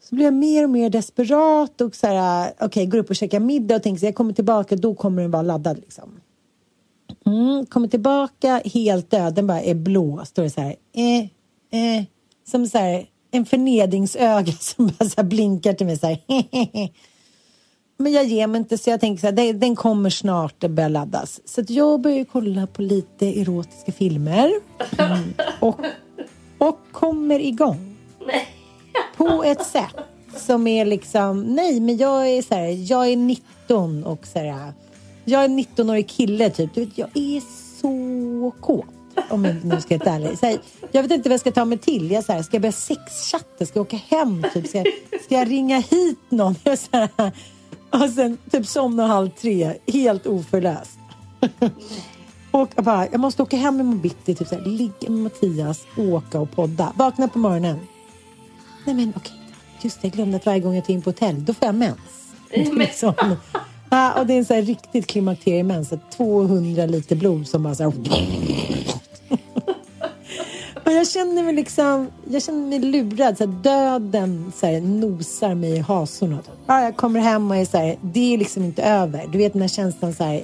Så 0.10 0.16
blir 0.16 0.26
jag 0.26 0.34
mer 0.34 0.64
och 0.64 0.70
mer 0.70 0.90
desperat 0.90 1.82
och 1.82 1.96
så 1.96 2.08
här, 2.08 2.54
okej, 2.60 2.86
går 2.86 2.98
upp 2.98 3.10
och 3.10 3.16
käkar 3.16 3.40
middag 3.40 3.76
och 3.76 3.84
tänker 3.84 4.00
att 4.00 4.04
jag 4.04 4.16
kommer 4.16 4.34
tillbaka, 4.34 4.76
då 4.76 4.96
kommer 4.96 5.22
den 5.22 5.32
vara 5.32 5.42
laddad 5.42 5.78
liksom. 5.78 6.20
Mm, 7.26 7.66
kommer 7.66 7.88
tillbaka 7.88 8.62
helt 8.66 9.12
död, 9.12 9.34
den 9.34 9.48
bara 9.48 9.62
är 9.62 9.76
blå, 9.76 10.26
står 10.26 10.44
det 10.44 10.50
så 10.50 10.62
här, 10.62 10.76
eh, 10.94 11.20
eh, 11.80 12.04
som 12.48 12.68
så 12.68 12.78
här, 12.78 13.06
en 13.32 13.46
förnedringsöga 13.46 14.52
som 14.60 14.88
bara 14.88 15.10
så 15.10 15.22
här 15.22 15.24
blinkar 15.24 15.74
till 15.74 15.86
mig 15.86 15.98
så 15.98 16.08
här, 16.08 16.20
Men 17.98 18.12
jag 18.12 18.26
ger 18.26 18.48
mig 18.48 18.60
inte 18.60 18.78
så 18.78 18.90
jag 18.90 19.00
tänker 19.00 19.22
så 19.22 19.28
här, 19.28 19.54
den, 19.54 19.76
kommer 19.76 20.10
snart 20.10 20.64
att 20.64 20.72
börja 20.72 20.90
laddas. 20.90 21.42
Så 21.46 21.62
att 21.62 21.70
jag 21.70 22.02
börjar 22.02 22.26
kolla 22.26 22.68
på 22.68 22.82
lite 22.82 23.42
erotiska 23.42 23.92
filmer. 23.92 24.52
Mm, 24.98 25.34
och, 25.60 25.80
och 26.58 26.80
kommer 26.92 27.40
igång. 27.40 27.98
På 29.20 29.44
ett 29.44 29.66
sätt 29.66 29.96
som 30.36 30.68
är 30.68 30.86
liksom, 30.86 31.42
nej 31.42 31.80
men 31.80 31.98
jag 31.98 32.30
är 32.30 32.42
så 32.42 32.56
här, 32.56 32.92
jag 32.92 33.08
är 33.08 33.18
19 33.18 34.04
och 34.04 34.28
så 34.28 34.40
här, 34.40 34.74
jag 35.26 35.42
är 35.42 35.46
en 35.46 35.60
19-årig 35.60 36.10
kille 36.10 36.50
typ. 36.50 36.74
Du 36.74 36.86
vet, 36.86 36.98
jag 36.98 37.10
är 37.14 37.42
så 37.82 38.52
kåt. 38.62 38.86
Om 39.30 39.46
jag 39.46 39.66
nu 39.66 39.82
ska 39.82 39.98
vara 39.98 40.10
ärlig. 40.10 40.40
Så 40.40 40.46
här, 40.46 40.58
jag 40.92 41.04
vet 41.04 41.12
inte 41.12 41.30
vad 41.30 41.34
jag 41.34 41.40
ska 41.40 41.52
ta 41.52 41.66
mig 41.66 41.78
till. 41.78 42.12
Jag 42.12 42.24
så 42.24 42.34
här, 42.34 42.44
ska 42.44 42.56
jag 42.56 42.62
börja 42.62 42.72
sexchatta? 42.72 43.66
Ska 43.66 43.80
jag 43.80 43.86
åka 43.86 43.98
hem? 43.98 44.46
Typ? 44.54 44.68
Ska, 44.68 44.78
jag, 44.78 44.88
ska 45.26 45.36
jag 45.36 45.50
ringa 45.50 45.80
hit 45.80 46.20
någon? 46.30 46.56
Jag 46.64 46.80
så 46.80 46.88
här, 46.92 47.32
och 47.90 48.10
sen 48.10 48.38
typ 48.52 48.68
somna 48.68 49.08
halv 49.08 49.30
tre, 49.30 49.74
helt 49.88 50.28
oförlöst. 50.28 51.00
och 52.52 52.70
jag 52.76 52.86
bara, 52.86 53.08
jag 53.12 53.20
måste 53.20 53.44
åka 53.44 53.58
hem 53.58 53.80
imorgon 53.80 54.02
bitti, 54.02 54.36
typ 54.36 54.48
så 54.48 54.56
här, 54.56 54.66
ligga 54.66 55.10
med 55.10 55.20
Mattias, 55.20 55.86
åka 55.98 56.40
och 56.40 56.52
podda. 56.52 56.94
Vakna 56.96 57.28
på 57.28 57.40
morgonen. 57.40 57.80
Nej 58.90 58.96
men 58.96 59.14
okej, 59.16 59.36
just 59.82 60.02
det, 60.02 60.08
jag 60.08 60.14
glömde 60.14 60.38
att 60.38 60.46
varje 60.46 60.60
gång 60.60 60.76
jag 60.76 60.86
tar 60.86 60.94
in 60.94 61.02
på 61.02 61.10
hotell, 61.10 61.46
då 61.46 61.54
får 61.54 61.66
jag 61.66 61.76
mens. 61.76 61.98
liksom. 62.78 63.14
ja, 63.90 64.20
och 64.20 64.28
det 64.28 64.34
är 64.34 64.38
en 64.38 64.46
så 64.46 64.54
här 64.54 64.62
riktigt 64.62 65.08
klimakteriemens, 65.08 65.90
så 65.90 65.96
här 65.96 66.04
200 66.18 66.86
liter 66.86 67.16
blod 67.16 67.48
som 67.48 67.64
bara 67.64 67.76
så 67.76 67.84
här... 67.84 67.94
Och 70.86 70.92
jag 70.92 71.08
känner 71.08 71.44
mig 71.44 71.54
liksom, 71.54 72.08
jag 72.30 72.44
känner 72.44 72.68
mig 72.68 72.80
lurad. 72.80 73.38
Så 73.38 73.46
här, 73.46 73.54
döden 73.54 74.52
så 74.56 74.66
här, 74.66 74.82
nosar 74.82 75.56
mig 75.56 75.72
i 75.72 75.80
hasorna. 75.80 76.40
Ja, 76.68 76.82
jag 76.82 76.98
kommer 76.98 77.20
hem 77.20 77.52
och 77.52 77.58
är 77.58 77.66
så 77.66 77.78
här, 77.78 77.98
det 78.02 78.34
är 78.34 78.38
liksom 78.38 78.64
inte 78.64 78.84
över. 78.84 79.28
Du 79.28 79.38
vet 79.38 79.54
den 79.54 79.62
här 79.62 79.70
känslan 79.70 80.14
så 80.14 80.24
här, 80.24 80.44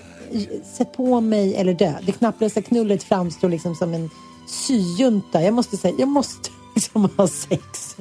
sätt 0.78 0.94
på 0.94 1.22
mig 1.22 1.56
eller 1.56 1.74
dö. 1.74 1.94
Det 2.06 2.12
knapplösa 2.12 2.62
knullet 2.62 3.04
framstår 3.04 3.50
liksom 3.50 3.76
som 3.76 3.94
en 3.94 4.10
syjunta. 4.48 5.42
Jag 5.42 5.54
måste 5.54 5.78
säga, 5.78 5.96
jag 5.98 6.08
måste 6.08 6.50
liksom 6.76 7.10
ha 7.18 7.28
sex. 7.28 7.98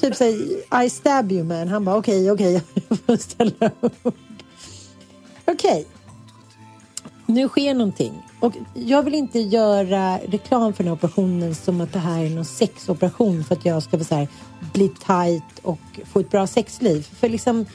typ 0.00 0.16
säg 0.16 0.62
I 0.84 0.90
stab 0.90 1.32
you 1.32 1.44
man. 1.44 1.68
Han 1.68 1.84
bara 1.84 1.96
okej, 1.96 2.30
okej, 2.30 2.62
jag 2.88 2.98
får 2.98 3.16
ställa 3.16 3.70
upp. 3.80 4.14
Okej. 5.44 5.86
Nu 7.26 7.48
sker 7.48 7.74
någonting. 7.74 8.22
Och 8.40 8.52
jag 8.74 9.02
vill 9.02 9.14
inte 9.14 9.38
göra 9.40 10.18
reklam 10.18 10.72
för 10.72 10.84
den 10.84 10.88
här 10.88 10.96
operationen 10.96 11.54
som 11.54 11.80
att 11.80 11.92
det 11.92 11.98
här 11.98 12.24
är 12.24 12.30
någon 12.30 12.44
sexoperation 12.44 13.44
för 13.44 13.54
att 13.54 13.64
jag 13.64 13.82
ska 13.82 13.98
så 13.98 14.14
här, 14.14 14.28
bli 14.72 14.88
tight 14.88 15.58
och 15.62 16.00
få 16.12 16.20
ett 16.20 16.30
bra 16.30 16.46
sexliv. 16.46 17.02
För 17.02 17.28
liksom, 17.28 17.66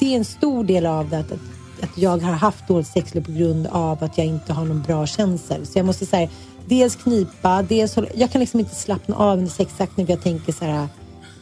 det 0.00 0.12
är 0.12 0.16
en 0.16 0.24
stor 0.24 0.64
del 0.64 0.86
av 0.86 1.08
det. 1.08 1.18
Att, 1.18 1.32
att, 1.32 1.40
att 1.82 1.98
jag 1.98 2.18
har 2.18 2.32
haft 2.32 2.68
dåligt 2.68 2.86
sexliv 2.86 3.24
på 3.24 3.32
grund 3.32 3.66
av 3.66 4.04
att 4.04 4.18
jag 4.18 4.26
inte 4.26 4.52
har 4.52 4.64
någon 4.64 4.82
bra 4.82 5.06
känsel. 5.06 5.66
Så 5.66 5.78
jag 5.78 5.86
måste 5.86 6.06
säga, 6.06 6.28
dels 6.68 6.96
knipa, 6.96 7.62
dels 7.62 7.96
hålla, 7.96 8.08
Jag 8.14 8.30
kan 8.30 8.40
liksom 8.40 8.60
inte 8.60 8.74
slappna 8.74 9.16
av 9.16 9.38
under 9.38 9.50
sexakten 9.50 10.06
för 10.06 10.12
jag 10.12 10.22
tänker 10.22 10.52
så 10.52 10.64
här. 10.64 10.88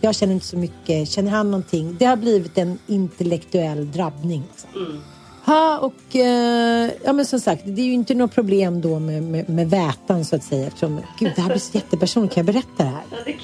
Jag 0.01 0.15
känner 0.15 0.35
inte 0.35 0.47
så 0.47 0.57
mycket. 0.57 1.09
Känner 1.09 1.31
han 1.31 1.51
någonting? 1.51 1.97
Det 1.99 2.05
har 2.05 2.17
blivit 2.17 2.59
en 2.59 2.79
intellektuell 2.87 3.93
drabbning. 3.93 4.43
Liksom. 4.51 5.03
Ha, 5.45 5.79
och 5.79 6.17
eh, 6.17 6.91
ja, 7.05 7.13
men 7.13 7.27
som 7.27 7.41
sagt, 7.41 7.63
det 7.67 7.83
är 7.83 7.87
ju 7.87 7.93
inte 7.93 8.15
något 8.15 8.35
problem 8.35 8.81
då 8.81 8.99
med, 8.99 9.23
med, 9.23 9.49
med 9.49 9.71
vätan 9.71 10.25
så 10.25 10.37
att 10.37 10.45
säga. 10.45 10.67
Eftersom, 10.67 11.01
gud, 11.19 11.33
det 11.37 11.43
här 11.43 11.49
blir 11.49 11.59
så 11.59 11.77
jättepersonligt. 11.77 12.35
Kan 12.35 12.47
jag 12.47 12.55
berätta 12.55 12.85
det 12.85 12.91
här? 12.91 13.03
Ja, 13.11 13.17
det 13.25 13.33
kan 13.33 13.41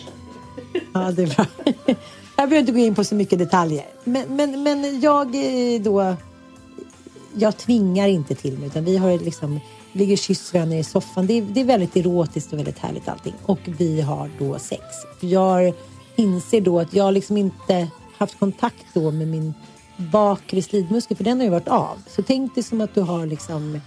Ja, 0.93 1.11
det 1.11 1.23
är 1.23 1.27
bra. 1.27 1.47
Jag 2.37 2.49
behöver 2.49 2.57
inte 2.57 2.73
gå 2.73 2.79
in 2.79 2.95
på 2.95 3.05
så 3.05 3.15
mycket 3.15 3.39
detaljer. 3.39 3.85
Men, 4.05 4.37
men, 4.37 4.63
men 4.63 5.01
jag 5.01 5.27
eh, 5.27 5.81
då... 5.81 6.17
Jag 7.35 7.57
tvingar 7.57 8.09
inte 8.09 8.35
till 8.35 8.59
mig 8.59 8.67
utan 8.67 8.85
vi 8.85 8.97
har 8.97 9.19
liksom 9.19 9.61
ligger 9.93 10.17
kyssvarandra 10.17 10.79
i 10.79 10.85
soffan. 10.85 11.27
Det 11.27 11.35
är, 11.39 11.43
det 11.43 11.61
är 11.61 11.65
väldigt 11.65 11.97
erotiskt 11.97 12.53
och 12.53 12.59
väldigt 12.59 12.79
härligt 12.79 13.09
allting. 13.09 13.35
Och 13.43 13.61
vi 13.65 14.01
har 14.01 14.31
då 14.39 14.59
sex. 14.59 14.83
Jag 15.21 15.73
inser 16.17 16.61
då 16.61 16.81
att 16.81 16.95
jag 16.95 17.15
liksom 17.15 17.37
inte 17.37 17.89
haft 18.19 18.39
kontakt 18.39 18.87
då 18.95 19.11
med 19.11 19.29
min 19.29 19.55
bakre 19.97 20.63
slidmuskel 20.63 21.17
för 21.17 21.25
den 21.25 21.39
har 21.39 21.45
ju 21.45 21.51
varit 21.51 21.69
av. 21.69 21.99
Så 22.07 22.23
tänk 22.23 22.55
dig 22.55 22.65
som 22.65 22.81
att 22.81 22.95
du 22.95 23.01
har 23.01 23.27
liksom 23.27 23.81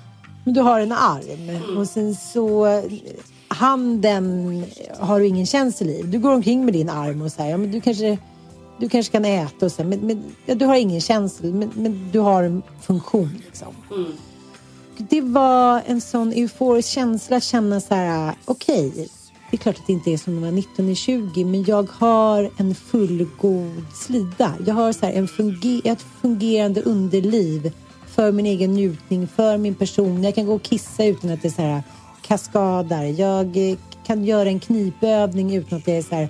du 0.46 0.62
har 0.62 0.80
en 0.80 0.92
arm 0.92 1.78
och 1.78 1.88
sen 1.88 2.16
så 2.16 2.68
handen 3.48 4.66
har 5.00 5.20
du 5.20 5.28
ingen 5.28 5.46
känsel 5.46 5.89
i. 5.89 6.02
Du 6.02 6.20
går 6.20 6.32
omkring 6.32 6.66
med 6.66 6.74
din 6.74 6.89
arm 6.89 7.22
och 7.22 7.32
säger 7.32 7.52
ja, 7.52 7.58
men 7.58 7.72
du 7.72 7.82
kanske 7.82 8.18
du 8.82 8.90
kanske 8.90 9.12
kan 9.12 9.26
äta 9.26 9.66
och 9.66 9.72
så, 9.72 9.84
men, 9.84 10.00
men 10.00 10.24
ja, 10.46 10.56
du 10.56 10.66
har 10.66 10.76
ingen 10.76 11.02
känsel, 11.02 11.54
men, 11.54 11.72
men, 11.76 12.10
du 12.12 12.20
har 12.20 12.44
en 12.44 12.62
funktion. 12.82 13.42
Liksom. 13.46 13.68
Mm. 13.92 14.12
Det 14.98 15.22
var 15.22 15.82
en 15.86 16.02
sån 16.02 16.34
euforisk 16.34 16.90
känsla 16.90 17.38
att 17.38 17.44
känna 17.44 17.82
så 17.82 17.96
här, 17.96 18.36
okej, 18.46 18.88
okay, 18.88 19.08
det 19.52 19.58
är 19.58 19.58
klart 19.58 19.78
att 19.80 19.88
det 19.88 19.94
inte 19.94 20.12
är 20.12 20.18
som 20.18 20.34
när 20.34 20.42
man 20.42 20.50
var 20.50 20.56
19 20.56 20.96
20, 20.96 21.46
men 21.46 21.64
jag 21.64 21.90
har 21.92 22.50
en 22.58 22.76
fullgod 22.76 23.86
slida. 23.94 24.54
Jag 24.66 24.74
har 24.74 24.94
så 24.94 25.06
en 25.06 25.28
funger 25.28 25.82
ett 25.84 26.06
fungerande 26.22 26.82
underliv 26.82 27.72
för 28.08 28.32
min 28.32 28.46
egen 28.46 28.74
njutning, 28.74 29.28
för 29.28 29.58
min 29.58 29.76
person. 29.76 30.24
Jag 30.24 30.36
kan 30.36 30.46
gå 30.46 30.56
och 30.56 30.64
kissa 30.64 31.06
utan 31.06 31.30
att 31.30 31.42
det 31.42 31.48
är 31.48 31.52
så 31.52 31.62
här 31.62 31.84
kaskadar. 32.22 33.04
Jag 33.04 33.78
kan 34.06 34.26
göra 34.26 34.50
en 34.50 34.60
knipövning 34.60 35.56
utan 35.56 35.78
att 35.78 35.86
det 35.86 35.98
är 35.98 36.02
så 36.02 36.16
här 36.16 36.30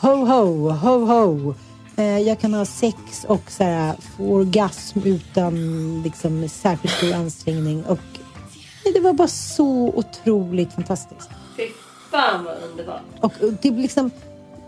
ho, 0.00 0.24
ho, 0.24 0.70
ho, 0.70 1.04
ho. 1.04 1.54
Eh, 1.98 2.18
jag 2.18 2.40
kan 2.40 2.54
ha 2.54 2.64
sex 2.64 3.24
och 3.28 3.50
så 3.50 3.64
här, 3.64 3.96
få 4.16 4.24
orgasm 4.24 4.98
utan 5.04 6.02
liksom, 6.02 6.48
särskilt 6.48 6.94
stor 6.94 7.12
ansträngning. 7.12 7.84
Och 7.84 7.98
det 8.94 9.00
var 9.00 9.12
bara 9.12 9.28
så 9.28 9.92
otroligt 9.94 10.72
fantastiskt. 10.72 11.30
Fy 11.56 11.62
fan 12.10 12.44
vad 12.44 12.62
underbart. 12.70 13.02
Och 13.20 13.32
det 13.62 13.70
blir 13.70 13.82
liksom, 13.82 14.10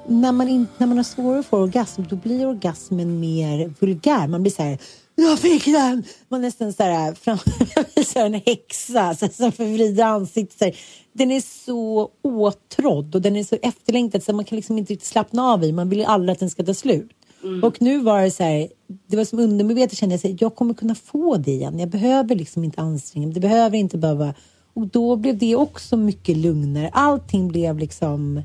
när 0.06 0.32
man, 0.32 0.48
in, 0.48 0.66
när 0.78 0.86
man 0.86 0.96
har 0.96 1.04
svårare 1.04 1.40
att 1.40 1.46
få 1.46 1.58
orgasm, 1.58 2.02
då 2.08 2.16
blir 2.16 2.46
orgasmen 2.46 3.20
mer 3.20 3.74
vulgär. 3.80 4.26
Man 4.26 4.42
blir 4.42 4.52
så 4.52 4.62
här, 4.62 4.78
jag 5.14 5.38
fick 5.38 5.64
den! 5.64 6.04
Man 6.28 6.42
nästan 6.42 6.72
så 6.72 6.82
här, 6.82 7.14
fram, 8.14 8.34
en 8.34 8.34
häxa 8.46 9.14
så 9.14 9.28
som 9.28 9.52
förvrider 9.52 10.04
ansiktet. 10.04 10.76
Den 11.12 11.30
är 11.30 11.64
så 11.64 12.10
åtrådd 12.22 13.14
och 13.14 13.22
den 13.22 13.36
är 13.36 13.44
så 13.44 13.56
efterlängtad 13.62 14.22
så 14.22 14.32
man 14.32 14.44
kan 14.44 14.56
liksom 14.56 14.78
inte 14.78 14.92
riktigt 14.92 15.08
slappna 15.08 15.42
av 15.42 15.64
i. 15.64 15.72
Man 15.72 15.88
vill 15.88 15.98
ju 15.98 16.04
aldrig 16.04 16.32
att 16.32 16.40
den 16.40 16.50
ska 16.50 16.64
ta 16.64 16.74
slut. 16.74 17.10
Mm. 17.42 17.64
Och 17.64 17.82
nu 17.82 17.98
var 17.98 18.22
det 18.22 18.30
så 18.30 18.42
här, 18.42 18.68
det 19.06 19.16
var 19.16 19.24
som 19.24 19.38
undermedvetet 19.38 19.98
kände 19.98 20.18
jag 20.22 20.32
att 20.32 20.40
jag 20.40 20.54
kommer 20.54 20.74
kunna 20.74 20.94
få 20.94 21.36
det 21.36 21.50
igen. 21.50 21.78
Jag 21.78 21.88
behöver 21.88 22.34
liksom 22.34 22.64
inte 22.64 22.80
anstränga 22.80 23.26
mig. 23.26 23.34
Det 23.34 23.40
behöver 23.40 23.78
inte 23.78 23.98
behöva. 23.98 24.34
Och 24.74 24.86
då 24.86 25.16
blev 25.16 25.38
det 25.38 25.56
också 25.56 25.96
mycket 25.96 26.36
lugnare. 26.36 26.90
Allting 26.92 27.48
blev 27.48 27.78
liksom 27.78 28.42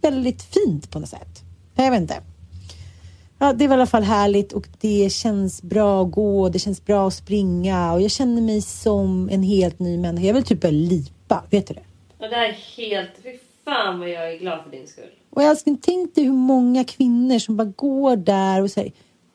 väldigt 0.00 0.42
fint 0.42 0.90
på 0.90 0.98
något 0.98 1.08
sätt. 1.08 1.42
Jag 1.74 1.90
vet 1.90 2.00
inte. 2.00 2.20
Ja, 3.38 3.52
det 3.52 3.68
var 3.68 3.76
i 3.76 3.78
alla 3.78 3.86
fall 3.86 4.02
härligt 4.02 4.52
och 4.52 4.68
det 4.80 5.12
känns 5.12 5.62
bra 5.62 6.02
att 6.02 6.10
gå. 6.10 6.48
Det 6.48 6.58
känns 6.58 6.84
bra 6.84 7.08
att 7.08 7.14
springa 7.14 7.92
och 7.92 8.02
jag 8.02 8.10
känner 8.10 8.42
mig 8.42 8.62
som 8.62 9.28
en 9.32 9.42
helt 9.42 9.78
ny 9.78 9.98
människa. 9.98 10.26
Jag 10.26 10.34
vill 10.34 10.42
typ 10.42 10.60
börja 10.60 10.72
lipa. 10.72 11.44
Vet 11.50 11.66
du 11.66 11.74
det? 11.74 11.82
Ja, 12.18 12.28
det 12.28 12.36
här 12.36 12.48
är 12.48 12.52
helt... 12.76 13.10
Fy 13.22 13.38
fan 13.66 13.98
vad 13.98 14.08
jag 14.08 14.32
är 14.32 14.38
glad 14.38 14.64
för 14.64 14.70
din 14.70 14.86
skull. 14.86 15.10
Och 15.30 15.42
jag 15.42 15.50
älskling, 15.50 15.78
tänk 15.82 16.14
dig 16.14 16.24
hur 16.24 16.32
många 16.32 16.84
kvinnor 16.84 17.38
som 17.38 17.56
bara 17.56 17.72
går 17.76 18.16
där 18.16 18.62
och 18.62 18.70
här, 18.76 18.92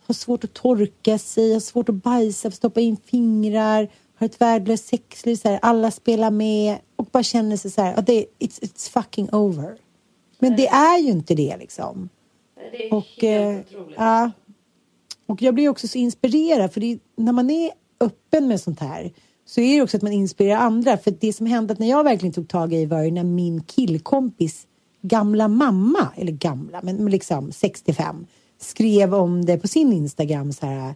har 0.08 0.14
svårt 0.14 0.44
att 0.44 0.54
torka 0.54 1.18
sig, 1.18 1.54
har 1.54 1.60
svårt 1.60 1.90
att 1.90 1.96
bajsa, 1.96 2.52
stoppa 2.52 2.82
in 2.82 2.98
fingrar, 2.98 3.90
har 4.16 4.26
ett 4.26 4.42
värdelöst 4.42 4.88
sexliv. 4.88 5.36
Så 5.36 5.50
här, 5.50 5.60
alla 5.62 5.92
spelar 5.92 6.32
med 6.32 6.78
och 6.96 7.06
bara 7.06 7.24
känner 7.24 7.58
sig 7.58 7.72
så 7.72 7.82
här, 7.82 7.96
oh, 7.96 8.04
it's, 8.04 8.62
it's 8.62 8.92
fucking 8.92 9.30
over. 9.32 9.78
Men 10.40 10.56
det 10.56 10.68
är 10.68 11.00
ju 11.00 11.10
inte 11.10 11.36
det 11.36 11.58
liksom. 11.58 12.10
Det 12.72 12.88
är 12.88 12.94
och, 12.94 13.06
helt 13.22 13.74
eh, 13.74 13.78
otroligt. 13.80 13.98
Ja. 13.98 14.32
Och 15.26 15.42
jag 15.42 15.54
blir 15.54 15.70
också 15.70 15.88
så 15.88 15.98
inspirerad 15.98 16.74
för 16.74 16.82
det, 16.82 17.00
när 17.16 17.32
man 17.32 17.50
är 17.50 17.72
öppen 18.00 18.48
med 18.48 18.62
sånt 18.62 18.80
här 18.80 19.12
så 19.52 19.62
är 19.62 19.76
det 19.76 19.82
också 19.82 19.98
att 19.98 20.04
man 20.04 20.14
inspirerar 20.14 20.58
andra. 20.58 20.98
För 20.98 21.12
det 21.20 21.34
som 21.34 21.46
hände 21.46 21.76
när 21.80 21.90
jag 21.90 22.04
verkligen 22.04 22.34
tog 22.34 22.50
tag 22.50 22.74
i 22.74 22.86
var 22.86 23.04
ju 23.04 23.12
när 23.12 23.24
min 23.24 23.64
killkompis 23.64 24.68
gamla 25.02 25.48
mamma, 25.48 26.08
eller 26.16 26.32
gamla, 26.32 26.80
men 26.84 27.06
liksom 27.06 27.52
65, 27.52 28.26
skrev 28.60 29.16
om 29.16 29.46
det 29.46 29.58
på 29.58 29.68
sin 29.68 29.94
Instagram 29.94 30.54
så 30.54 30.66
här. 30.66 30.96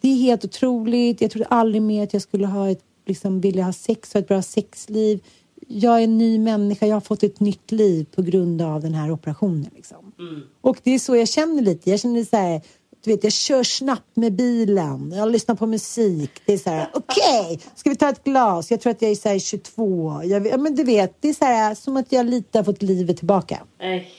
Det 0.00 0.08
är 0.08 0.14
helt 0.14 0.44
otroligt. 0.44 1.20
Jag 1.20 1.30
trodde 1.30 1.46
aldrig 1.46 1.82
mer 1.82 2.02
att 2.02 2.12
jag 2.12 2.22
skulle 2.22 2.46
ha 2.46 2.70
ett, 2.70 2.82
liksom, 3.06 3.40
vilja 3.40 3.64
ha 3.64 3.72
sex 3.72 4.14
och 4.14 4.18
ett 4.18 4.28
bra 4.28 4.42
sexliv. 4.42 5.20
Jag 5.66 5.98
är 5.98 6.04
en 6.04 6.18
ny 6.18 6.38
människa. 6.38 6.86
Jag 6.86 6.96
har 6.96 7.00
fått 7.00 7.22
ett 7.22 7.40
nytt 7.40 7.72
liv 7.72 8.06
på 8.14 8.22
grund 8.22 8.62
av 8.62 8.80
den 8.80 8.94
här 8.94 9.10
operationen. 9.10 9.70
Liksom. 9.76 10.12
Mm. 10.18 10.42
Och 10.60 10.76
det 10.82 10.90
är 10.90 10.98
så 10.98 11.16
jag 11.16 11.28
känner 11.28 11.62
lite. 11.62 11.90
Jag 11.90 12.00
känner 12.00 12.24
så 12.24 12.36
här, 12.36 12.60
du 13.04 13.10
vet, 13.10 13.24
jag 13.24 13.32
kör 13.32 13.62
snabbt 13.62 14.16
med 14.16 14.32
bilen. 14.32 15.12
Jag 15.16 15.30
lyssnar 15.30 15.54
på 15.54 15.66
musik. 15.66 16.30
Det 16.44 16.52
är 16.52 16.58
så 16.58 16.70
här, 16.70 16.88
okej, 16.92 17.44
okay, 17.44 17.58
ska 17.74 17.90
vi 17.90 17.96
ta 17.96 18.08
ett 18.08 18.24
glas? 18.24 18.70
Jag 18.70 18.80
tror 18.80 18.90
att 18.90 19.02
jag 19.02 19.10
är 19.10 19.14
så 19.14 19.28
här 19.28 19.38
22. 19.38 20.20
Jag, 20.24 20.46
ja, 20.46 20.56
men 20.56 20.74
du 20.74 20.84
vet, 20.84 21.16
det 21.20 21.28
är 21.28 21.32
så 21.32 21.44
här, 21.44 21.74
som 21.74 21.96
att 21.96 22.12
jag 22.12 22.26
lite 22.26 22.58
har 22.58 22.64
fått 22.64 22.82
livet 22.82 23.16
tillbaka. 23.16 23.60
Nej, 23.80 24.10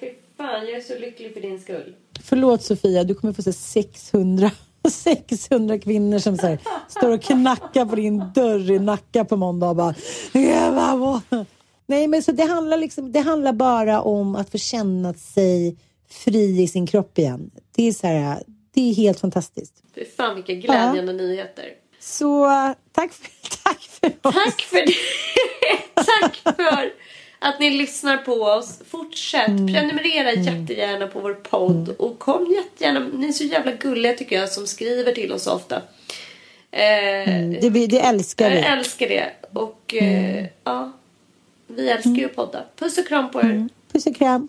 fy 0.00 0.06
fan. 0.36 0.66
Jag 0.66 0.76
är 0.76 0.80
så 0.80 0.98
lycklig 0.98 1.34
för 1.34 1.40
din 1.40 1.60
skull. 1.60 1.94
Förlåt 2.22 2.62
Sofia, 2.62 3.04
du 3.04 3.14
kommer 3.14 3.32
få 3.32 3.42
se 3.42 3.52
600 3.52 4.50
600 4.88 5.78
kvinnor 5.78 6.18
som 6.18 6.38
så 6.38 6.46
här, 6.46 6.58
står 6.88 7.10
och 7.10 7.22
knackar 7.22 7.84
på 7.84 7.96
din 7.96 8.22
dörr 8.34 8.70
i 8.70 8.78
Nacka 8.78 9.24
på 9.24 9.36
måndag 9.36 9.68
och 9.68 9.76
bara... 9.76 9.94
Nej, 11.86 12.08
men 12.08 12.22
så 12.22 12.32
det 12.32 12.42
handlar, 12.42 12.76
liksom, 12.76 13.12
det 13.12 13.20
handlar 13.20 13.52
bara 13.52 14.00
om 14.00 14.36
att 14.36 14.50
få 14.50 14.58
känna 14.58 15.14
sig 15.14 15.76
fri 16.10 16.62
i 16.62 16.68
sin 16.68 16.86
kropp 16.86 17.18
igen. 17.18 17.50
Det 17.80 17.88
är, 17.88 17.92
så 17.92 18.06
här, 18.06 18.42
det 18.74 18.90
är 18.90 18.94
helt 18.94 19.20
fantastiskt. 19.20 19.82
Fy 19.94 20.04
fan 20.04 20.34
vilka 20.34 20.54
glädjande 20.54 21.12
ja. 21.12 21.18
nyheter. 21.18 21.72
Så 22.00 22.48
tack 22.92 23.12
för, 23.12 23.30
tack 23.64 23.80
för 23.80 24.28
oss. 24.28 24.34
Tack 24.34 24.60
för 24.60 24.86
det. 24.86 24.94
tack 25.94 26.56
för 26.56 26.92
att 27.38 27.60
ni 27.60 27.70
lyssnar 27.70 28.16
på 28.16 28.32
oss. 28.32 28.82
Fortsätt 28.90 29.48
mm. 29.48 29.66
prenumerera 29.66 30.30
mm. 30.30 30.44
jättegärna 30.44 31.06
på 31.06 31.20
vår 31.20 31.34
podd. 31.34 31.88
Mm. 31.88 31.96
Och 31.98 32.18
kom 32.18 32.52
jättegärna. 32.52 33.00
Ni 33.14 33.28
är 33.28 33.32
så 33.32 33.44
jävla 33.44 33.72
gulliga 33.72 34.12
tycker 34.12 34.36
jag 34.36 34.48
som 34.48 34.66
skriver 34.66 35.12
till 35.12 35.32
oss 35.32 35.46
ofta. 35.46 35.82
Eh, 36.70 37.28
mm, 37.28 37.60
det, 37.60 37.86
det 37.86 38.00
älskar 38.00 38.50
vi. 38.50 38.56
Jag 38.56 38.72
älskar 38.78 39.08
det. 39.08 39.32
Och 39.52 39.94
eh, 39.94 40.34
mm. 40.34 40.46
ja, 40.64 40.92
vi 41.66 41.88
älskar 41.88 42.10
ju 42.10 42.24
att 42.24 42.36
podda. 42.36 42.64
Puss 42.76 42.98
och 42.98 43.08
kram 43.08 43.30
på 43.30 43.40
er. 43.40 43.44
Mm. 43.44 43.68
Puss 43.92 44.06
och 44.06 44.16
kram. 44.16 44.48